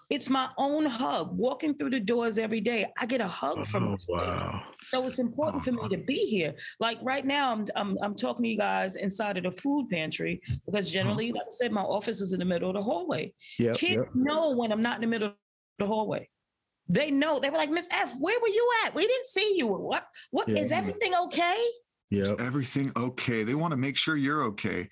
It's 0.08 0.30
my 0.30 0.48
own 0.56 0.86
hug. 0.86 1.36
Walking 1.36 1.74
through 1.74 1.90
the 1.90 2.00
doors 2.00 2.38
every 2.38 2.60
day, 2.60 2.86
I 2.98 3.06
get 3.06 3.20
a 3.20 3.26
hug 3.26 3.66
from 3.66 3.88
Oh, 3.88 3.92
this 3.92 4.04
place. 4.04 4.22
wow. 4.22 4.62
So 4.88 5.04
it's 5.04 5.18
important 5.18 5.64
for 5.64 5.72
me 5.72 5.88
to 5.88 5.96
be 5.96 6.26
here. 6.26 6.54
Like 6.78 6.98
right 7.02 7.26
now, 7.26 7.52
I'm, 7.52 7.66
I'm 7.74 7.98
I'm 8.02 8.14
talking 8.14 8.44
to 8.44 8.48
you 8.48 8.56
guys 8.56 8.94
inside 8.96 9.36
of 9.36 9.44
the 9.44 9.50
food 9.50 9.88
pantry 9.90 10.40
because 10.64 10.86
mm-hmm. 10.86 10.94
generally, 10.94 11.32
like 11.32 11.46
I 11.46 11.50
said, 11.50 11.72
my 11.72 11.82
office 11.82 12.20
is 12.20 12.32
in 12.32 12.38
the 12.38 12.44
middle 12.44 12.70
of 12.70 12.76
the 12.76 12.82
hallway. 12.82 13.32
Yep. 13.58 13.76
Kids 13.76 13.96
yep. 13.96 14.14
know 14.14 14.52
when 14.54 14.70
I'm 14.70 14.82
not 14.82 14.96
in 14.96 15.00
the 15.00 15.08
middle 15.08 15.28
of 15.28 15.34
the 15.78 15.86
hallway. 15.86 16.28
They 16.88 17.10
know. 17.10 17.40
They 17.40 17.50
were 17.50 17.58
like, 17.58 17.70
Miss 17.70 17.88
F, 17.90 18.14
where 18.20 18.38
were 18.40 18.48
you 18.48 18.70
at? 18.84 18.94
We 18.94 19.06
didn't 19.06 19.26
see 19.26 19.56
you. 19.56 19.66
What? 19.66 20.06
What 20.30 20.48
is 20.48 20.70
Yeah. 20.70 20.78
everything 20.78 21.14
okay? 21.16 21.58
Yep. 22.10 22.40
everything 22.40 22.92
okay? 22.96 23.42
They 23.42 23.54
want 23.54 23.72
to 23.72 23.76
make 23.76 23.96
sure 23.96 24.16
you're 24.16 24.44
okay. 24.44 24.88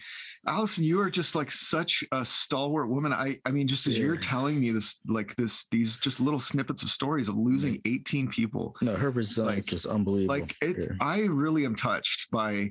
Allison, 0.47 0.83
you 0.85 1.01
are 1.01 1.11
just 1.11 1.35
like 1.35 1.51
such 1.51 2.03
a 2.11 2.25
stalwart 2.25 2.89
woman. 2.89 3.12
I 3.12 3.37
I 3.45 3.51
mean, 3.53 3.69
just 3.69 3.87
as 3.87 3.97
you're 3.99 4.17
telling 4.17 4.61
me 4.61 4.71
this, 4.71 4.99
like 5.07 5.35
this, 5.37 5.67
these 5.71 5.97
just 5.99 6.19
little 6.21 6.41
snippets 6.41 6.83
of 6.83 6.91
stories 6.91 7.29
of 7.29 7.37
losing 7.37 7.81
18 7.85 8.29
people. 8.29 8.75
No, 8.81 8.95
her 8.97 9.11
resilience 9.11 9.67
Like- 9.69 9.73
is 9.73 9.87
unbelievable. 9.87 10.35
Like 10.41 10.57
it, 10.61 10.77
here. 10.77 10.97
I 11.01 11.23
really 11.23 11.65
am 11.65 11.75
touched 11.77 12.31
by 12.31 12.71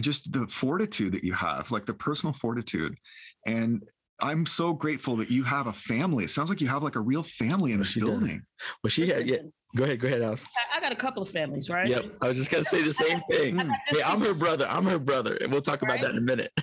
just 0.00 0.32
the 0.32 0.46
fortitude 0.46 1.12
that 1.12 1.22
you 1.22 1.34
have, 1.34 1.70
like 1.70 1.84
the 1.84 1.94
personal 1.94 2.32
fortitude. 2.32 2.96
And 3.46 3.82
I'm 4.20 4.46
so 4.46 4.72
grateful 4.72 5.16
that 5.16 5.30
you 5.30 5.42
have 5.44 5.66
a 5.66 5.72
family. 5.72 6.24
It 6.24 6.30
sounds 6.30 6.48
like 6.48 6.60
you 6.60 6.68
have 6.68 6.82
like 6.82 6.96
a 6.96 7.00
real 7.00 7.22
family 7.22 7.72
in 7.72 7.78
this 7.80 7.88
she 7.88 8.00
building. 8.00 8.42
Well, 8.82 8.88
she 8.90 9.08
had. 9.08 9.26
Yeah. 9.28 9.38
Go 9.74 9.84
ahead. 9.84 10.00
Go 10.00 10.06
ahead, 10.08 10.20
Alice. 10.22 10.44
I, 10.74 10.76
I 10.78 10.80
got 10.80 10.92
a 10.92 10.96
couple 10.96 11.22
of 11.22 11.30
families, 11.30 11.70
right? 11.70 11.88
Yep. 11.88 12.04
I 12.20 12.28
was 12.28 12.36
just 12.36 12.50
gonna 12.50 12.64
say 12.64 12.82
the 12.82 12.92
same 12.92 13.20
thing. 13.32 13.56
Hey, 13.88 14.02
I'm 14.04 14.20
her 14.20 14.34
brother. 14.34 14.66
I'm 14.68 14.84
her 14.84 14.98
brother, 14.98 15.36
and 15.36 15.50
we'll 15.50 15.62
talk 15.62 15.82
about 15.82 16.00
that 16.02 16.10
in 16.10 16.18
a 16.18 16.22
minute. 16.22 16.52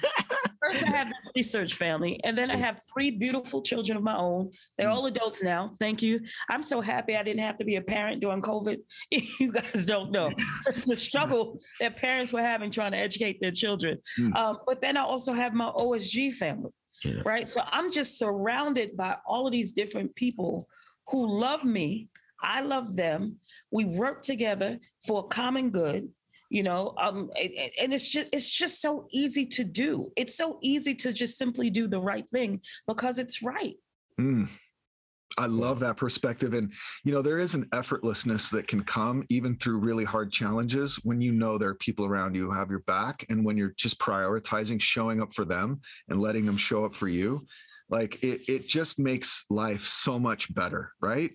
First, 0.61 0.83
I 0.83 0.89
have 0.89 1.07
this 1.07 1.29
research 1.35 1.73
family, 1.75 2.19
and 2.23 2.37
then 2.37 2.51
I 2.51 2.55
have 2.57 2.81
three 2.93 3.09
beautiful 3.11 3.61
children 3.63 3.97
of 3.97 4.03
my 4.03 4.15
own. 4.15 4.51
They're 4.77 4.89
all 4.89 5.05
adults 5.07 5.41
now. 5.41 5.71
Thank 5.79 6.01
you. 6.03 6.19
I'm 6.49 6.61
so 6.61 6.81
happy 6.81 7.15
I 7.15 7.23
didn't 7.23 7.39
have 7.41 7.57
to 7.59 7.65
be 7.65 7.77
a 7.77 7.81
parent 7.81 8.21
during 8.21 8.41
COVID. 8.41 8.77
You 9.39 9.51
guys 9.53 9.85
don't 9.85 10.11
know 10.11 10.29
the 10.85 10.97
struggle 10.97 11.59
that 11.79 11.95
parents 11.97 12.31
were 12.33 12.41
having 12.41 12.69
trying 12.69 12.91
to 12.91 12.97
educate 12.97 13.39
their 13.41 13.51
children. 13.51 13.97
Mm. 14.19 14.35
Um, 14.35 14.57
but 14.67 14.81
then 14.81 14.97
I 14.97 15.01
also 15.01 15.31
have 15.33 15.53
my 15.53 15.69
OSG 15.71 16.33
family, 16.33 16.71
Yeah. 17.05 17.21
right? 17.25 17.49
So 17.49 17.61
I'm 17.71 17.89
just 17.91 18.19
surrounded 18.19 18.95
by 18.97 19.15
all 19.25 19.47
of 19.47 19.51
these 19.53 19.71
different 19.73 20.13
people 20.15 20.67
who 21.07 21.25
love 21.39 21.63
me. 21.63 22.09
I 22.43 22.61
love 22.61 22.95
them. 22.95 23.37
We 23.71 23.85
work 23.85 24.21
together 24.21 24.79
for 25.05 25.25
a 25.25 25.27
common 25.27 25.69
good 25.69 26.09
you 26.51 26.63
know 26.63 26.95
um 26.99 27.29
and 27.79 27.93
it's 27.93 28.09
just 28.09 28.33
it's 28.33 28.49
just 28.49 28.81
so 28.81 29.05
easy 29.11 29.45
to 29.45 29.63
do 29.63 30.09
it's 30.15 30.35
so 30.35 30.57
easy 30.63 30.95
to 30.95 31.13
just 31.13 31.37
simply 31.37 31.69
do 31.69 31.87
the 31.87 32.01
right 32.01 32.27
thing 32.31 32.59
because 32.87 33.19
it's 33.19 33.43
right 33.43 33.75
Mm. 34.19 34.49
I 35.37 35.45
love 35.45 35.79
that 35.79 35.95
perspective. 35.95 36.53
And, 36.53 36.71
you 37.05 37.13
know, 37.13 37.21
there 37.21 37.39
is 37.39 37.53
an 37.53 37.65
effortlessness 37.65 38.49
that 38.51 38.67
can 38.67 38.83
come 38.83 39.23
even 39.29 39.55
through 39.55 39.77
really 39.77 40.03
hard 40.03 40.31
challenges 40.31 40.99
when 41.03 41.21
you 41.21 41.31
know 41.31 41.57
there 41.57 41.69
are 41.69 41.75
people 41.75 42.05
around 42.05 42.35
you 42.35 42.45
who 42.49 42.57
have 42.57 42.69
your 42.69 42.79
back 42.79 43.25
and 43.29 43.45
when 43.45 43.55
you're 43.55 43.75
just 43.77 43.99
prioritizing 43.99 44.81
showing 44.81 45.21
up 45.21 45.31
for 45.31 45.45
them 45.45 45.79
and 46.09 46.19
letting 46.19 46.45
them 46.45 46.57
show 46.57 46.83
up 46.83 46.95
for 46.95 47.07
you. 47.07 47.45
Like 47.89 48.21
it, 48.23 48.49
it 48.49 48.67
just 48.67 48.99
makes 48.99 49.45
life 49.49 49.85
so 49.85 50.19
much 50.19 50.53
better, 50.53 50.91
right? 50.99 51.31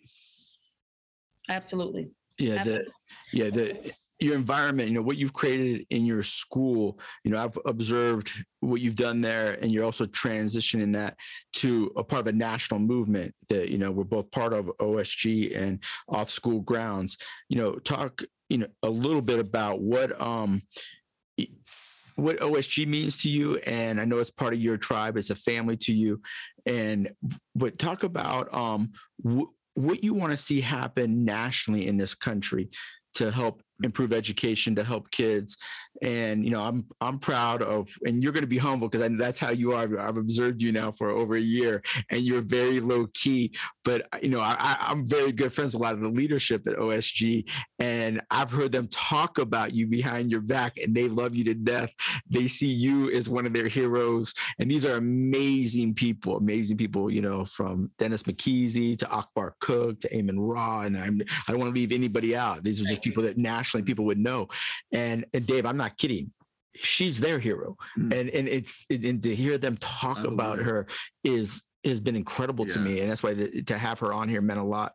Absolutely 1.48 2.10
Yeah. 2.38 2.62
The, 2.62 2.86
yeah. 3.32 3.50
The 3.50 3.92
your 4.20 4.34
environment. 4.34 4.88
You 4.88 4.94
know 4.94 5.02
what 5.02 5.16
you've 5.16 5.32
created 5.32 5.86
in 5.90 6.04
your 6.04 6.22
school. 6.22 6.98
You 7.24 7.30
know 7.30 7.42
I've 7.42 7.58
observed 7.66 8.32
what 8.60 8.80
you've 8.80 8.96
done 8.96 9.20
there, 9.20 9.58
and 9.60 9.70
you're 9.70 9.84
also 9.84 10.06
transitioning 10.06 10.92
that 10.94 11.16
to 11.54 11.92
a 11.96 12.04
part 12.04 12.20
of 12.20 12.26
a 12.28 12.32
national 12.32 12.80
movement 12.80 13.34
that 13.48 13.70
you 13.70 13.78
know 13.78 13.90
we're 13.90 14.04
both 14.04 14.30
part 14.30 14.52
of 14.52 14.66
OSG 14.78 15.56
and 15.56 15.82
off 16.08 16.30
school 16.30 16.60
grounds. 16.60 17.18
You 17.48 17.58
know, 17.58 17.72
talk 17.74 18.22
you 18.48 18.58
know 18.58 18.66
a 18.82 18.90
little 18.90 19.22
bit 19.22 19.38
about 19.38 19.80
what 19.80 20.20
um 20.20 20.62
what 22.16 22.38
OSG 22.38 22.86
means 22.86 23.16
to 23.18 23.28
you, 23.28 23.56
and 23.66 24.00
I 24.00 24.04
know 24.04 24.18
it's 24.18 24.30
part 24.30 24.54
of 24.54 24.60
your 24.60 24.76
tribe. 24.76 25.16
It's 25.16 25.30
a 25.30 25.34
family 25.34 25.76
to 25.78 25.92
you, 25.92 26.20
and 26.64 27.10
but 27.54 27.78
talk 27.78 28.04
about 28.04 28.52
um 28.54 28.92
wh- 29.28 29.52
what 29.74 30.02
you 30.02 30.14
want 30.14 30.30
to 30.30 30.36
see 30.36 30.60
happen 30.60 31.24
nationally 31.24 31.86
in 31.86 31.96
this 31.96 32.14
country 32.14 32.70
to 33.14 33.30
help 33.30 33.62
improve 33.82 34.12
education 34.12 34.74
to 34.76 34.84
help 34.84 35.10
kids. 35.10 35.56
And 36.02 36.44
you 36.44 36.50
know 36.50 36.60
i'm 36.60 36.86
i'm 37.00 37.18
proud 37.18 37.62
of 37.62 37.88
and 38.04 38.22
you're 38.22 38.32
going 38.32 38.42
to 38.42 38.48
be 38.48 38.58
humble 38.58 38.88
because 38.88 39.08
that's 39.16 39.38
how 39.38 39.50
you 39.50 39.72
are. 39.72 39.98
I've 39.98 40.16
observed 40.16 40.60
you 40.60 40.72
now 40.72 40.90
for 40.90 41.10
over 41.10 41.36
a 41.36 41.40
year 41.40 41.82
and 42.10 42.22
you're 42.22 42.40
very 42.40 42.80
low 42.80 43.06
key 43.14 43.54
but 43.84 44.06
uh, 44.12 44.18
you 44.20 44.28
know 44.28 44.40
I, 44.40 44.76
i'm 44.80 45.06
very 45.06 45.32
good 45.32 45.52
friends 45.52 45.72
with 45.72 45.80
a 45.80 45.84
lot 45.84 45.94
of 45.94 46.00
the 46.00 46.08
leadership 46.08 46.66
at 46.66 46.76
osg 46.76 47.48
and 47.78 48.20
i've 48.30 48.50
heard 48.50 48.72
them 48.72 48.88
talk 48.88 49.38
about 49.38 49.72
you 49.72 49.86
behind 49.86 50.30
your 50.30 50.40
back 50.40 50.78
and 50.78 50.94
they 50.94 51.08
love 51.08 51.34
you 51.34 51.44
to 51.44 51.54
death. 51.54 51.90
They 52.28 52.48
see 52.48 52.72
you 52.72 53.10
as 53.10 53.28
one 53.28 53.46
of 53.46 53.52
their 53.52 53.68
heroes 53.68 54.34
and 54.58 54.70
these 54.70 54.84
are 54.84 54.96
amazing 54.96 55.94
people 55.94 56.36
amazing 56.36 56.76
people 56.76 57.10
you 57.10 57.22
know 57.22 57.44
from 57.44 57.90
dennis 57.98 58.24
mckeezy 58.24 58.98
to 58.98 59.10
akbar 59.10 59.54
cook 59.60 60.00
to 60.00 60.08
Eamon 60.08 60.36
raw 60.36 60.80
and 60.80 60.96
I'm, 60.96 61.20
i 61.46 61.52
don't 61.52 61.60
want 61.60 61.74
to 61.74 61.80
leave 61.80 61.92
anybody 61.92 62.36
out. 62.36 62.64
These 62.64 62.82
are 62.82 62.86
just 62.86 63.02
people 63.02 63.22
that 63.22 63.38
nationally 63.64 63.84
people 63.84 64.04
would 64.04 64.18
know. 64.18 64.48
And, 64.92 65.24
and 65.34 65.46
dave 65.46 65.64
i'm 65.66 65.76
not 65.76 65.96
kidding. 65.96 66.30
She's 66.76 67.18
their 67.20 67.38
hero. 67.38 67.76
Mm. 67.98 68.12
and 68.18 68.30
and 68.30 68.48
it's 68.48 68.84
and 68.90 69.22
to 69.22 69.34
hear 69.34 69.56
them 69.58 69.76
talk 69.78 70.24
about 70.24 70.58
her 70.58 70.86
is 71.22 71.62
has 71.84 72.00
been 72.00 72.16
incredible 72.16 72.64
to 72.66 72.78
me. 72.80 73.00
And 73.00 73.10
that's 73.10 73.22
why 73.22 73.34
the, 73.34 73.62
to 73.64 73.76
have 73.78 73.98
her 74.00 74.10
on 74.14 74.26
here 74.28 74.40
meant 74.40 74.58
a 74.58 74.64
lot 74.64 74.90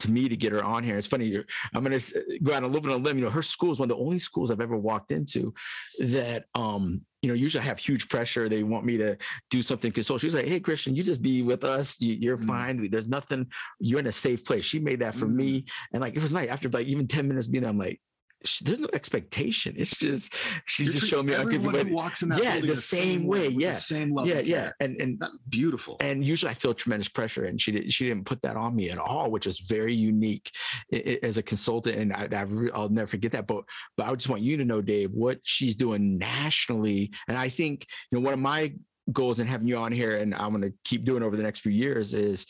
to 0.00 0.10
me 0.10 0.28
to 0.28 0.36
get 0.36 0.52
her 0.52 0.62
on 0.62 0.84
here. 0.84 0.96
It's 0.96 1.06
funny 1.06 1.26
i'm 1.74 1.82
going 1.84 1.98
to 1.98 2.38
go 2.42 2.52
out 2.54 2.62
and 2.64 2.72
live 2.72 2.84
on 2.84 2.90
a 2.92 2.96
limb. 2.96 3.16
You 3.18 3.24
know 3.24 3.30
her 3.30 3.42
school 3.42 3.72
is 3.72 3.78
one 3.80 3.90
of 3.90 3.96
the 3.96 4.02
only 4.04 4.18
schools 4.18 4.50
i've 4.50 4.60
ever 4.60 4.76
walked 4.76 5.10
into 5.10 5.52
that 6.00 6.44
um 6.54 7.00
you 7.22 7.28
know 7.30 7.34
usually 7.34 7.62
I 7.62 7.64
have 7.64 7.78
huge 7.78 8.08
pressure. 8.14 8.48
They 8.48 8.62
want 8.62 8.84
me 8.84 8.96
to 8.98 9.16
do 9.50 9.60
something 9.62 9.90
because 9.90 10.06
control 10.06 10.18
she's 10.18 10.34
like 10.36 10.46
hey 10.46 10.60
christian 10.60 10.94
you 10.96 11.02
just 11.02 11.22
be 11.22 11.42
with 11.42 11.64
us. 11.64 11.86
You, 12.00 12.12
you're 12.24 12.36
Mm. 12.36 12.46
fine. 12.46 12.90
There's 12.90 13.08
nothing 13.18 13.40
you're 13.80 14.00
in 14.04 14.06
a 14.06 14.12
safe 14.26 14.44
place. 14.44 14.64
She 14.64 14.78
made 14.78 15.00
that 15.00 15.14
for 15.16 15.26
Mm. 15.26 15.34
me 15.42 15.50
and 15.92 16.00
like 16.02 16.14
it 16.16 16.22
was 16.22 16.32
nice 16.32 16.48
after 16.54 16.68
like 16.68 16.86
even 16.86 17.08
10 17.08 17.26
minutes 17.26 17.48
being 17.48 17.62
there 17.62 17.70
i'm 17.74 17.78
like 17.78 17.98
sh- 18.44 18.60
there's 18.60 18.78
no 18.80 18.88
expectation 18.92 19.74
it's 19.76 19.96
just 19.96 20.34
she's 20.66 20.86
You're 20.86 20.94
just 20.94 21.06
showing 21.08 21.26
me 21.26 21.34
I'll 21.34 21.46
give 21.46 21.62
you 21.62 21.70
who 21.70 21.94
walks 21.94 22.22
in 22.22 22.28
that 22.30 22.42
Yeah, 22.42 22.60
the 22.60 22.76
same 22.76 23.24
way, 23.26 23.48
with 23.48 23.56
the 23.56 23.60
yeah. 23.62 23.72
same 23.72 24.12
level. 24.12 24.30
yeah 24.32 24.40
yeah 24.40 24.70
and 24.80 25.00
and 25.00 25.18
That's 25.20 25.36
beautiful. 25.48 25.96
and 26.00 26.24
usually 26.24 26.50
I 26.50 26.54
feel 26.54 26.74
tremendous 26.74 27.08
pressure, 27.08 27.44
and 27.44 27.60
she 27.60 27.72
did, 27.72 27.92
she 27.92 28.06
didn't 28.08 28.26
put 28.26 28.40
that 28.42 28.56
on 28.56 28.74
me 28.76 28.90
at 28.90 28.98
all, 28.98 29.30
which 29.30 29.46
is 29.46 29.58
very 29.60 29.94
unique 29.94 30.50
i- 30.92 31.02
i- 31.06 31.18
as 31.22 31.36
a 31.38 31.42
consultant, 31.42 31.96
and 31.96 32.12
I, 32.12 32.28
I've, 32.40 32.52
I'll 32.74 32.88
never 32.88 33.06
forget 33.06 33.32
that. 33.32 33.46
But 33.46 33.64
but 33.96 34.06
I 34.06 34.14
just 34.14 34.28
want 34.28 34.42
you 34.42 34.56
to 34.56 34.64
know, 34.64 34.80
Dave, 34.80 35.10
what 35.12 35.38
she's 35.42 35.74
doing 35.74 36.18
nationally, 36.18 37.12
and 37.28 37.36
I 37.36 37.48
think 37.48 37.86
you 38.10 38.18
know 38.18 38.24
one 38.24 38.34
of 38.34 38.40
my 38.40 38.72
goals 39.12 39.38
in 39.40 39.46
having 39.46 39.68
you 39.68 39.76
on 39.76 39.92
here, 39.92 40.16
and 40.16 40.34
I'm 40.34 40.50
going 40.50 40.62
to 40.62 40.72
keep 40.84 41.04
doing 41.04 41.22
over 41.22 41.36
the 41.36 41.42
next 41.42 41.60
few 41.60 41.72
years 41.72 42.14
is 42.14 42.46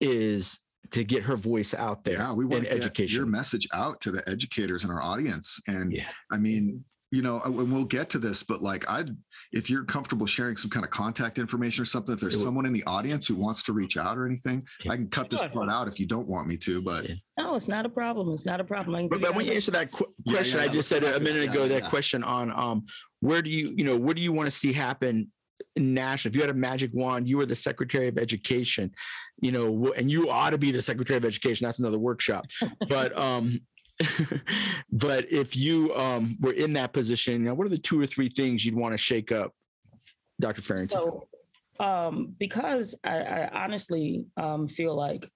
is 0.00 0.60
to 0.90 1.04
get 1.04 1.22
her 1.22 1.36
voice 1.36 1.74
out 1.74 2.04
there 2.04 2.14
Yeah, 2.18 2.32
we 2.32 2.44
want 2.44 2.64
to 2.64 2.70
get 2.70 2.78
education. 2.78 3.16
your 3.16 3.26
message 3.26 3.66
out 3.72 4.00
to 4.02 4.10
the 4.10 4.26
educators 4.28 4.84
in 4.84 4.90
our 4.90 5.02
audience. 5.02 5.60
And 5.66 5.92
yeah, 5.92 6.08
I 6.30 6.38
mean, 6.38 6.84
you 7.12 7.22
know, 7.22 7.40
and 7.44 7.72
we'll 7.72 7.84
get 7.84 8.10
to 8.10 8.18
this, 8.18 8.42
but 8.42 8.60
like, 8.60 8.84
I, 8.90 9.04
if 9.52 9.70
you're 9.70 9.84
comfortable 9.84 10.26
sharing 10.26 10.56
some 10.56 10.70
kind 10.70 10.84
of 10.84 10.90
contact 10.90 11.38
information 11.38 11.80
or 11.82 11.84
something, 11.84 12.12
if 12.14 12.20
there's 12.20 12.42
someone 12.42 12.66
in 12.66 12.72
the 12.72 12.82
audience 12.84 13.26
who 13.28 13.36
wants 13.36 13.62
to 13.64 13.72
reach 13.72 13.96
out 13.96 14.18
or 14.18 14.26
anything, 14.26 14.66
Yeah. 14.84 14.92
I 14.92 14.96
can 14.96 15.08
cut 15.08 15.30
this 15.30 15.42
part 15.42 15.70
out 15.70 15.86
if 15.86 16.00
you 16.00 16.06
don't 16.06 16.26
want 16.26 16.48
me 16.48 16.56
to, 16.58 16.82
but 16.82 17.08
No, 17.38 17.54
it's 17.54 17.68
not 17.68 17.86
a 17.86 17.88
problem. 17.88 18.32
It's 18.32 18.44
not 18.44 18.60
a 18.60 18.64
problem. 18.64 18.96
I 18.96 19.02
But, 19.08 19.16
give 19.16 19.22
but 19.22 19.30
you 19.30 19.36
when 19.36 19.46
you 19.46 19.52
answer 19.52 19.70
that 19.70 19.92
qu- 19.92 20.12
question, 20.28 20.58
yeah, 20.58 20.64
I 20.64 20.68
just 20.68 20.88
said 20.88 21.04
a 21.04 21.20
minute 21.20 21.44
ago, 21.44 21.62
Yeah, 21.62 21.68
that 21.68 21.82
yeah. 21.84 21.88
question 21.90 22.24
on 22.24 22.50
um, 22.50 22.84
where 23.20 23.40
do 23.40 23.50
you, 23.50 23.70
you 23.76 23.84
know, 23.84 23.96
what 23.96 24.16
do 24.16 24.22
you 24.22 24.32
want 24.32 24.48
to 24.48 24.50
see 24.50 24.72
happen 24.72 25.30
national? 25.76 26.30
If 26.30 26.36
you 26.36 26.42
had 26.42 26.50
a 26.50 26.54
magic 26.54 26.90
wand, 26.94 27.28
you 27.28 27.36
were 27.36 27.46
the 27.46 27.54
Secretary 27.54 28.08
of 28.08 28.18
Education, 28.18 28.92
you 29.40 29.52
know, 29.52 29.92
and 29.96 30.10
you 30.10 30.30
ought 30.30 30.50
to 30.50 30.58
be 30.58 30.70
the 30.70 30.82
Secretary 30.82 31.16
of 31.16 31.24
Education. 31.24 31.64
That's 31.64 31.78
another 31.78 31.98
workshop. 31.98 32.46
But 32.88 33.16
um, 33.18 33.60
but 34.92 35.30
if 35.30 35.56
you 35.56 35.94
um 35.96 36.36
were 36.40 36.52
in 36.52 36.72
that 36.74 36.92
position, 36.92 37.44
now 37.44 37.54
what 37.54 37.66
are 37.66 37.70
the 37.70 37.78
two 37.78 38.00
or 38.00 38.06
three 38.06 38.28
things 38.28 38.64
you'd 38.64 38.76
want 38.76 38.92
to 38.92 38.98
shake 38.98 39.32
up, 39.32 39.52
Dr. 40.40 40.62
Farrington? 40.62 40.98
So, 40.98 41.28
um, 41.80 42.34
because 42.38 42.94
I, 43.04 43.18
I 43.18 43.64
honestly 43.64 44.26
um, 44.36 44.66
feel 44.66 44.94
like 44.94 45.28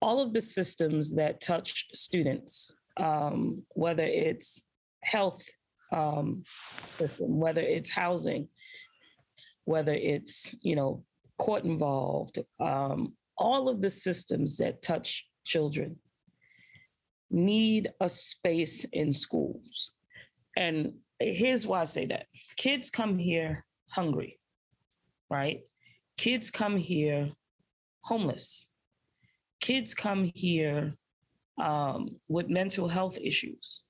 all 0.00 0.20
of 0.20 0.32
the 0.32 0.40
systems 0.40 1.14
that 1.14 1.40
touch 1.40 1.86
students, 1.92 2.72
um, 2.96 3.62
whether 3.70 4.04
it's 4.04 4.62
health 5.02 5.42
um, 5.92 6.44
system, 6.86 7.38
whether 7.38 7.60
it's 7.60 7.90
housing, 7.90 8.48
whether 9.68 9.92
it's 9.92 10.54
you 10.62 10.74
know 10.74 11.04
court 11.38 11.64
involved, 11.64 12.38
um, 12.58 13.12
all 13.36 13.68
of 13.68 13.82
the 13.82 13.90
systems 13.90 14.56
that 14.56 14.80
touch 14.80 15.26
children 15.44 15.96
need 17.30 17.90
a 18.00 18.08
space 18.08 18.84
in 18.92 19.12
schools. 19.12 19.90
And 20.56 20.94
here's 21.20 21.66
why 21.66 21.82
I 21.82 21.84
say 21.84 22.06
that: 22.06 22.26
kids 22.56 22.88
come 22.88 23.18
here 23.18 23.66
hungry, 23.90 24.40
right? 25.28 25.60
Kids 26.16 26.50
come 26.50 26.78
here 26.78 27.30
homeless. 28.00 28.68
Kids 29.60 29.92
come 29.92 30.30
here 30.34 30.94
um, 31.62 32.16
with 32.28 32.48
mental 32.48 32.88
health 32.88 33.18
issues. 33.20 33.82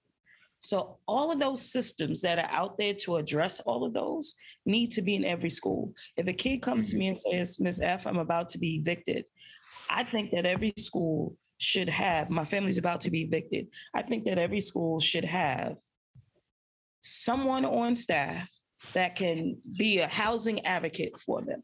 So, 0.60 0.98
all 1.06 1.30
of 1.30 1.38
those 1.38 1.62
systems 1.62 2.20
that 2.22 2.38
are 2.38 2.50
out 2.50 2.78
there 2.78 2.94
to 2.94 3.16
address 3.16 3.60
all 3.60 3.84
of 3.84 3.92
those 3.92 4.34
need 4.66 4.90
to 4.92 5.02
be 5.02 5.14
in 5.14 5.24
every 5.24 5.50
school. 5.50 5.92
If 6.16 6.26
a 6.26 6.32
kid 6.32 6.62
comes 6.62 6.90
to 6.90 6.96
me 6.96 7.08
and 7.08 7.16
says, 7.16 7.60
Miss 7.60 7.80
F, 7.80 8.06
I'm 8.06 8.18
about 8.18 8.48
to 8.50 8.58
be 8.58 8.76
evicted, 8.76 9.24
I 9.88 10.02
think 10.02 10.32
that 10.32 10.46
every 10.46 10.72
school 10.76 11.36
should 11.58 11.88
have, 11.88 12.30
my 12.30 12.44
family's 12.44 12.78
about 12.78 13.00
to 13.02 13.10
be 13.10 13.22
evicted. 13.22 13.68
I 13.94 14.02
think 14.02 14.24
that 14.24 14.38
every 14.38 14.60
school 14.60 15.00
should 15.00 15.24
have 15.24 15.76
someone 17.00 17.64
on 17.64 17.94
staff 17.94 18.48
that 18.92 19.14
can 19.16 19.56
be 19.76 19.98
a 19.98 20.08
housing 20.08 20.64
advocate 20.66 21.18
for 21.18 21.42
them. 21.42 21.62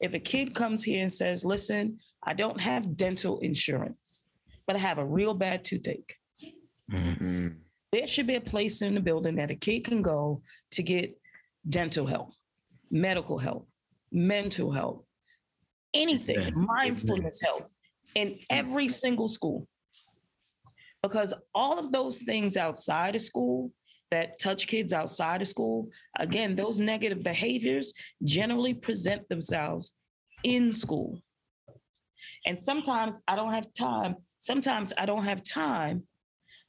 If 0.00 0.14
a 0.14 0.18
kid 0.18 0.54
comes 0.54 0.82
here 0.82 1.02
and 1.02 1.12
says, 1.12 1.44
listen, 1.44 1.98
I 2.22 2.34
don't 2.34 2.60
have 2.60 2.96
dental 2.96 3.38
insurance, 3.40 4.26
but 4.66 4.76
I 4.76 4.78
have 4.78 4.98
a 4.98 5.04
real 5.04 5.34
bad 5.34 5.64
toothache, 5.64 6.16
Mm, 6.90 7.56
there 7.92 8.06
should 8.06 8.26
be 8.26 8.36
a 8.36 8.40
place 8.40 8.82
in 8.82 8.94
the 8.94 9.00
building 9.00 9.36
that 9.36 9.50
a 9.50 9.54
kid 9.54 9.84
can 9.84 10.02
go 10.02 10.42
to 10.72 10.82
get 10.82 11.18
dental 11.68 12.06
help, 12.06 12.32
medical 12.90 13.38
help, 13.38 13.68
mental 14.12 14.70
help, 14.70 15.06
anything, 15.92 16.38
Amen. 16.38 16.66
mindfulness 16.66 17.40
help 17.42 17.68
in 18.14 18.38
every 18.48 18.88
single 18.88 19.28
school. 19.28 19.66
Because 21.02 21.34
all 21.54 21.78
of 21.78 21.92
those 21.92 22.22
things 22.22 22.56
outside 22.56 23.16
of 23.16 23.22
school 23.22 23.72
that 24.10 24.38
touch 24.38 24.66
kids 24.66 24.92
outside 24.92 25.40
of 25.40 25.48
school, 25.48 25.88
again, 26.18 26.54
those 26.54 26.78
negative 26.78 27.22
behaviors 27.22 27.92
generally 28.24 28.74
present 28.74 29.28
themselves 29.28 29.94
in 30.42 30.72
school. 30.72 31.20
And 32.46 32.58
sometimes 32.58 33.20
I 33.26 33.36
don't 33.36 33.52
have 33.52 33.72
time. 33.74 34.16
Sometimes 34.38 34.92
I 34.96 35.06
don't 35.06 35.24
have 35.24 35.42
time 35.42 36.04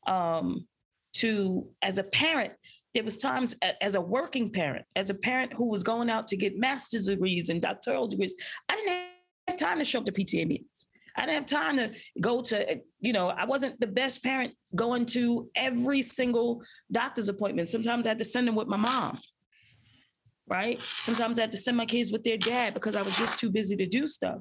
um, 0.08 0.68
to, 1.14 1.70
as 1.82 1.98
a 1.98 2.04
parent, 2.04 2.54
there 2.94 3.04
was 3.04 3.18
times 3.18 3.56
as 3.82 3.96
a 3.96 4.02
working 4.02 4.50
parent, 4.50 4.86
as 4.96 5.10
a 5.10 5.14
parent 5.14 5.54
who 5.54 5.70
was 5.70 5.84
going 5.84 6.10
out 6.10 6.28
to 6.28 6.38
get 6.38 6.58
master's 6.58 7.08
degrees 7.08 7.50
and 7.50 7.62
doctoral 7.62 8.08
degrees, 8.08 8.36
I 8.70 8.76
didn't 8.76 8.98
have 9.48 9.58
time 9.58 9.80
to 9.80 9.86
show 9.86 10.00
up 10.00 10.06
to 10.06 10.12
PTA 10.12 10.48
meetings. 10.48 10.88
I 11.16 11.26
didn't 11.26 11.36
have 11.36 11.46
time 11.46 11.78
to 11.78 11.92
go 12.22 12.42
to, 12.42 12.82
you 13.00 13.14
know, 13.14 13.30
I 13.30 13.46
wasn't 13.46 13.80
the 13.80 13.88
best 13.88 14.24
parent 14.24 14.54
going 14.76 15.06
to 15.08 15.50
every 15.56 16.02
single 16.02 16.62
doctor's 16.92 17.30
appointment. 17.30 17.68
Sometimes 17.68 18.06
I 18.06 18.10
had 18.10 18.20
to 18.20 18.26
send 18.26 18.48
them 18.48 18.56
with 18.56 18.68
my 18.68 18.78
mom. 18.78 19.20
Right. 20.48 20.80
Sometimes 21.00 21.38
I 21.38 21.44
had 21.44 21.52
to 21.54 21.58
send 21.58 21.78
my 21.78 21.86
kids 21.86 22.12
with 22.12 22.24
their 22.24 22.38
dad 22.38 22.74
because 22.74 22.96
I 22.98 23.04
was 23.04 23.16
just 23.16 23.38
too 23.38 23.50
busy 23.50 23.76
to 23.78 23.86
do 23.86 24.06
stuff. 24.06 24.40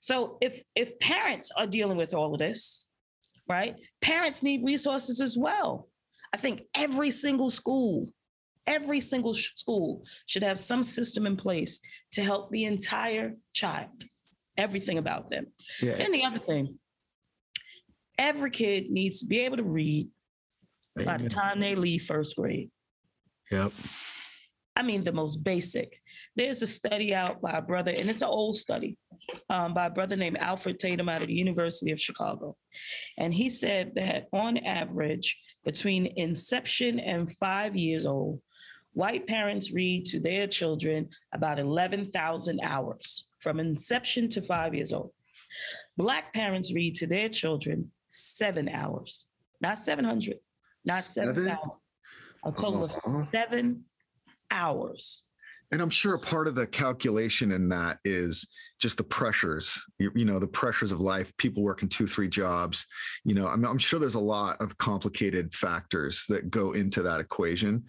So 0.00 0.36
if 0.40 0.60
if 0.74 0.98
parents 0.98 1.50
are 1.56 1.66
dealing 1.66 1.96
with 1.96 2.12
all 2.12 2.32
of 2.34 2.40
this, 2.40 2.88
right? 3.48 3.76
Parents 4.00 4.42
need 4.42 4.64
resources 4.64 5.20
as 5.20 5.36
well. 5.38 5.88
I 6.34 6.36
think 6.36 6.62
every 6.74 7.12
single 7.12 7.48
school, 7.48 8.08
every 8.66 9.00
single 9.00 9.34
sh- 9.34 9.50
school 9.54 10.04
should 10.26 10.42
have 10.42 10.58
some 10.58 10.82
system 10.82 11.28
in 11.28 11.36
place 11.36 11.78
to 12.10 12.24
help 12.24 12.50
the 12.50 12.64
entire 12.64 13.36
child, 13.52 14.02
everything 14.58 14.98
about 14.98 15.30
them. 15.30 15.46
Yeah. 15.80 15.92
And 15.92 16.12
the 16.12 16.24
other 16.24 16.40
thing, 16.40 16.76
every 18.18 18.50
kid 18.50 18.90
needs 18.90 19.20
to 19.20 19.26
be 19.26 19.42
able 19.42 19.58
to 19.58 19.62
read 19.62 20.08
by 21.04 21.18
the 21.18 21.28
time 21.28 21.60
they 21.60 21.76
leave 21.76 22.02
first 22.02 22.34
grade. 22.34 22.68
Yep. 23.52 23.70
I 24.74 24.82
mean, 24.82 25.04
the 25.04 25.12
most 25.12 25.36
basic. 25.44 26.00
There's 26.36 26.62
a 26.62 26.66
study 26.66 27.14
out 27.14 27.40
by 27.40 27.52
a 27.52 27.62
brother, 27.62 27.92
and 27.96 28.10
it's 28.10 28.22
an 28.22 28.28
old 28.28 28.56
study 28.56 28.96
um, 29.50 29.72
by 29.72 29.86
a 29.86 29.90
brother 29.90 30.16
named 30.16 30.38
Alfred 30.38 30.78
Tatum 30.80 31.08
out 31.08 31.22
of 31.22 31.28
the 31.28 31.34
University 31.34 31.92
of 31.92 32.00
Chicago. 32.00 32.56
And 33.18 33.32
he 33.32 33.48
said 33.48 33.92
that 33.94 34.26
on 34.32 34.58
average, 34.58 35.36
between 35.64 36.06
inception 36.16 36.98
and 36.98 37.30
five 37.36 37.76
years 37.76 38.04
old, 38.04 38.40
white 38.92 39.26
parents 39.26 39.72
read 39.72 40.04
to 40.06 40.20
their 40.20 40.46
children 40.46 41.08
about 41.32 41.58
11,000 41.58 42.60
hours 42.62 43.26
from 43.40 43.60
inception 43.60 44.28
to 44.30 44.42
five 44.42 44.74
years 44.74 44.92
old. 44.92 45.10
Black 45.96 46.32
parents 46.34 46.72
read 46.74 46.94
to 46.96 47.06
their 47.06 47.28
children 47.28 47.90
seven 48.08 48.68
hours, 48.68 49.26
not 49.60 49.78
700, 49.78 50.38
not 50.84 51.02
Seven? 51.04 51.34
7,000, 51.34 51.70
a 52.44 52.52
total 52.52 52.84
Uh-huh. 52.84 53.18
of 53.20 53.26
seven 53.26 53.84
hours. 54.50 55.24
And 55.74 55.82
I'm 55.82 55.90
sure 55.90 56.14
a 56.14 56.18
part 56.20 56.46
of 56.46 56.54
the 56.54 56.68
calculation 56.68 57.50
in 57.50 57.68
that 57.70 57.98
is 58.04 58.46
just 58.78 58.96
the 58.96 59.02
pressures, 59.02 59.76
you, 59.98 60.12
you 60.14 60.24
know, 60.24 60.38
the 60.38 60.46
pressures 60.46 60.92
of 60.92 61.00
life, 61.00 61.36
people 61.36 61.64
working 61.64 61.88
two, 61.88 62.06
three 62.06 62.28
jobs. 62.28 62.86
You 63.24 63.34
know, 63.34 63.48
I'm, 63.48 63.64
I'm 63.64 63.78
sure 63.78 63.98
there's 63.98 64.14
a 64.14 64.20
lot 64.20 64.56
of 64.60 64.78
complicated 64.78 65.52
factors 65.52 66.26
that 66.28 66.48
go 66.48 66.74
into 66.74 67.02
that 67.02 67.18
equation. 67.18 67.82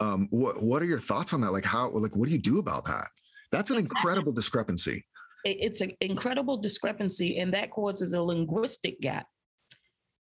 Um, 0.00 0.28
what 0.28 0.62
What 0.62 0.82
are 0.82 0.84
your 0.84 0.98
thoughts 0.98 1.32
on 1.32 1.40
that? 1.40 1.52
Like, 1.52 1.64
how, 1.64 1.88
like, 1.88 2.14
what 2.14 2.26
do 2.26 2.32
you 2.34 2.38
do 2.38 2.58
about 2.58 2.84
that? 2.84 3.08
That's 3.50 3.70
an 3.70 3.78
incredible 3.78 4.32
discrepancy. 4.34 5.06
it's 5.46 5.80
an 5.80 5.92
incredible 6.02 6.58
discrepancy 6.58 7.38
and 7.38 7.54
that 7.54 7.70
causes 7.70 8.12
a 8.12 8.20
linguistic 8.20 9.00
gap 9.00 9.26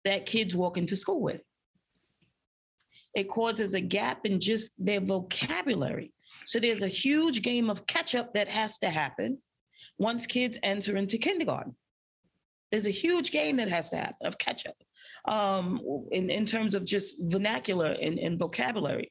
that 0.07 0.25
kids 0.25 0.57
walk 0.57 0.79
into 0.79 0.97
school 0.97 1.21
with 1.21 1.43
it 3.15 3.29
causes 3.29 3.75
a 3.75 3.81
gap 3.81 4.25
in 4.25 4.41
just 4.41 4.71
their 4.79 5.01
vocabulary 5.01 6.13
so 6.45 6.59
there's 6.59 6.83
a 6.83 6.89
huge 6.89 7.43
game 7.43 7.70
of 7.70 7.87
catch 7.87 8.14
up 8.14 8.35
that 8.35 8.49
has 8.49 8.78
to 8.78 8.91
happen 8.91 9.39
once 9.99 10.26
kids 10.26 10.59
enter 10.62 10.97
into 10.97 11.18
kindergarten 11.18 11.74
there's 12.70 12.87
a 12.87 12.91
huge 12.91 13.30
game 13.30 13.57
that 13.57 13.68
has 13.68 13.91
to 13.91 13.97
happen 13.97 14.26
of 14.26 14.39
catch 14.39 14.66
up 14.66 14.76
um, 15.33 15.80
in, 16.11 16.30
in 16.30 16.45
terms 16.47 16.74
of 16.74 16.87
just 16.87 17.14
vernacular 17.30 17.95
and, 18.03 18.18
and 18.18 18.39
vocabulary 18.39 19.11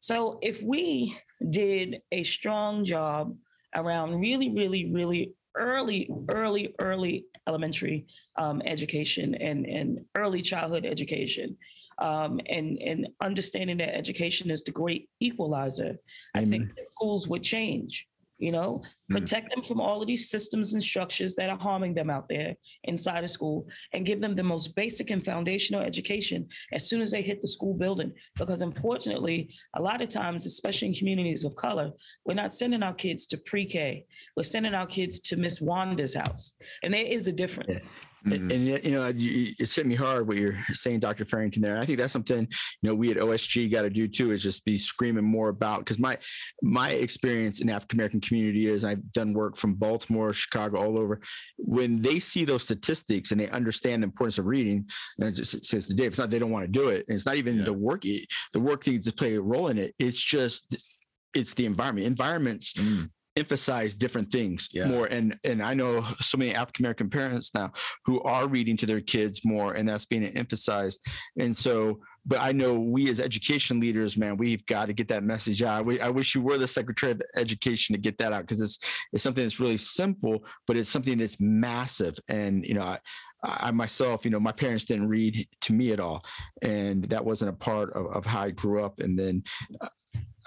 so 0.00 0.38
if 0.42 0.62
we 0.62 1.16
did 1.50 2.00
a 2.12 2.22
strong 2.22 2.84
job 2.84 3.34
around 3.74 4.18
really, 4.20 4.50
really, 4.50 4.90
really 4.92 5.32
early, 5.56 6.10
early, 6.32 6.74
early 6.80 7.26
elementary 7.46 8.06
um, 8.36 8.62
education 8.64 9.34
and, 9.34 9.66
and 9.66 10.00
early 10.14 10.42
childhood 10.42 10.86
education. 10.86 11.56
Um, 12.00 12.40
and, 12.48 12.78
and 12.78 13.08
understanding 13.20 13.78
that 13.78 13.96
education 13.96 14.50
is 14.50 14.62
the 14.62 14.70
great 14.70 15.08
equalizer, 15.20 15.96
I 16.34 16.44
think 16.44 16.70
schools 16.94 17.28
would 17.28 17.42
change. 17.42 18.06
you 18.40 18.52
know, 18.52 18.80
Mm. 19.10 19.18
protect 19.18 19.50
them 19.52 19.64
from 19.64 19.80
all 19.80 20.00
of 20.00 20.06
these 20.06 20.30
systems 20.30 20.74
and 20.74 20.82
structures 20.82 21.34
that 21.34 21.50
are 21.50 21.58
harming 21.58 21.94
them 21.94 22.08
out 22.10 22.28
there 22.28 22.54
inside 22.84 23.24
of 23.24 23.30
school 23.30 23.66
and 23.92 24.06
give 24.06 24.20
them 24.20 24.36
the 24.36 24.42
most 24.42 24.76
basic 24.76 25.10
and 25.10 25.24
foundational 25.24 25.80
education 25.80 26.46
as 26.72 26.86
soon 26.88 27.00
as 27.00 27.10
they 27.10 27.22
hit 27.22 27.40
the 27.40 27.48
school 27.48 27.74
building. 27.74 28.12
Because 28.36 28.62
unfortunately, 28.62 29.52
a 29.74 29.82
lot 29.82 30.02
of 30.02 30.08
times, 30.08 30.46
especially 30.46 30.88
in 30.88 30.94
communities 30.94 31.42
of 31.42 31.56
color, 31.56 31.90
we're 32.26 32.34
not 32.34 32.52
sending 32.52 32.82
our 32.84 32.94
kids 32.94 33.26
to 33.26 33.38
pre-K. 33.38 34.04
We're 34.36 34.44
sending 34.44 34.74
our 34.74 34.86
kids 34.86 35.18
to 35.20 35.36
Miss 35.36 35.60
Wanda's 35.60 36.14
house. 36.14 36.54
And 36.84 36.94
there 36.94 37.06
is 37.06 37.26
a 37.26 37.32
difference. 37.32 37.94
And, 38.32 38.52
and 38.52 38.66
yet, 38.66 38.84
you 38.84 38.92
know, 38.92 39.06
you, 39.08 39.52
it's 39.58 39.74
hit 39.74 39.86
me 39.86 39.94
hard 39.94 40.26
what 40.28 40.36
you're 40.36 40.56
saying, 40.72 41.00
Dr. 41.00 41.24
Farrington. 41.24 41.62
There, 41.62 41.78
I 41.78 41.84
think 41.86 41.98
that's 41.98 42.12
something 42.12 42.46
you 42.82 42.88
know 42.88 42.94
we 42.94 43.10
at 43.10 43.16
OSG 43.16 43.70
got 43.70 43.82
to 43.82 43.90
do 43.90 44.08
too. 44.08 44.30
Is 44.32 44.42
just 44.42 44.64
be 44.64 44.78
screaming 44.78 45.24
more 45.24 45.48
about 45.48 45.80
because 45.80 45.98
my 45.98 46.16
my 46.62 46.90
experience 46.90 47.60
in 47.60 47.66
the 47.66 47.72
African 47.72 47.98
American 47.98 48.20
community 48.20 48.66
is 48.66 48.84
I've 48.84 49.12
done 49.12 49.32
work 49.32 49.56
from 49.56 49.74
Baltimore, 49.74 50.32
Chicago, 50.32 50.78
all 50.78 50.98
over. 50.98 51.20
When 51.56 52.00
they 52.00 52.18
see 52.18 52.44
those 52.44 52.62
statistics 52.62 53.30
and 53.32 53.40
they 53.40 53.48
understand 53.50 54.02
the 54.02 54.06
importance 54.06 54.38
of 54.38 54.46
reading, 54.46 54.86
and 55.18 55.28
it 55.28 55.32
just 55.32 55.64
says 55.64 55.86
the 55.86 55.94
day 55.94 56.04
it's 56.06 56.18
not 56.18 56.30
they 56.30 56.38
don't 56.38 56.50
want 56.50 56.66
to 56.66 56.70
do 56.72 56.88
it. 56.88 57.04
And 57.08 57.14
it's 57.16 57.26
not 57.26 57.36
even 57.36 57.58
Yeah. 57.58 57.64
the 57.64 57.72
work 57.72 58.02
the 58.02 58.60
work 58.60 58.86
needs 58.86 59.06
to 59.08 59.12
play 59.14 59.34
a 59.36 59.40
role 59.40 59.68
in 59.68 59.78
it. 59.78 59.94
It's 59.98 60.22
just 60.22 60.76
it's 61.34 61.54
the 61.54 61.66
environment. 61.66 62.06
Environments 62.06 62.72
Mm. 62.74 63.10
Emphasize 63.38 63.94
different 63.94 64.30
things 64.30 64.68
Yeah. 64.72 64.88
more 64.88 65.06
and 65.06 65.36
and 65.44 65.62
i 65.62 65.74
know 65.74 66.04
so 66.20 66.36
many 66.38 66.54
african 66.54 66.84
american 66.84 67.08
parents 67.10 67.54
now 67.54 67.72
who 68.04 68.20
are 68.22 68.46
reading 68.48 68.76
to 68.78 68.86
their 68.86 69.00
kids 69.00 69.40
more 69.44 69.74
and 69.74 69.88
that's 69.88 70.04
being 70.04 70.24
emphasized 70.24 71.00
and 71.38 71.56
so 71.56 72.00
but 72.26 72.40
i 72.40 72.52
know 72.52 72.74
we 72.74 73.08
as 73.10 73.20
education 73.20 73.80
leaders 73.80 74.16
man 74.16 74.36
we've 74.36 74.64
got 74.66 74.86
to 74.86 74.92
get 74.92 75.08
that 75.08 75.22
message 75.22 75.62
out 75.62 75.86
We- 75.86 76.00
i 76.00 76.10
wish 76.10 76.34
you 76.34 76.42
were 76.42 76.58
the 76.58 76.66
secretary 76.66 77.12
of 77.12 77.22
education 77.36 77.94
to 77.94 78.00
get 78.00 78.18
that 78.18 78.32
out 78.32 78.42
because 78.42 78.60
it's 78.60 78.78
it's 79.12 79.22
something 79.22 79.44
that's 79.44 79.60
really 79.60 79.78
simple 79.78 80.44
but 80.66 80.76
it's 80.76 80.90
something 80.90 81.18
that's 81.18 81.38
massive 81.40 82.16
and 82.28 82.64
you 82.64 82.74
know 82.74 82.82
I, 82.82 82.98
I 83.44 83.70
myself, 83.70 84.24
you 84.24 84.32
know, 84.32 84.40
my 84.40 84.50
parents 84.50 84.84
didn't 84.84 85.08
read 85.08 85.46
to 85.60 85.72
me 85.72 85.92
at 85.92 86.00
all, 86.00 86.24
and 86.60 87.04
that 87.04 87.24
wasn't 87.24 87.50
a 87.50 87.54
part 87.54 87.92
of, 87.92 88.06
of 88.06 88.26
how 88.26 88.42
I 88.42 88.50
grew 88.50 88.84
up. 88.84 88.98
And 88.98 89.16
then 89.16 89.44
uh, 89.80 89.86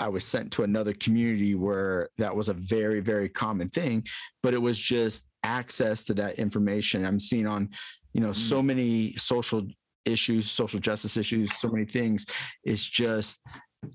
I 0.02 0.10
was 0.10 0.26
sent 0.26 0.52
to 0.54 0.64
another 0.64 0.93
community 0.93 1.54
where 1.54 2.10
that 2.18 2.36
was 2.36 2.49
a 2.49 2.54
very, 2.54 2.99
very 3.02 3.30
common 3.30 3.70
thing, 3.70 4.04
but 4.41 4.54
it 4.56 4.62
was 4.62 4.78
just 4.78 5.26
access 5.43 6.04
to 6.06 6.14
that 6.16 6.39
information. 6.39 7.06
I'm 7.06 7.20
seeing 7.20 7.45
on, 7.45 7.70
you 8.14 8.22
know, 8.22 8.34
so 8.34 8.62
many 8.64 9.16
social 9.18 9.62
issues, 10.06 10.49
social 10.49 10.80
justice 10.80 11.18
issues, 11.18 11.54
so 11.54 11.70
many 11.70 11.86
things. 11.86 12.26
It's 12.64 12.86
just 12.86 13.39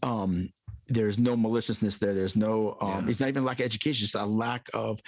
um 0.02 0.48
there's 0.88 1.18
no 1.18 1.36
maliciousness 1.36 1.96
there. 1.96 2.14
There's 2.14 2.36
no 2.36 2.76
um 2.80 3.04
Yeah. 3.04 3.10
it's 3.10 3.20
not 3.20 3.28
even 3.28 3.44
lack 3.44 3.58
of 3.58 3.66
education, 3.66 4.04
it's 4.04 4.14
a 4.14 4.24
lack 4.24 4.68
of 4.72 5.00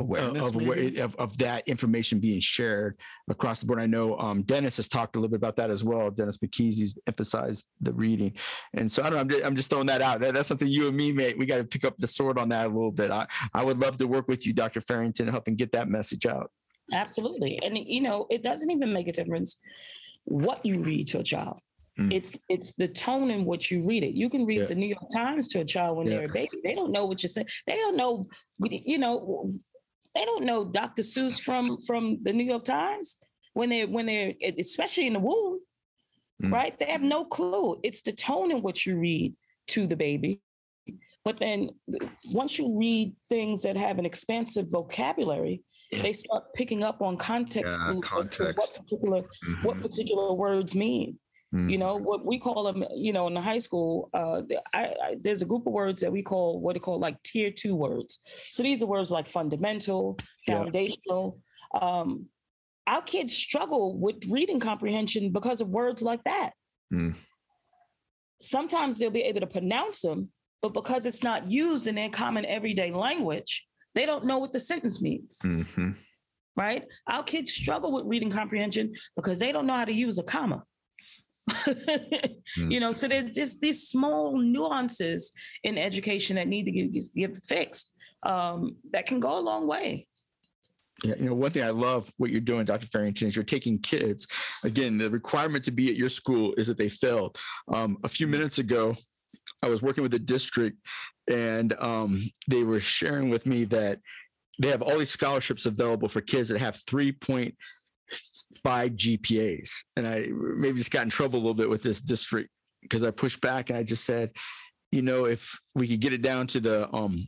Awareness, 0.00 0.48
of, 0.48 0.56
of 0.98 1.16
of 1.16 1.38
that 1.38 1.68
information 1.68 2.18
being 2.18 2.40
shared 2.40 2.98
across 3.30 3.60
the 3.60 3.66
board. 3.66 3.80
I 3.80 3.86
know 3.86 4.18
um, 4.18 4.42
Dennis 4.42 4.76
has 4.78 4.88
talked 4.88 5.14
a 5.14 5.20
little 5.20 5.30
bit 5.30 5.36
about 5.36 5.54
that 5.56 5.70
as 5.70 5.84
well. 5.84 6.10
Dennis 6.10 6.38
McKeezy's 6.38 6.98
emphasized 7.06 7.64
the 7.80 7.92
reading, 7.92 8.32
and 8.72 8.90
so 8.90 9.02
I 9.02 9.04
don't. 9.04 9.14
know, 9.14 9.20
I'm 9.20 9.28
just, 9.28 9.44
I'm 9.44 9.56
just 9.56 9.70
throwing 9.70 9.86
that 9.86 10.02
out. 10.02 10.18
That, 10.18 10.34
that's 10.34 10.48
something 10.48 10.66
you 10.66 10.88
and 10.88 10.96
me, 10.96 11.12
mate. 11.12 11.38
We 11.38 11.46
got 11.46 11.58
to 11.58 11.64
pick 11.64 11.84
up 11.84 11.96
the 11.98 12.08
sword 12.08 12.40
on 12.40 12.48
that 12.48 12.66
a 12.66 12.68
little 12.68 12.90
bit. 12.90 13.12
I 13.12 13.26
I 13.52 13.62
would 13.62 13.78
love 13.78 13.96
to 13.98 14.08
work 14.08 14.26
with 14.26 14.44
you, 14.44 14.52
Dr. 14.52 14.80
Farrington, 14.80 15.28
helping 15.28 15.54
get 15.54 15.70
that 15.72 15.88
message 15.88 16.26
out. 16.26 16.50
Absolutely. 16.92 17.60
And 17.62 17.78
you 17.78 18.00
know, 18.00 18.26
it 18.30 18.42
doesn't 18.42 18.70
even 18.70 18.92
make 18.92 19.06
a 19.06 19.12
difference 19.12 19.58
what 20.24 20.66
you 20.66 20.78
read 20.78 21.06
to 21.08 21.20
a 21.20 21.22
child. 21.22 21.60
Mm. 21.98 22.12
It's 22.12 22.36
it's 22.48 22.72
the 22.76 22.88
tone 22.88 23.30
in 23.30 23.44
which 23.44 23.70
you 23.70 23.86
read 23.86 24.02
it. 24.02 24.14
You 24.14 24.28
can 24.28 24.44
read 24.44 24.62
Yeah. 24.62 24.66
the 24.66 24.74
New 24.74 24.88
York 24.88 25.04
Times 25.14 25.46
to 25.48 25.60
a 25.60 25.64
child 25.64 25.98
when 25.98 26.08
Yeah. 26.08 26.16
they're 26.16 26.26
a 26.26 26.32
baby. 26.32 26.58
They 26.64 26.74
don't 26.74 26.90
know 26.90 27.04
what 27.04 27.22
you're 27.22 27.28
saying. 27.28 27.46
They 27.68 27.74
don't 27.76 27.96
know, 27.96 28.24
you 28.60 28.98
know, 28.98 29.50
they 30.14 30.24
don't 30.24 30.44
know 30.44 30.64
Dr. 30.64 31.02
Seuss 31.02 31.40
from 31.40 31.80
from 31.86 32.18
the 32.22 32.32
New 32.32 32.44
York 32.44 32.64
Times 32.64 33.18
when 33.54 33.68
they're 33.68 33.86
when 33.86 34.06
they're 34.06 34.34
especially 34.58 35.06
in 35.06 35.14
the 35.14 35.20
womb, 35.20 35.60
Mm. 36.42 36.50
right? 36.52 36.76
They 36.78 36.86
have 36.86 37.00
no 37.02 37.24
clue. 37.24 37.78
It's 37.84 38.02
the 38.02 38.10
tone 38.12 38.50
in 38.50 38.60
which 38.60 38.86
you 38.86 38.98
read 38.98 39.36
to 39.68 39.86
the 39.86 39.96
baby. 39.96 40.40
But 41.24 41.38
then 41.38 41.70
once 42.32 42.58
you 42.58 42.76
read 42.76 43.14
things 43.28 43.62
that 43.62 43.76
have 43.76 43.98
an 44.00 44.04
expansive 44.04 44.66
vocabulary, 44.68 45.62
Yeah. 45.92 46.02
they 46.02 46.12
start 46.12 46.52
picking 46.54 46.82
up 46.82 47.00
on 47.02 47.16
context 47.16 47.78
Yeah, 47.78 48.00
clues 48.02 48.28
to 48.30 48.52
what 48.56 48.74
particular 48.74 49.22
what 49.62 49.76
Mhm. 49.76 49.82
particular 49.82 50.32
words 50.34 50.74
mean. 50.74 51.18
Mm. 51.54 51.70
You 51.70 51.78
know 51.78 51.96
what 51.96 52.26
we 52.26 52.38
call 52.38 52.64
them. 52.64 52.84
You 52.94 53.12
know, 53.12 53.26
in 53.28 53.34
the 53.34 53.40
high 53.40 53.58
school, 53.58 54.10
uh, 54.12 54.42
I, 54.74 54.84
I, 55.02 55.16
there's 55.20 55.40
a 55.42 55.44
group 55.46 55.66
of 55.66 55.72
words 55.72 56.00
that 56.00 56.10
we 56.10 56.22
call 56.22 56.60
what 56.60 56.74
they 56.74 56.80
call 56.80 56.98
like 56.98 57.22
tier 57.22 57.50
two 57.50 57.76
words. 57.76 58.18
So 58.50 58.62
these 58.62 58.82
are 58.82 58.86
words 58.86 59.10
like 59.10 59.26
fundamental, 59.28 60.18
Yeah. 60.48 60.62
foundational. 60.64 61.38
Um, 61.80 62.26
our 62.86 63.02
kids 63.02 63.32
struggle 63.34 63.96
with 63.96 64.26
reading 64.28 64.60
comprehension 64.60 65.30
because 65.30 65.60
of 65.60 65.68
words 65.70 66.02
like 66.02 66.22
that. 66.24 66.50
Mm. 66.92 67.14
Sometimes 68.40 68.98
they'll 68.98 69.10
be 69.10 69.22
able 69.22 69.40
to 69.40 69.46
pronounce 69.46 70.00
them, 70.00 70.28
but 70.60 70.74
because 70.74 71.06
it's 71.06 71.22
not 71.22 71.48
used 71.48 71.86
in 71.86 71.94
their 71.94 72.10
common 72.10 72.44
everyday 72.44 72.90
language, 72.90 73.64
they 73.94 74.06
don't 74.06 74.24
know 74.24 74.38
what 74.38 74.52
the 74.52 74.60
sentence 74.60 75.00
means. 75.00 75.38
Mhm. 75.42 75.96
Right? 76.56 76.84
Our 77.06 77.22
kids 77.22 77.52
struggle 77.52 77.92
with 77.92 78.04
reading 78.06 78.30
comprehension 78.30 78.94
because 79.16 79.38
they 79.38 79.50
don't 79.52 79.66
know 79.66 79.76
how 79.76 79.84
to 79.84 79.92
use 79.92 80.18
a 80.18 80.22
comma. 80.22 80.64
You 82.56 82.80
know, 82.80 82.92
so 82.92 83.08
there's 83.08 83.34
just 83.34 83.60
these 83.60 83.88
small 83.88 84.38
nuances 84.38 85.32
in 85.62 85.78
education 85.78 86.36
that 86.36 86.48
need 86.48 86.64
to 86.64 86.72
get, 86.72 87.14
get 87.14 87.44
fixed 87.44 87.90
um, 88.22 88.76
that 88.92 89.06
can 89.06 89.20
go 89.20 89.38
a 89.38 89.40
long 89.40 89.66
way. 89.66 90.06
Yeah, 91.02 91.14
you 91.18 91.26
know, 91.26 91.34
one 91.34 91.50
thing 91.50 91.64
I 91.64 91.70
love 91.70 92.10
what 92.18 92.30
you're 92.30 92.40
doing, 92.40 92.64
Dr. 92.64 92.86
Farrington, 92.86 93.26
is 93.26 93.34
you're 93.34 93.44
taking 93.44 93.78
kids. 93.78 94.26
Again, 94.62 94.96
the 94.96 95.10
requirement 95.10 95.64
to 95.64 95.70
be 95.70 95.90
at 95.90 95.96
your 95.96 96.08
school 96.08 96.54
is 96.56 96.68
that 96.68 96.78
they 96.78 96.88
failed. 96.88 97.36
Um, 97.72 97.98
a 98.04 98.08
few 98.08 98.26
minutes 98.28 98.58
ago, 98.58 98.94
I 99.62 99.68
was 99.68 99.82
working 99.82 100.02
with 100.02 100.12
the 100.12 100.18
district, 100.18 100.78
and 101.28 101.74
um, 101.80 102.22
they 102.48 102.62
were 102.62 102.80
sharing 102.80 103.28
with 103.28 103.44
me 103.44 103.64
that 103.64 103.98
they 104.60 104.68
have 104.68 104.82
all 104.82 104.98
these 104.98 105.10
scholarships 105.10 105.66
available 105.66 106.08
for 106.08 106.20
kids 106.20 106.48
that 106.48 106.58
have 106.58 106.76
3.5 108.60 108.96
GPAs. 108.96 109.70
And 109.96 110.06
I 110.06 110.28
maybe 110.32 110.78
just 110.78 110.90
got 110.90 111.02
in 111.02 111.10
trouble 111.10 111.38
a 111.38 111.40
little 111.40 111.54
bit 111.54 111.70
with 111.70 111.82
this 111.82 112.00
district 112.00 112.50
because 112.82 113.04
I 113.04 113.10
pushed 113.10 113.40
back 113.40 113.70
and 113.70 113.78
I 113.78 113.82
just 113.82 114.04
said, 114.04 114.30
you 114.92 115.02
know, 115.02 115.24
if 115.24 115.58
we 115.74 115.88
could 115.88 116.00
get 116.00 116.12
it 116.12 116.22
down 116.22 116.46
to 116.48 116.60
the 116.60 116.94
um, 116.94 117.26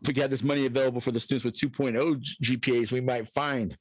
if 0.00 0.08
we 0.08 0.20
had 0.20 0.30
this 0.30 0.42
money 0.42 0.66
available 0.66 1.00
for 1.00 1.12
the 1.12 1.20
students 1.20 1.44
with 1.44 1.54
2.0 1.54 2.24
GPAs, 2.42 2.92
we 2.92 3.00
might 3.00 3.28
find 3.28 3.76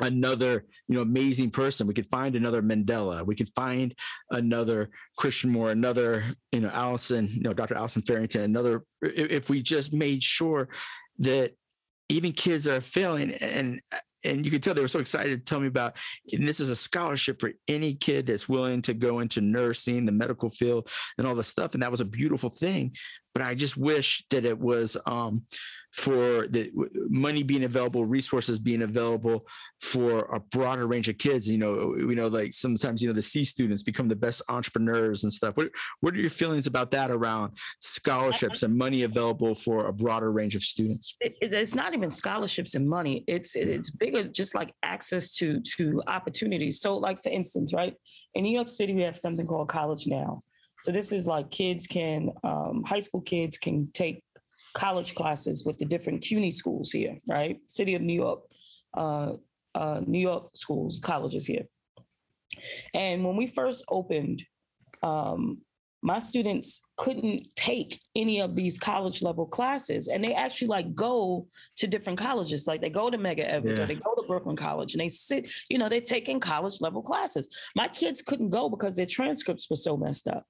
another, 0.00 0.64
you 0.88 0.96
know, 0.96 1.02
amazing 1.02 1.50
person. 1.50 1.86
We 1.86 1.94
could 1.94 2.08
find 2.08 2.34
another 2.34 2.62
Mandela. 2.62 3.24
We 3.24 3.34
could 3.34 3.50
find 3.50 3.94
another 4.30 4.90
Christian 5.16 5.50
Moore, 5.50 5.70
another, 5.70 6.24
you 6.52 6.60
know, 6.60 6.70
Allison, 6.70 7.28
you 7.30 7.42
know, 7.42 7.52
Dr. 7.52 7.74
Allison 7.74 8.02
Farrington, 8.02 8.42
another, 8.42 8.82
if 9.02 9.50
we 9.50 9.62
just 9.62 9.92
made 9.92 10.22
sure 10.22 10.68
that 11.18 11.52
even 12.08 12.32
kids 12.32 12.66
are 12.66 12.80
failing 12.80 13.32
and 13.34 13.80
and 14.24 14.44
you 14.44 14.50
could 14.50 14.62
tell 14.62 14.74
they 14.74 14.80
were 14.80 14.88
so 14.88 14.98
excited 14.98 15.38
to 15.38 15.44
tell 15.44 15.60
me 15.60 15.66
about 15.66 15.96
and 16.32 16.46
this 16.46 16.60
is 16.60 16.70
a 16.70 16.76
scholarship 16.76 17.40
for 17.40 17.52
any 17.68 17.94
kid 17.94 18.26
that's 18.26 18.48
willing 18.48 18.82
to 18.82 18.94
go 18.94 19.20
into 19.20 19.40
nursing 19.40 20.04
the 20.04 20.12
medical 20.12 20.48
field 20.48 20.88
and 21.18 21.26
all 21.26 21.34
the 21.34 21.44
stuff 21.44 21.74
and 21.74 21.82
that 21.82 21.90
was 21.90 22.00
a 22.00 22.04
beautiful 22.04 22.50
thing 22.50 22.92
but 23.32 23.42
i 23.42 23.54
just 23.54 23.76
wish 23.76 24.24
that 24.30 24.44
it 24.44 24.58
was 24.58 24.96
um, 25.06 25.42
for 25.94 26.48
the 26.48 26.72
money 27.08 27.44
being 27.44 27.64
available 27.64 28.04
resources 28.04 28.58
being 28.58 28.82
available 28.82 29.46
for 29.80 30.22
a 30.34 30.40
broader 30.40 30.88
range 30.88 31.08
of 31.08 31.16
kids 31.18 31.48
you 31.48 31.56
know 31.56 31.94
we 32.08 32.16
know 32.16 32.26
like 32.26 32.52
sometimes 32.52 33.00
you 33.00 33.06
know 33.06 33.14
the 33.14 33.22
c 33.22 33.44
students 33.44 33.82
become 33.84 34.08
the 34.08 34.16
best 34.16 34.42
entrepreneurs 34.48 35.22
and 35.22 35.32
stuff 35.32 35.56
what, 35.56 35.70
what 36.00 36.12
are 36.14 36.18
your 36.18 36.30
feelings 36.30 36.66
about 36.66 36.90
that 36.90 37.12
around 37.12 37.52
scholarships 37.80 38.64
and 38.64 38.76
money 38.76 39.02
available 39.04 39.54
for 39.54 39.86
a 39.86 39.92
broader 39.92 40.32
range 40.32 40.56
of 40.56 40.62
students 40.62 41.14
it- 41.20 41.36
it's 41.40 41.74
not 41.76 41.94
even 41.94 42.10
scholarships 42.10 42.74
and 42.74 42.88
money. 42.88 43.22
It's 43.26 43.54
it- 43.54 43.68
it's 43.68 43.90
bigger, 43.90 44.24
just 44.24 44.54
like 44.54 44.72
access 44.82 45.34
to 45.36 45.60
to 45.76 46.02
opportunities. 46.06 46.80
So, 46.80 46.96
like 46.96 47.22
for 47.22 47.28
instance, 47.28 47.72
right 47.72 47.94
in 48.34 48.42
New 48.44 48.52
York 48.52 48.68
City, 48.68 48.92
we 48.94 49.02
have 49.02 49.16
something 49.16 49.46
called 49.46 49.68
College 49.68 50.06
Now. 50.06 50.40
So 50.80 50.90
this 50.92 51.12
is 51.12 51.26
like 51.26 51.50
kids 51.50 51.86
can, 51.86 52.30
um, 52.42 52.82
high 52.84 53.00
school 53.00 53.20
kids 53.20 53.56
can 53.58 53.90
take 53.92 54.22
college 54.74 55.14
classes 55.14 55.64
with 55.64 55.78
the 55.78 55.84
different 55.84 56.22
CUNY 56.22 56.52
schools 56.52 56.90
here, 56.90 57.16
right? 57.28 57.58
City 57.66 57.94
of 57.94 58.02
New 58.02 58.14
York, 58.14 58.40
uh, 58.96 59.32
uh, 59.74 60.00
New 60.06 60.18
York 60.18 60.50
schools, 60.54 61.00
colleges 61.02 61.46
here. 61.46 61.64
And 62.92 63.24
when 63.24 63.36
we 63.36 63.46
first 63.46 63.84
opened, 63.88 64.44
um, 65.02 65.58
my 66.02 66.18
students 66.18 66.82
couldn't 66.98 67.46
take 67.56 67.98
any 68.14 68.40
of 68.40 68.54
these 68.54 68.78
college 68.78 69.22
level 69.22 69.46
classes 69.46 70.08
and 70.08 70.22
they 70.22 70.34
actually 70.34 70.68
like 70.68 70.94
go 70.94 71.46
to 71.76 71.86
different 71.86 72.18
colleges 72.18 72.66
like 72.66 72.82
they 72.82 72.90
go 72.90 73.08
to 73.08 73.16
Medgar 73.16 73.46
Evers 73.46 73.78
Yeah. 73.78 73.84
or 73.84 73.86
they 73.86 73.94
go 73.94 74.14
to 74.14 74.22
brooklyn 74.28 74.54
college 74.54 74.92
and 74.92 75.00
they 75.00 75.08
sit 75.08 75.48
you 75.70 75.78
know 75.78 75.88
they're 75.88 76.02
taking 76.02 76.40
college 76.40 76.82
level 76.82 77.00
classes 77.02 77.48
my 77.74 77.88
kids 77.88 78.20
couldn't 78.20 78.50
go 78.50 78.68
because 78.68 78.96
their 78.96 79.06
transcripts 79.06 79.68
were 79.70 79.76
so 79.76 79.96
messed 79.96 80.28
up 80.28 80.44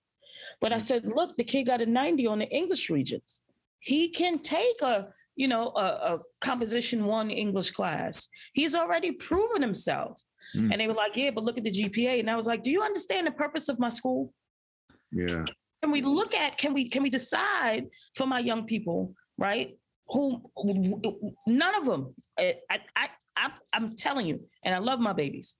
but 0.61 0.73
i 0.73 0.79
said 0.79 1.07
look 1.07 1.37
the 1.37 1.45
kid 1.45 1.65
got 1.65 1.81
a 1.81 1.87
90 1.87 2.27
on 2.27 2.41
the 2.41 2.49
english 2.51 2.91
regents 2.91 3.41
he 3.85 4.09
can 4.09 4.39
take 4.41 4.81
a 4.83 5.09
you 5.37 5.49
know 5.49 5.73
a, 5.77 6.15
a 6.15 6.19
composition 6.41 7.05
one 7.05 7.31
English 7.31 7.71
class. 7.71 8.29
He's 8.55 8.75
already 8.75 9.13
proven 9.13 9.63
himself. 9.63 10.21
Mm. 10.57 10.71
And 10.73 10.81
they 10.81 10.87
were 10.87 10.95
like, 10.95 11.17
yeah, 11.17 11.31
but 11.31 11.45
look 11.45 11.59
at 11.59 11.65
the 11.65 11.71
GPA. 11.71 12.21
And 12.21 12.31
I 12.31 12.37
was 12.37 12.47
like, 12.47 12.63
do 12.63 12.71
you 12.71 12.83
understand 12.83 13.27
the 13.27 13.33
purpose 13.33 13.69
of 13.69 13.79
my 13.81 13.89
school? 13.89 14.33
Yeah. 15.11 15.45
Can 15.83 15.91
we 15.91 16.01
look 16.01 16.33
at? 16.35 16.57
Can 16.57 16.73
we 16.73 16.89
can 16.89 17.03
we 17.03 17.11
decide 17.11 17.87
for 18.15 18.27
my 18.27 18.39
young 18.39 18.65
people, 18.65 19.15
right? 19.37 19.77
Who 20.09 20.43
none 21.47 21.75
of 21.75 21.85
them. 21.85 22.15
I 22.39 22.57
I, 22.71 23.09
I 23.37 23.51
I'm 23.73 23.95
telling 23.95 24.27
you, 24.27 24.41
and 24.65 24.75
I 24.75 24.79
love 24.79 25.01
my 25.01 25.13
babies, 25.13 25.57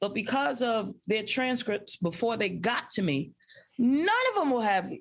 but 0.00 0.14
because 0.14 0.62
of 0.62 0.94
their 1.06 1.22
transcripts 1.22 1.96
before 1.96 2.36
they 2.36 2.48
got 2.48 2.90
to 2.90 3.02
me, 3.02 3.32
none 3.78 4.26
of 4.30 4.34
them 4.40 4.50
will 4.50 4.60
have 4.60 4.92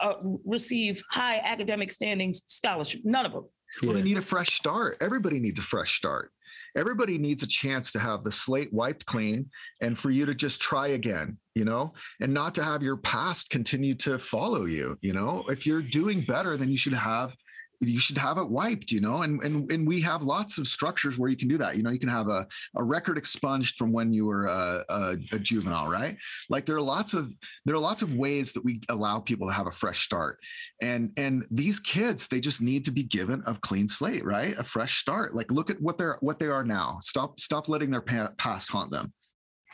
uh, 0.00 0.14
receive 0.44 1.02
high 1.10 1.40
academic 1.44 1.90
standings 1.90 2.42
scholarship. 2.46 3.00
None 3.04 3.26
of 3.26 3.32
them. 3.32 3.44
Well, 3.82 3.92
they 3.92 4.02
need 4.02 4.18
a 4.18 4.22
fresh 4.22 4.54
start. 4.54 4.98
Everybody 5.00 5.40
needs 5.40 5.58
a 5.58 5.62
fresh 5.62 5.96
start. 5.96 6.30
Everybody 6.76 7.18
needs 7.18 7.42
a 7.42 7.46
chance 7.46 7.92
to 7.92 8.00
have 8.00 8.24
the 8.24 8.32
slate 8.32 8.72
wiped 8.72 9.06
clean 9.06 9.48
and 9.80 9.96
for 9.96 10.10
you 10.10 10.26
to 10.26 10.34
just 10.34 10.60
try 10.60 10.88
again, 10.88 11.38
you 11.54 11.64
know, 11.64 11.92
and 12.20 12.34
not 12.34 12.54
to 12.56 12.64
have 12.64 12.82
your 12.82 12.96
past 12.96 13.50
continue 13.50 13.94
to 13.96 14.18
follow 14.18 14.64
you. 14.64 14.98
You 15.00 15.12
know, 15.12 15.44
if 15.48 15.66
you're 15.66 15.82
doing 15.82 16.22
better, 16.22 16.56
then 16.56 16.68
you 16.68 16.76
should 16.76 16.94
have 16.94 17.36
you 17.80 17.98
should 18.00 18.18
have 18.18 18.38
it 18.38 18.48
wiped, 18.48 18.90
you 18.90 19.00
know, 19.00 19.22
and 19.22 19.42
and 19.42 19.70
and 19.70 19.86
we 19.86 20.00
have 20.00 20.22
lots 20.22 20.58
of 20.58 20.66
structures 20.66 21.18
where 21.18 21.30
you 21.30 21.36
can 21.36 21.48
do 21.48 21.58
that. 21.58 21.76
You 21.76 21.82
know, 21.82 21.90
you 21.90 21.98
can 21.98 22.08
have 22.08 22.28
a, 22.28 22.46
a 22.76 22.84
record 22.84 23.18
expunged 23.18 23.76
from 23.76 23.92
when 23.92 24.12
you 24.12 24.26
were 24.26 24.46
a, 24.46 24.84
a, 24.88 25.16
a 25.32 25.38
juvenile, 25.38 25.88
right? 25.88 26.16
Like 26.48 26.66
there 26.66 26.76
are 26.76 26.82
lots 26.82 27.14
of 27.14 27.32
there 27.64 27.74
are 27.74 27.80
lots 27.80 28.02
of 28.02 28.14
ways 28.14 28.52
that 28.52 28.64
we 28.64 28.80
allow 28.88 29.20
people 29.20 29.46
to 29.48 29.52
have 29.52 29.66
a 29.66 29.70
fresh 29.70 30.04
start 30.04 30.38
and 30.82 31.10
and 31.16 31.44
these 31.50 31.80
kids 31.80 32.28
they 32.28 32.40
just 32.40 32.60
need 32.60 32.84
to 32.84 32.90
be 32.90 33.02
given 33.02 33.42
a 33.46 33.54
clean 33.54 33.88
slate 33.88 34.24
right 34.24 34.54
a 34.58 34.64
fresh 34.64 34.98
start 35.00 35.34
like 35.34 35.50
look 35.50 35.70
at 35.70 35.80
what 35.80 35.98
they're 35.98 36.16
what 36.20 36.38
they 36.38 36.46
are 36.46 36.64
now 36.64 36.98
stop 37.00 37.38
stop 37.40 37.68
letting 37.68 37.90
their 37.90 38.00
past 38.02 38.70
haunt 38.70 38.90
them 38.90 39.12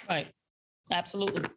Right. 0.08 0.28
Absolutely. 0.90 1.48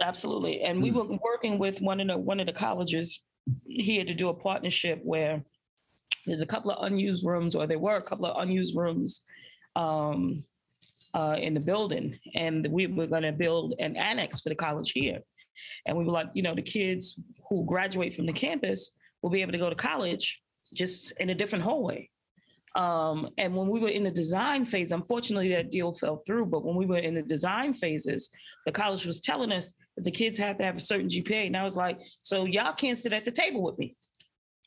Absolutely. 0.00 0.62
And 0.62 0.82
we 0.82 0.90
Hmm. 0.90 0.96
were 0.96 1.18
working 1.22 1.58
with 1.58 1.80
one 1.80 2.00
of 2.00 2.08
the 2.08 2.18
one 2.18 2.40
of 2.40 2.46
the 2.46 2.52
colleges 2.52 3.22
here 3.66 4.04
to 4.04 4.14
do 4.14 4.28
a 4.28 4.34
partnership 4.34 5.00
where 5.02 5.42
there's 6.26 6.42
a 6.42 6.46
couple 6.46 6.70
of 6.70 6.84
unused 6.84 7.24
rooms, 7.24 7.54
or 7.54 7.66
there 7.66 7.78
were 7.78 7.96
a 7.96 8.02
couple 8.02 8.26
of 8.26 8.42
unused 8.42 8.76
rooms 8.76 9.22
um, 9.76 10.42
uh, 11.14 11.36
in 11.40 11.54
the 11.54 11.60
building, 11.60 12.18
and 12.34 12.66
we 12.66 12.86
were 12.86 13.06
going 13.06 13.22
to 13.22 13.32
build 13.32 13.74
an 13.78 13.96
annex 13.96 14.40
for 14.40 14.48
the 14.48 14.54
college 14.54 14.92
here. 14.92 15.20
And 15.86 15.96
we 15.96 16.04
were 16.04 16.12
like, 16.12 16.28
you 16.34 16.42
know, 16.42 16.54
the 16.54 16.62
kids 16.62 17.18
who 17.48 17.64
graduate 17.64 18.14
from 18.14 18.26
the 18.26 18.32
campus 18.32 18.90
will 19.22 19.30
be 19.30 19.42
able 19.42 19.52
to 19.52 19.58
go 19.58 19.70
to 19.70 19.76
college 19.76 20.42
just 20.74 21.12
in 21.12 21.30
a 21.30 21.34
different 21.34 21.64
hallway. 21.64 22.10
Um, 22.76 23.30
and 23.38 23.56
when 23.56 23.68
we 23.68 23.80
were 23.80 23.88
in 23.88 24.04
the 24.04 24.10
design 24.10 24.66
phase, 24.66 24.92
unfortunately, 24.92 25.48
that 25.48 25.70
deal 25.70 25.94
fell 25.94 26.22
through. 26.26 26.46
But 26.46 26.62
when 26.62 26.76
we 26.76 26.84
were 26.84 26.98
in 26.98 27.14
the 27.14 27.22
design 27.22 27.72
phases, 27.72 28.28
the 28.66 28.72
college 28.72 29.06
was 29.06 29.18
telling 29.18 29.50
us 29.50 29.72
that 29.96 30.04
the 30.04 30.10
kids 30.10 30.36
have 30.36 30.58
to 30.58 30.64
have 30.64 30.76
a 30.76 30.80
certain 30.80 31.08
GPA. 31.08 31.46
And 31.46 31.56
I 31.56 31.64
was 31.64 31.76
like, 31.76 32.00
so 32.20 32.44
y'all 32.44 32.74
can't 32.74 32.98
sit 32.98 33.14
at 33.14 33.24
the 33.24 33.30
table 33.30 33.62
with 33.62 33.78
me. 33.78 33.96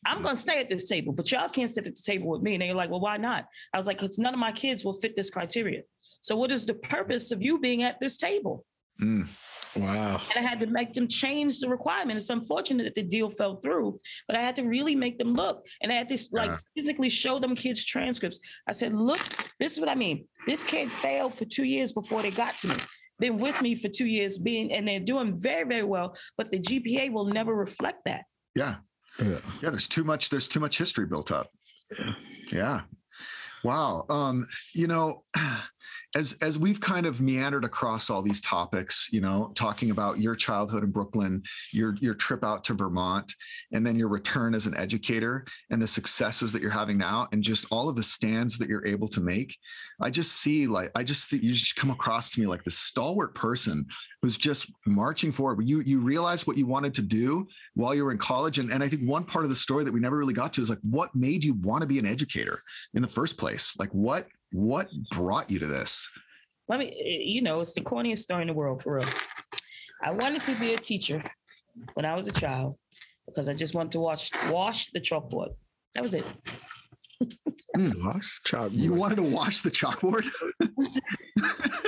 I'm 0.07 0.23
going 0.23 0.35
to 0.35 0.41
stay 0.41 0.59
at 0.59 0.69
this 0.69 0.87
table, 0.87 1.13
but 1.13 1.31
y'all 1.31 1.49
can't 1.49 1.69
sit 1.69 1.85
at 1.85 1.95
the 1.95 2.01
table 2.01 2.29
with 2.29 2.41
me. 2.41 2.55
And 2.55 2.63
they 2.63 2.69
were 2.69 2.75
like, 2.75 2.89
well, 2.89 2.99
why 2.99 3.17
not? 3.17 3.45
I 3.73 3.77
was 3.77 3.85
like, 3.85 3.99
because 3.99 4.17
none 4.17 4.33
of 4.33 4.39
my 4.39 4.53
kids 4.53 4.83
will 4.83 4.95
fit 4.95 5.15
this 5.15 5.29
criteria. 5.29 5.83
So, 6.21 6.35
what 6.35 6.51
is 6.51 6.65
the 6.65 6.73
purpose 6.73 7.31
of 7.31 7.43
you 7.43 7.59
being 7.59 7.83
at 7.83 7.99
this 7.99 8.17
table? 8.17 8.65
Mm. 9.01 9.27
Wow. 9.75 10.19
And 10.35 10.45
I 10.45 10.47
had 10.49 10.59
to 10.61 10.65
make 10.67 10.93
them 10.93 11.07
change 11.07 11.59
the 11.59 11.69
requirement. 11.69 12.17
It's 12.19 12.29
unfortunate 12.29 12.83
that 12.85 12.95
the 12.95 13.03
deal 13.03 13.29
fell 13.29 13.57
through, 13.57 13.99
but 14.27 14.35
I 14.35 14.41
had 14.41 14.55
to 14.57 14.63
really 14.63 14.95
make 14.95 15.17
them 15.19 15.33
look. 15.33 15.65
And 15.81 15.91
I 15.91 15.95
had 15.95 16.09
to 16.09 16.17
like 16.31 16.51
Yeah. 16.51 16.57
physically 16.75 17.09
show 17.09 17.39
them 17.39 17.55
kids' 17.55 17.85
transcripts. 17.85 18.39
I 18.67 18.71
said, 18.71 18.93
look, 18.93 19.19
this 19.59 19.73
is 19.73 19.79
what 19.79 19.89
I 19.89 19.95
mean. 19.95 20.27
This 20.47 20.63
kid 20.63 20.91
failed 20.91 21.35
for 21.35 21.45
two 21.45 21.65
years 21.65 21.93
before 21.93 22.21
they 22.21 22.31
got 22.31 22.57
to 22.57 22.67
me. 22.69 22.75
Been 23.19 23.37
with 23.37 23.61
me 23.61 23.75
for 23.75 23.89
two 23.89 24.05
years, 24.05 24.37
being 24.37 24.71
and 24.71 24.87
they're 24.87 24.99
doing 24.99 25.37
very, 25.39 25.65
very 25.67 25.83
well, 25.83 26.15
but 26.37 26.49
the 26.49 26.59
GPA 26.59 27.11
will 27.11 27.25
never 27.25 27.53
reflect 27.53 27.99
that. 28.05 28.23
yeah 28.55 28.75
Yeah. 29.19 29.39
yeah 29.61 29.69
there's 29.69 29.87
too 29.87 30.03
much 30.05 30.29
there's 30.29 30.47
too 30.47 30.61
much 30.61 30.77
history 30.77 31.05
built 31.05 31.29
up 31.31 31.47
yeah 32.51 32.81
wow 33.65 34.05
um 34.09 34.45
you 34.73 34.87
know 34.87 35.23
as 36.15 36.33
as 36.41 36.57
we've 36.57 36.79
kind 36.79 37.05
of 37.05 37.21
meandered 37.21 37.63
across 37.63 38.09
all 38.09 38.21
these 38.21 38.41
topics 38.41 39.07
you 39.11 39.21
know 39.21 39.51
talking 39.55 39.91
about 39.91 40.19
your 40.19 40.35
childhood 40.35 40.83
in 40.83 40.91
brooklyn 40.91 41.41
your 41.71 41.95
your 41.99 42.13
trip 42.13 42.43
out 42.43 42.63
to 42.63 42.73
vermont 42.73 43.33
and 43.71 43.85
then 43.85 43.97
your 43.97 44.07
return 44.07 44.53
as 44.53 44.65
an 44.65 44.75
educator 44.75 45.45
and 45.69 45.81
the 45.81 45.87
successes 45.87 46.51
that 46.51 46.61
you're 46.61 46.71
having 46.71 46.97
now 46.97 47.27
and 47.31 47.43
just 47.43 47.65
all 47.71 47.89
of 47.89 47.95
the 47.95 48.03
stands 48.03 48.57
that 48.57 48.69
you're 48.69 48.85
able 48.85 49.07
to 49.07 49.21
make 49.21 49.55
i 50.01 50.09
just 50.09 50.33
see 50.33 50.67
like 50.67 50.89
i 50.95 51.03
just 51.03 51.29
see 51.29 51.37
you 51.37 51.53
just 51.53 51.75
come 51.75 51.91
across 51.91 52.31
to 52.31 52.39
me 52.39 52.47
like 52.47 52.63
this 52.63 52.77
stalwart 52.77 53.35
person 53.35 53.85
who's 54.21 54.37
just 54.37 54.71
marching 54.85 55.31
forward. 55.31 55.67
You 55.67 55.81
you 55.81 55.99
realize 55.99 56.45
what 56.45 56.57
you 56.57 56.65
wanted 56.65 56.93
to 56.95 57.01
do 57.01 57.47
while 57.75 57.95
you 57.95 58.03
were 58.03 58.11
in 58.11 58.17
college. 58.17 58.59
And, 58.59 58.71
and 58.71 58.83
i 58.83 58.87
think 58.87 59.07
one 59.07 59.23
part 59.23 59.45
of 59.45 59.49
the 59.49 59.55
story 59.55 59.83
that 59.83 59.93
we 59.93 59.99
never 59.99 60.17
really 60.17 60.33
got 60.33 60.53
to 60.53 60.61
is 60.61 60.69
like 60.69 60.79
what 60.81 61.15
made 61.15 61.43
you 61.43 61.53
want 61.55 61.81
to 61.81 61.87
be 61.87 61.99
an 61.99 62.05
educator 62.05 62.61
in 62.93 63.01
the 63.01 63.07
first 63.07 63.37
place? 63.37 63.73
Like 63.77 63.89
what 63.91 64.27
what 64.51 64.87
brought 65.11 65.49
you 65.49 65.59
to 65.59 65.67
this 65.67 66.07
Let 66.67 66.79
me, 66.79 66.87
eh, 66.87 67.23
you 67.23 67.41
know, 67.41 67.59
it's 67.59 67.73
the 67.73 67.81
corniest 67.81 68.19
story 68.19 68.41
in 68.41 68.47
the 68.47 68.53
world 68.53 68.83
for 68.83 68.95
real. 68.95 69.09
I 70.03 70.11
wanted 70.11 70.43
to 70.43 70.55
be 70.55 70.73
a 70.73 70.77
teacher 70.77 71.21
when 71.93 72.05
I 72.05 72.15
was 72.15 72.27
a 72.27 72.31
child 72.31 72.77
because 73.25 73.49
I 73.49 73.53
just 73.53 73.73
wanted 73.73 73.91
to 73.93 73.99
wash 73.99 74.31
wash 74.49 74.89
the 74.91 75.01
chalkboard. 75.01 75.49
That 75.95 76.01
was 76.01 76.13
it. 76.13 76.25
Lost 77.77 78.43
child. 78.45 78.73
you 78.73 78.93
wanted 78.93 79.17
to 79.17 79.23
wash 79.23 79.61
the 79.61 79.71
chalkboard 79.71 80.25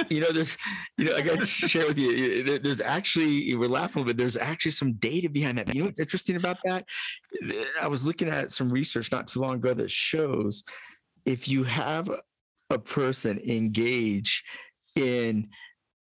you 0.09 0.19
know, 0.19 0.31
there's, 0.31 0.57
you 0.97 1.05
know, 1.05 1.15
I 1.15 1.21
got 1.21 1.39
to 1.39 1.45
share 1.45 1.87
with 1.87 1.97
you. 1.97 2.59
There's 2.59 2.81
actually, 2.81 3.55
we're 3.55 3.69
laughing, 3.69 4.03
but 4.03 4.17
there's 4.17 4.37
actually 4.37 4.71
some 4.71 4.93
data 4.93 5.29
behind 5.29 5.57
that. 5.57 5.73
You 5.73 5.81
know 5.81 5.85
what's 5.87 5.99
interesting 5.99 6.35
about 6.35 6.57
that? 6.65 6.85
I 7.81 7.87
was 7.87 8.05
looking 8.05 8.27
at 8.27 8.51
some 8.51 8.69
research 8.69 9.11
not 9.11 9.27
too 9.27 9.39
long 9.39 9.55
ago 9.55 9.73
that 9.73 9.89
shows 9.89 10.63
if 11.25 11.47
you 11.47 11.63
have 11.63 12.09
a 12.71 12.79
person 12.79 13.39
engage 13.39 14.43
in 14.95 15.47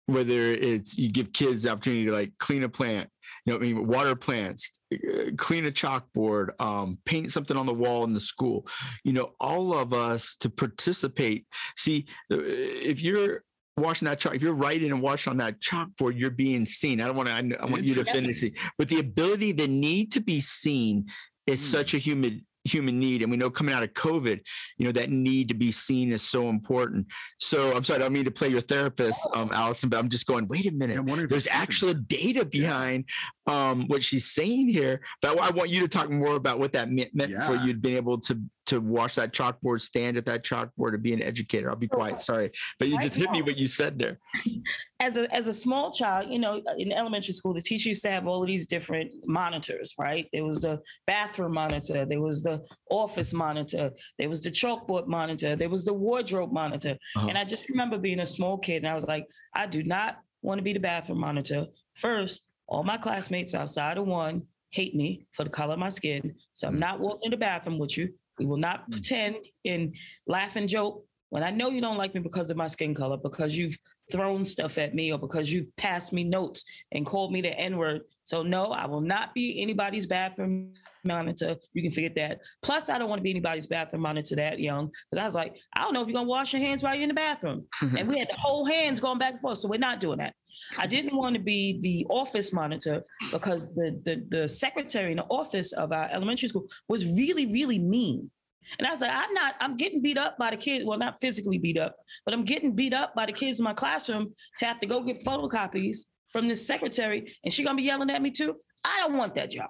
whether 0.08 0.52
it's 0.52 0.98
you 0.98 1.10
give 1.10 1.32
kids 1.32 1.64
the 1.64 1.70
opportunity 1.70 2.06
to 2.06 2.12
like 2.12 2.34
clean 2.38 2.64
a 2.64 2.70
plant, 2.70 3.10
you 3.46 3.54
know, 3.54 3.60
I 3.60 3.62
mean, 3.62 3.88
water 3.88 4.16
plants, 4.16 4.72
uh, 4.94 5.32
clean 5.38 5.66
a 5.66 5.72
chalkboard, 5.72 6.50
um, 6.60 6.98
paint 7.06 7.32
something 7.32 7.56
on 7.56 7.66
the 7.66 7.74
wall 7.74 8.04
in 8.04 8.14
the 8.14 8.20
school, 8.20 8.68
you 9.06 9.14
know, 9.14 9.32
all 9.40 9.74
of 9.74 9.94
us 9.94 10.36
to 10.38 10.50
participate. 10.50 11.46
See, 11.78 12.06
if 12.30 13.02
you're 13.02 13.44
washing 13.78 14.08
that 14.08 14.20
chalk, 14.20 14.36
if 14.36 14.42
you're 14.42 14.54
writing 14.54 14.92
and 14.92 15.02
washing 15.02 15.32
on 15.32 15.38
that 15.38 15.62
chalkboard, 15.62 16.20
you're 16.20 16.32
being 16.32 16.66
seen. 16.66 17.00
I 17.00 17.08
don't 17.08 17.16
want 17.16 17.30
to, 17.30 17.62
I, 17.62 17.66
want 17.66 17.84
you 17.84 17.96
to 17.96 18.04
finish 18.04 18.44
it, 18.44 18.58
but 18.78 18.90
the 18.90 19.00
ability, 19.00 19.54
the 19.54 19.70
need 19.70 20.12
to 20.14 20.20
be 20.20 20.42
seen 20.42 21.06
is 21.48 21.62
Hmm. 21.62 21.78
such 21.78 21.94
a 21.94 21.98
human 21.98 22.46
human 22.66 22.98
need 22.98 23.22
and 23.22 23.30
we 23.30 23.36
know 23.38 23.50
coming 23.50 23.74
out 23.76 23.84
of 23.84 23.94
covid 23.94 24.40
you 24.78 24.86
know 24.86 24.92
that 24.92 25.10
need 25.10 25.50
to 25.50 25.54
be 25.56 25.72
seen 25.72 26.12
is 26.14 26.22
so 26.22 26.48
important 26.50 27.06
so 27.38 27.74
i'm 27.74 27.84
sorry 27.84 27.98
i 28.00 28.02
don't 28.04 28.14
mean 28.14 28.24
to 28.24 28.32
play 28.32 28.48
your 28.48 28.62
therapist 28.62 29.20
um 29.34 29.50
allison 29.52 29.90
but 29.90 29.98
i'm 30.00 30.08
just 30.08 30.26
going 30.28 30.48
wait 30.48 30.66
a 30.66 30.72
minute 30.72 30.94
Yeah, 30.96 31.14
I'm 31.14 31.20
if 31.20 31.30
there's 31.30 31.48
actual 31.48 31.94
data 31.94 32.46
behind 32.46 33.06
um, 33.46 33.88
what 33.88 34.02
she's 34.02 34.32
saying 34.32 34.70
here. 34.70 35.02
But 35.22 35.38
I 35.38 35.50
want 35.50 35.70
you 35.70 35.82
to 35.82 35.88
talk 35.90 36.10
more 36.10 36.36
about 36.38 36.60
what 36.60 36.72
that 36.74 36.90
meant, 36.90 37.14
meant 37.14 37.34
for 37.44 37.56
Yeah. 37.56 37.66
you 37.66 37.74
being 37.74 37.98
able 37.98 38.18
to 38.22 38.40
to 38.66 38.80
wash 38.80 39.16
that 39.16 39.34
chalkboard, 39.34 39.82
stand 39.82 40.18
at 40.18 40.26
that 40.26 40.44
chalkboard, 40.44 40.94
and 40.94 41.04
be 41.04 41.14
an 41.14 41.22
educator. 41.22 41.70
I'll 41.70 41.76
be 41.76 41.88
quiet. 41.88 42.22
Sorry, 42.22 42.52
but 42.80 42.88
you 42.88 42.98
just 43.00 43.16
hit 43.16 43.32
me 43.32 43.42
what 43.42 43.58
you 43.58 43.68
said 43.68 44.00
there. 44.00 44.20
as 45.00 45.18
a 45.18 45.34
as 45.34 45.48
a 45.48 45.54
small 45.54 45.92
child, 45.92 46.32
you 46.32 46.40
know, 46.40 46.62
in 46.78 46.92
elementary 46.92 47.34
school, 47.34 47.54
the 47.54 47.62
teacher 47.62 47.90
used 47.90 48.04
to 48.04 48.10
have 48.10 48.28
all 48.28 48.42
of 48.42 48.48
these 48.48 48.66
different 48.66 49.12
monitors, 49.26 49.94
right? 50.00 50.28
There 50.32 50.46
was 50.46 50.62
the 50.62 50.80
bathroom 51.08 51.54
monitor, 51.54 52.06
there 52.06 52.22
was 52.22 52.42
the 52.42 52.66
office 52.90 53.34
monitor, 53.34 53.92
there 54.18 54.30
was 54.30 54.42
the 54.42 54.52
chalkboard 54.52 55.08
monitor, 55.08 55.56
there 55.56 55.70
was 55.70 55.86
the 55.86 55.94
wardrobe 55.94 56.54
monitor. 56.54 56.98
Uh-huh. 57.16 57.28
And 57.28 57.38
I 57.38 57.44
just 57.44 57.68
remember 57.70 57.98
being 57.98 58.22
a 58.22 58.26
small 58.26 58.58
kid 58.58 58.78
and 58.78 58.88
I 58.88 58.96
was 58.96 59.06
like, 59.06 59.26
I 59.54 59.66
do 59.66 59.84
not 59.84 60.20
want 60.42 60.60
to 60.60 60.64
be 60.64 60.74
the 60.74 60.80
bathroom 60.80 61.20
monitor. 61.20 61.66
First, 61.96 62.42
all 62.68 62.84
my 62.84 62.98
classmates 62.98 63.54
outside 63.54 63.98
of 63.98 64.06
one 64.06 64.44
hate 64.72 64.96
me 64.96 65.26
for 65.32 65.44
the 65.44 65.50
color 65.50 65.74
of 65.74 65.80
my 65.80 65.90
skin. 65.90 66.34
So 66.54 66.68
I'm 66.68 66.80
not 66.80 67.00
walking 67.00 67.26
in 67.26 67.32
the 67.32 67.38
bathroom 67.38 67.78
with 67.78 67.98
you. 67.98 68.14
We 68.40 68.46
will 68.46 68.58
not 68.58 68.88
mm. 68.88 68.92
pretend 68.92 69.38
and 69.66 69.96
laugh 70.28 70.56
and 70.56 70.68
joke. 70.68 71.06
When 71.30 71.44
I 71.44 71.50
know 71.50 71.70
you 71.70 71.82
don't 71.82 71.98
like 71.98 72.14
me 72.14 72.22
because 72.22 72.52
of 72.52 72.58
my 72.58 72.68
skin 72.68 72.94
color, 72.94 73.18
because 73.18 73.58
you've 73.58 73.78
thrown 74.14 74.46
stuff 74.46 74.78
at 74.78 74.94
me, 74.94 75.12
or 75.12 75.18
because 75.18 75.52
you've 75.52 75.76
passed 75.76 76.14
me 76.14 76.24
notes 76.24 76.64
and 76.92 77.06
called 77.06 77.34
me 77.34 77.42
the 77.42 77.58
N 77.60 77.78
word. 77.78 78.02
So, 78.24 78.44
no, 78.44 78.72
I 78.72 78.86
will 78.86 79.02
not 79.02 79.34
be 79.34 79.62
anybody's 79.62 80.06
bathroom 80.06 80.72
monitor. 81.04 81.58
You 81.74 81.82
can 81.82 81.92
forget 81.92 82.16
that. 82.16 82.40
Plus, 82.62 82.90
I 82.90 82.98
don't 82.98 83.10
want 83.10 83.20
to 83.20 83.24
be 83.24 83.32
anybody's 83.32 83.66
bathroom 83.66 84.04
monitor 84.04 84.36
that 84.36 84.60
young. 84.60 84.92
Because 85.10 85.22
I 85.22 85.26
was 85.26 85.36
like, 85.36 85.58
I 85.76 85.82
don't 85.82 85.94
know 85.94 86.02
if 86.02 86.08
you're 86.08 86.14
going 86.14 86.28
to 86.28 86.30
wash 86.30 86.54
your 86.54 86.62
hands 86.62 86.84
while 86.84 86.94
you're 86.94 87.04
in 87.04 87.10
the 87.10 87.16
bathroom. 87.16 87.66
and 87.82 88.08
we 88.08 88.20
had 88.20 88.30
the 88.30 88.38
whole 88.38 88.66
hands 88.66 89.00
going 89.00 89.18
back 89.18 89.32
and 89.32 89.42
forth. 89.42 89.58
So, 89.58 89.68
we're 89.68 89.80
not 89.80 90.00
doing 90.00 90.20
that. 90.20 90.36
I 90.78 90.88
didn't 90.88 91.18
want 91.18 91.36
to 91.36 91.42
be 91.42 91.80
the 91.82 92.06
office 92.10 92.54
monitor 92.54 93.02
because 93.32 93.62
the, 93.76 94.00
the, 94.06 94.26
the 94.30 94.48
secretary 94.48 95.12
in 95.12 95.18
the 95.18 95.26
office 95.26 95.74
of 95.74 95.92
our 95.92 96.10
elementary 96.12 96.48
school 96.48 96.68
was 96.88 97.06
really, 97.08 97.48
really 97.48 97.80
mean. 97.80 98.30
And 98.78 98.88
I 98.88 98.92
was 98.92 99.02
like, 99.02 99.12
I'm 99.14 99.34
not, 99.34 99.56
I'm 99.60 99.78
getting 99.78 100.02
beat 100.02 100.18
up 100.18 100.38
by 100.38 100.52
the 100.52 100.58
kids. 100.58 100.86
Well, 100.86 100.98
not 100.98 101.20
physically 101.22 101.58
beat 101.58 101.78
up, 101.78 101.96
but 102.26 102.34
I'm 102.34 102.44
getting 102.44 102.74
beat 102.74 102.94
up 102.94 103.16
by 103.16 103.26
the 103.26 103.34
kids 103.34 103.60
in 103.60 103.64
my 103.64 103.74
classroom 103.74 104.26
to 104.58 104.66
have 104.66 104.80
to 104.80 104.86
go 104.86 105.02
get 105.02 105.24
photocopies 105.24 105.98
from 106.32 106.48
this 106.48 106.66
secretary. 106.66 107.36
And 107.44 107.54
she 107.54 107.64
gonna 107.64 107.78
be 107.78 107.84
yelling 107.84 108.10
at 108.10 108.22
me 108.22 108.32
too. 108.32 108.56
I 108.84 109.02
don't 109.02 109.18
want 109.18 109.36
that 109.36 109.52
job. 109.52 109.70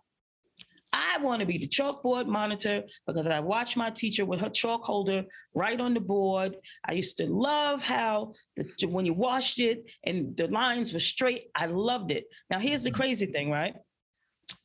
I 0.93 1.17
want 1.17 1.39
to 1.39 1.45
be 1.47 1.57
the 1.57 1.67
chalkboard 1.67 2.27
monitor 2.27 2.83
because 3.07 3.27
I 3.27 3.39
watched 3.39 3.75
my 3.75 3.89
teacher 3.89 4.25
with 4.25 4.39
her 4.41 4.49
chalk 4.49 4.83
holder 4.83 5.23
right 5.55 5.79
on 5.81 5.95
the 5.95 5.99
board. 5.99 6.55
I 6.87 6.93
used 6.93 7.17
to 7.17 7.25
love 7.25 7.81
how 7.81 8.33
the, 8.55 8.85
when 8.85 9.05
you 9.07 9.13
washed 9.13 9.59
it 9.59 9.85
and 10.05 10.37
the 10.37 10.47
lines 10.47 10.93
were 10.93 10.99
straight, 10.99 11.45
I 11.55 11.65
loved 11.65 12.11
it. 12.11 12.25
Now, 12.51 12.59
here's 12.59 12.83
the 12.83 12.91
crazy 12.91 13.25
thing, 13.25 13.49
right? 13.49 13.73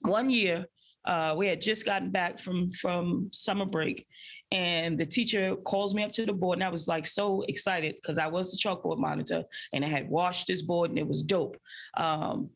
One 0.03 0.29
year, 0.29 0.67
uh, 1.05 1.35
we 1.37 1.47
had 1.47 1.61
just 1.61 1.85
gotten 1.85 2.11
back 2.11 2.39
from 2.39 2.71
from 2.73 3.29
summer 3.33 3.67
break, 3.67 4.07
and 4.51 4.99
the 4.99 5.07
teacher 5.07 5.57
calls 5.57 5.95
me 5.95 6.03
up 6.03 6.11
to 6.13 6.27
the 6.27 6.33
board, 6.33 6.59
and 6.59 6.65
I 6.65 6.71
was 6.71 6.89
like 6.89 7.07
so 7.07 7.45
excited 7.49 7.97
because 7.97 8.19
I 8.19 8.27
was 8.27 8.51
the 8.51 8.59
chalkboard 8.59 8.99
monitor, 8.99 9.45
and 9.75 9.85
I 9.85 9.89
had 9.89 10.09
washed 10.09 10.47
this 10.47 10.63
board, 10.63 10.91
and 10.91 10.99
it 10.99 11.07
was 11.07 11.23
dope. 11.23 11.57
Um, 11.97 12.51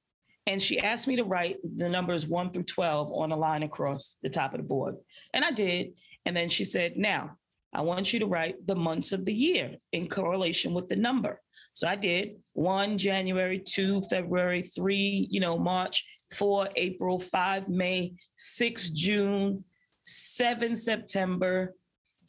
and 0.47 0.61
she 0.61 0.80
asked 0.80 1.07
me 1.07 1.16
to 1.16 1.24
write 1.24 1.59
the 1.76 1.88
numbers 1.88 2.26
one 2.26 2.51
through 2.51 2.64
12 2.64 3.12
on 3.12 3.30
a 3.30 3.36
line 3.36 3.62
across 3.62 4.16
the 4.22 4.28
top 4.28 4.55
of 4.55 4.59
the 4.59 4.66
board. 4.66 4.97
And 5.32 5.45
I 5.45 5.53
did. 5.53 5.99
And 6.26 6.36
then 6.36 6.49
she 6.49 6.64
said, 6.64 6.97
Now, 6.97 7.36
I 7.72 7.82
want 7.82 8.12
you 8.12 8.20
to 8.20 8.26
write 8.26 8.66
the 8.66 8.74
months 8.74 9.12
of 9.12 9.24
the 9.24 9.32
year 9.32 9.76
in 9.93 10.09
correlation 10.09 10.74
with 10.74 10.88
the 10.88 10.97
number. 10.97 11.40
So 11.74 11.88
I 11.88 11.96
did 11.96 12.36
one 12.52 12.98
January, 12.98 13.58
two 13.58 14.02
February, 14.02 14.62
three, 14.62 15.26
you 15.30 15.40
know, 15.40 15.58
March, 15.58 16.04
four 16.34 16.66
April, 16.76 17.18
five 17.18 17.68
May, 17.68 18.12
six 18.36 18.90
June, 18.90 19.64
seven 20.04 20.76
September, 20.76 21.74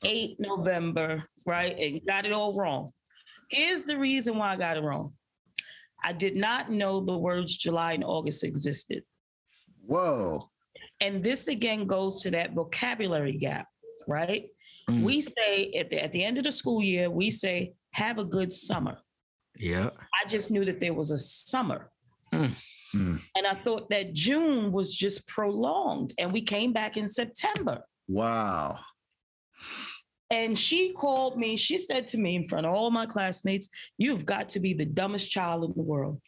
eight 0.05 0.37
November, 0.39 1.23
right? 1.45 1.77
And 1.77 2.01
got 2.05 2.25
it 2.25 2.31
all 2.31 2.53
wrong. 2.55 2.89
Here's 3.49 3.83
the 3.83 3.97
reason 3.97 4.37
why 4.37 4.53
I 4.53 4.55
got 4.55 4.77
it 4.77 4.83
wrong. 4.83 5.13
I 6.03 6.13
did 6.13 6.35
not 6.35 6.71
know 6.71 7.03
the 7.03 7.17
words 7.17 7.55
July 7.57 7.93
and 7.93 8.03
August 8.03 8.43
existed. 8.43 9.03
Whoa. 9.85 10.49
And 11.01 11.21
this 11.21 11.47
again 11.47 11.85
goes 11.85 12.21
to 12.21 12.31
that 12.31 12.53
vocabulary 12.53 13.37
gap, 13.37 13.67
right? 14.07 14.45
Mm. 14.89 15.03
We 15.03 15.21
say 15.21 15.71
at 15.77 15.89
the, 15.89 16.01
at 16.01 16.11
the 16.13 16.23
end 16.23 16.37
of 16.37 16.45
the 16.45 16.51
school 16.51 16.81
year, 16.81 17.09
we 17.09 17.31
say, 17.31 17.73
have 17.91 18.17
a 18.17 18.25
good 18.25 18.51
summer. 18.51 18.97
Yeah. 19.57 19.89
I 20.23 20.27
just 20.27 20.51
knew 20.51 20.65
that 20.65 20.79
there 20.79 20.93
was 20.93 21.11
a 21.11 21.17
summer. 21.17 21.91
Mm. 22.33 22.55
And 23.35 23.47
I 23.47 23.53
thought 23.55 23.89
that 23.89 24.13
June 24.13 24.71
was 24.71 24.95
just 24.95 25.27
prolonged. 25.27 26.13
And 26.17 26.31
we 26.31 26.41
came 26.41 26.73
back 26.73 26.97
in 26.97 27.07
September. 27.07 27.83
Wow. 28.07 28.79
And 30.29 30.57
she 30.57 30.93
called 30.93 31.37
me, 31.37 31.57
she 31.57 31.77
said 31.77 32.07
to 32.07 32.17
me 32.17 32.35
in 32.35 32.47
front 32.47 32.65
of 32.65 32.73
all 32.73 32.89
my 32.89 33.05
classmates, 33.05 33.69
You've 33.97 34.25
got 34.25 34.49
to 34.49 34.59
be 34.59 34.73
the 34.73 34.85
dumbest 34.85 35.29
child 35.29 35.63
in 35.63 35.73
the 35.75 35.83
world. 35.83 36.19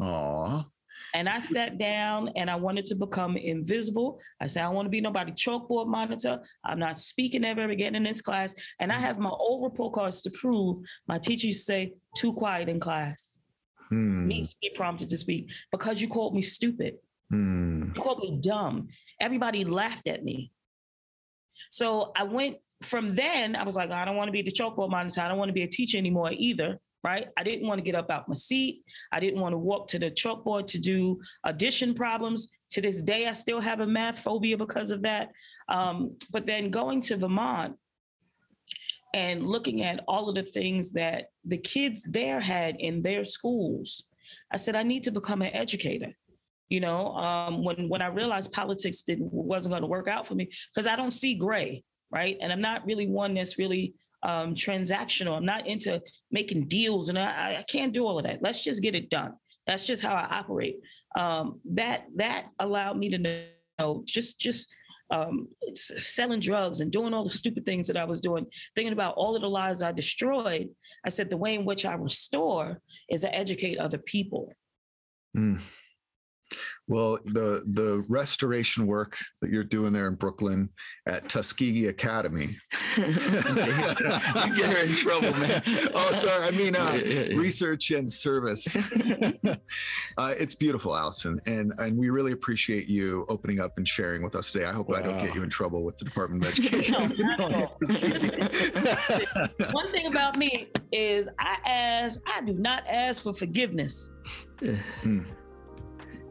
Aww. 0.00 0.64
And 1.14 1.28
I 1.28 1.38
sat 1.38 1.78
down 1.78 2.30
and 2.36 2.50
I 2.50 2.56
wanted 2.56 2.84
to 2.86 2.94
become 2.94 3.36
invisible. 3.36 4.20
I 4.40 4.46
said, 4.46 4.64
I 4.64 4.68
want 4.68 4.86
to 4.86 4.90
be 4.90 5.00
nobody 5.00 5.32
chalkboard 5.32 5.88
monitor. 5.88 6.40
I'm 6.64 6.78
not 6.78 6.98
speaking 6.98 7.44
ever 7.44 7.68
again 7.68 7.94
in 7.94 8.02
this 8.02 8.20
class. 8.20 8.54
And 8.80 8.92
I 8.92 8.98
have 8.98 9.18
my 9.18 9.30
old 9.30 9.62
report 9.62 9.94
cards 9.94 10.20
to 10.22 10.30
prove 10.30 10.78
my 11.06 11.18
teachers 11.18 11.64
say, 11.64 11.94
too 12.16 12.32
quiet 12.32 12.68
in 12.68 12.80
class. 12.80 13.38
Hmm. 13.88 14.26
Need 14.26 14.48
to 14.48 14.56
be 14.62 14.70
prompted 14.74 15.08
to 15.10 15.18
speak 15.18 15.50
because 15.70 16.00
you 16.00 16.08
called 16.08 16.34
me 16.34 16.42
stupid. 16.42 16.96
Hmm. 17.30 17.90
You 17.94 18.00
called 18.00 18.20
me 18.20 18.38
dumb. 18.40 18.88
Everybody 19.20 19.64
laughed 19.64 20.08
at 20.08 20.24
me. 20.24 20.52
So 21.70 22.12
I 22.16 22.24
went 22.24 22.56
from 22.82 23.14
then, 23.14 23.56
I 23.56 23.62
was 23.62 23.76
like, 23.76 23.90
I 23.90 24.04
don't 24.04 24.16
want 24.16 24.28
to 24.28 24.32
be 24.32 24.42
the 24.42 24.52
chalkboard 24.52 24.90
monitor. 24.90 25.20
I 25.20 25.28
don't 25.28 25.38
want 25.38 25.48
to 25.48 25.54
be 25.54 25.62
a 25.62 25.68
teacher 25.68 25.98
anymore 25.98 26.32
either 26.32 26.78
right? 27.04 27.28
I 27.36 27.42
didn't 27.42 27.66
want 27.66 27.78
to 27.78 27.82
get 27.82 27.94
up 27.94 28.10
out 28.10 28.28
my 28.28 28.34
seat. 28.34 28.84
I 29.10 29.20
didn't 29.20 29.40
want 29.40 29.52
to 29.52 29.58
walk 29.58 29.88
to 29.88 29.98
the 29.98 30.10
chalkboard 30.10 30.66
to 30.68 30.78
do 30.78 31.20
addition 31.44 31.94
problems. 31.94 32.48
To 32.70 32.80
this 32.80 33.02
day, 33.02 33.26
I 33.26 33.32
still 33.32 33.60
have 33.60 33.80
a 33.80 33.86
math 33.86 34.20
phobia 34.20 34.56
because 34.56 34.90
of 34.92 35.02
that. 35.02 35.30
Um, 35.68 36.16
but 36.30 36.46
then 36.46 36.70
going 36.70 37.02
to 37.02 37.16
Vermont 37.16 37.76
and 39.14 39.46
looking 39.46 39.82
at 39.82 40.02
all 40.08 40.28
of 40.28 40.34
the 40.34 40.42
things 40.42 40.92
that 40.92 41.26
the 41.44 41.58
kids 41.58 42.06
there 42.08 42.40
had 42.40 42.76
in 42.78 43.02
their 43.02 43.24
schools, 43.24 44.04
I 44.50 44.56
said, 44.56 44.76
I 44.76 44.84
need 44.84 45.02
to 45.04 45.10
become 45.10 45.42
an 45.42 45.52
educator. 45.52 46.14
You 46.68 46.80
know, 46.80 47.14
um, 47.16 47.64
when 47.64 47.90
when 47.90 48.00
I 48.00 48.06
realized 48.06 48.52
politics 48.52 49.02
didn't 49.02 49.30
wasn't 49.30 49.72
going 49.72 49.82
to 49.82 49.88
work 49.88 50.08
out 50.08 50.26
for 50.26 50.34
me 50.34 50.48
because 50.74 50.86
I 50.86 50.96
don't 50.96 51.10
see 51.10 51.34
gray, 51.34 51.84
right? 52.10 52.38
And 52.40 52.50
I'm 52.50 52.62
not 52.62 52.86
really 52.86 53.06
one 53.06 53.34
that's 53.34 53.58
really 53.58 53.92
um, 54.22 54.54
transactional. 54.54 55.36
I'm 55.36 55.44
not 55.44 55.66
into 55.66 56.00
making 56.30 56.68
deals, 56.68 57.08
and 57.08 57.18
I, 57.18 57.56
I 57.58 57.64
can't 57.68 57.92
do 57.92 58.06
all 58.06 58.18
of 58.18 58.24
that. 58.24 58.42
Let's 58.42 58.62
just 58.62 58.82
get 58.82 58.94
it 58.94 59.10
done. 59.10 59.34
That's 59.66 59.86
just 59.86 60.02
how 60.02 60.14
I 60.14 60.38
operate. 60.38 60.80
Um, 61.16 61.60
that 61.70 62.06
that 62.16 62.46
allowed 62.58 62.98
me 62.98 63.10
to 63.10 63.18
know 63.78 64.02
just 64.06 64.40
just 64.40 64.72
um, 65.10 65.48
selling 65.74 66.40
drugs 66.40 66.80
and 66.80 66.90
doing 66.90 67.12
all 67.12 67.24
the 67.24 67.30
stupid 67.30 67.66
things 67.66 67.86
that 67.86 67.98
I 67.98 68.04
was 68.04 68.20
doing, 68.20 68.46
thinking 68.74 68.94
about 68.94 69.14
all 69.14 69.36
of 69.36 69.42
the 69.42 69.50
lives 69.50 69.82
I 69.82 69.92
destroyed. 69.92 70.70
I 71.04 71.10
said 71.10 71.28
the 71.28 71.36
way 71.36 71.54
in 71.54 71.64
which 71.64 71.84
I 71.84 71.94
restore 71.94 72.80
is 73.10 73.20
to 73.20 73.34
educate 73.34 73.78
other 73.78 73.98
people. 73.98 74.52
Mm. 75.36 75.60
Well, 76.88 77.18
the 77.24 77.62
the 77.72 78.04
restoration 78.08 78.86
work 78.86 79.16
that 79.40 79.50
you're 79.50 79.64
doing 79.64 79.92
there 79.92 80.08
in 80.08 80.14
Brooklyn 80.14 80.68
at 81.06 81.28
Tuskegee 81.28 81.86
Academy. 81.86 82.58
you 82.96 83.04
get 83.06 84.76
her 84.76 84.84
in 84.84 84.92
trouble, 84.92 85.32
man. 85.38 85.62
oh, 85.94 86.12
sorry. 86.12 86.44
I 86.44 86.50
mean, 86.50 86.76
uh, 86.76 86.92
yeah, 86.94 87.04
yeah, 87.04 87.20
yeah. 87.30 87.36
research 87.36 87.90
and 87.92 88.10
service. 88.10 88.76
uh, 90.18 90.34
it's 90.38 90.54
beautiful, 90.54 90.96
Allison, 90.96 91.40
and 91.46 91.72
and 91.78 91.96
we 91.96 92.10
really 92.10 92.32
appreciate 92.32 92.88
you 92.88 93.24
opening 93.28 93.60
up 93.60 93.78
and 93.78 93.86
sharing 93.86 94.22
with 94.22 94.34
us 94.34 94.50
today. 94.50 94.66
I 94.66 94.72
hope 94.72 94.88
wow. 94.88 94.96
I 94.96 95.02
don't 95.02 95.18
get 95.18 95.34
you 95.34 95.42
in 95.42 95.50
trouble 95.50 95.84
with 95.84 95.98
the 95.98 96.04
Department 96.04 96.44
of 96.44 96.50
Education. 96.52 97.14
no, 97.38 97.70
One 99.72 99.90
thing 99.92 100.06
about 100.06 100.36
me 100.36 100.68
is 100.92 101.28
I 101.38 101.58
ask, 101.64 102.20
I 102.26 102.40
do 102.42 102.52
not 102.54 102.84
ask 102.86 103.22
for 103.22 103.32
forgiveness. 103.32 104.12
Mm. 104.60 105.24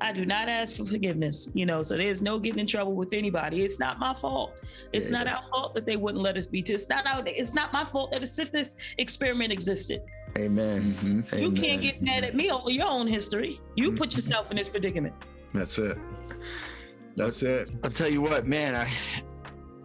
I 0.01 0.11
do 0.11 0.25
not 0.25 0.49
ask 0.49 0.75
for 0.75 0.85
forgiveness, 0.85 1.47
you 1.53 1.65
know, 1.65 1.83
so 1.83 1.95
there's 1.95 2.21
no 2.21 2.39
getting 2.39 2.59
in 2.59 2.67
trouble 2.67 2.93
with 2.93 3.13
anybody. 3.13 3.63
It's 3.63 3.79
not 3.79 3.99
my 3.99 4.13
fault. 4.13 4.53
It's 4.93 5.05
yeah. 5.05 5.23
not 5.23 5.27
our 5.27 5.43
fault 5.49 5.75
that 5.75 5.85
they 5.85 5.95
wouldn't 5.95 6.23
let 6.23 6.37
us 6.37 6.47
be. 6.47 6.61
It's 6.61 6.89
not 6.89 7.05
our, 7.05 7.21
it's 7.25 7.53
not 7.53 7.71
my 7.71 7.85
fault 7.85 8.11
that 8.11 8.23
a 8.23 8.27
syphilis 8.27 8.75
experiment 8.97 9.53
existed. 9.53 10.01
Amen. 10.37 10.93
Mm-hmm. 10.93 11.37
You 11.37 11.47
Amen. 11.47 11.63
can't 11.63 11.81
get 11.81 12.01
mad 12.01 12.23
at 12.23 12.35
me 12.35 12.51
over 12.51 12.71
your 12.71 12.87
own 12.87 13.07
history. 13.07 13.61
You 13.75 13.89
mm-hmm. 13.89 13.97
put 13.97 14.15
yourself 14.15 14.49
in 14.49 14.57
this 14.57 14.67
predicament. 14.67 15.13
That's 15.53 15.77
it. 15.77 15.97
That's 17.15 17.43
it. 17.43 17.69
I'll 17.83 17.91
tell 17.91 18.09
you 18.09 18.21
what, 18.21 18.47
man, 18.47 18.75
I 18.75 18.89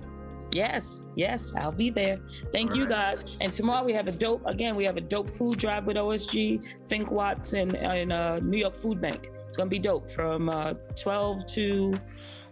Yes, 0.52 1.02
yes, 1.16 1.52
I'll 1.56 1.72
be 1.72 1.90
there. 1.90 2.18
Thank 2.52 2.70
All 2.70 2.76
you 2.76 2.82
right. 2.84 3.16
guys. 3.16 3.24
And 3.40 3.52
tomorrow 3.52 3.84
we 3.84 3.92
have 3.94 4.06
a 4.06 4.12
dope, 4.12 4.46
again, 4.46 4.76
we 4.76 4.84
have 4.84 4.96
a 4.96 5.00
dope 5.00 5.28
food 5.28 5.58
drive 5.58 5.86
with 5.86 5.96
OSG, 5.96 6.64
Think 6.86 7.10
Watts, 7.10 7.54
and, 7.54 7.74
and 7.74 8.12
uh, 8.12 8.38
New 8.40 8.58
York 8.58 8.76
Food 8.76 9.00
Bank. 9.00 9.30
It's 9.46 9.56
gonna 9.56 9.70
be 9.70 9.78
dope 9.78 10.10
from 10.10 10.48
uh, 10.48 10.74
12 10.94 11.46
to 11.46 11.94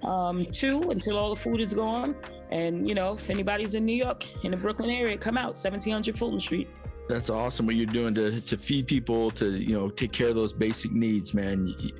um, 0.02 0.44
2 0.46 0.90
until 0.90 1.18
all 1.18 1.30
the 1.30 1.40
food 1.40 1.60
is 1.60 1.74
gone. 1.74 2.14
And, 2.50 2.88
you 2.88 2.94
know, 2.94 3.14
if 3.14 3.30
anybody's 3.30 3.74
in 3.74 3.84
New 3.84 3.94
York, 3.94 4.24
in 4.44 4.50
the 4.50 4.56
Brooklyn 4.56 4.90
area, 4.90 5.16
come 5.16 5.36
out, 5.36 5.54
1700 5.54 6.18
Fulton 6.18 6.40
Street. 6.40 6.68
That's 7.08 7.28
awesome 7.28 7.66
what 7.66 7.74
you're 7.74 7.86
doing 7.86 8.14
to 8.14 8.40
to 8.42 8.56
feed 8.56 8.86
people, 8.86 9.32
to 9.32 9.58
you 9.58 9.72
know 9.72 9.90
take 9.90 10.12
care 10.12 10.28
of 10.28 10.36
those 10.36 10.52
basic 10.52 10.92
needs, 10.92 11.34
man. 11.34 11.66
You- 11.66 11.90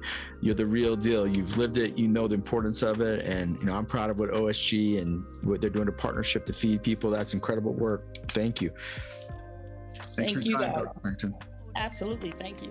You're 0.40 0.55
the 0.55 0.66
real 0.66 0.94
deal. 0.94 1.26
You've 1.26 1.59
lived 1.59 1.78
it. 1.78 1.98
You 1.98 2.07
know 2.07 2.28
the 2.28 2.36
importance 2.36 2.82
of 2.82 3.01
it, 3.01 3.24
and 3.26 3.59
you 3.59 3.64
know 3.64 3.74
I'm 3.74 3.86
proud 3.86 4.11
of 4.11 4.20
what 4.20 4.30
OSG 4.30 5.01
and 5.03 5.24
what 5.42 5.61
they're 5.61 5.68
doing 5.68 5.86
to 5.86 5.92
partnership 5.92 6.46
to 6.46 6.53
feed 6.53 6.84
people. 6.84 7.11
That's 7.11 7.34
incredible 7.34 7.72
work. 7.74 8.14
Tk 8.28 8.61
you. 8.61 8.70
Thanks 10.14 10.32
Thank 10.32 10.32
for 10.34 10.40
you, 10.42 10.59
guys. 10.59 10.86
Absolutely. 11.74 12.30
Thank 12.30 12.62
you. 12.62 12.70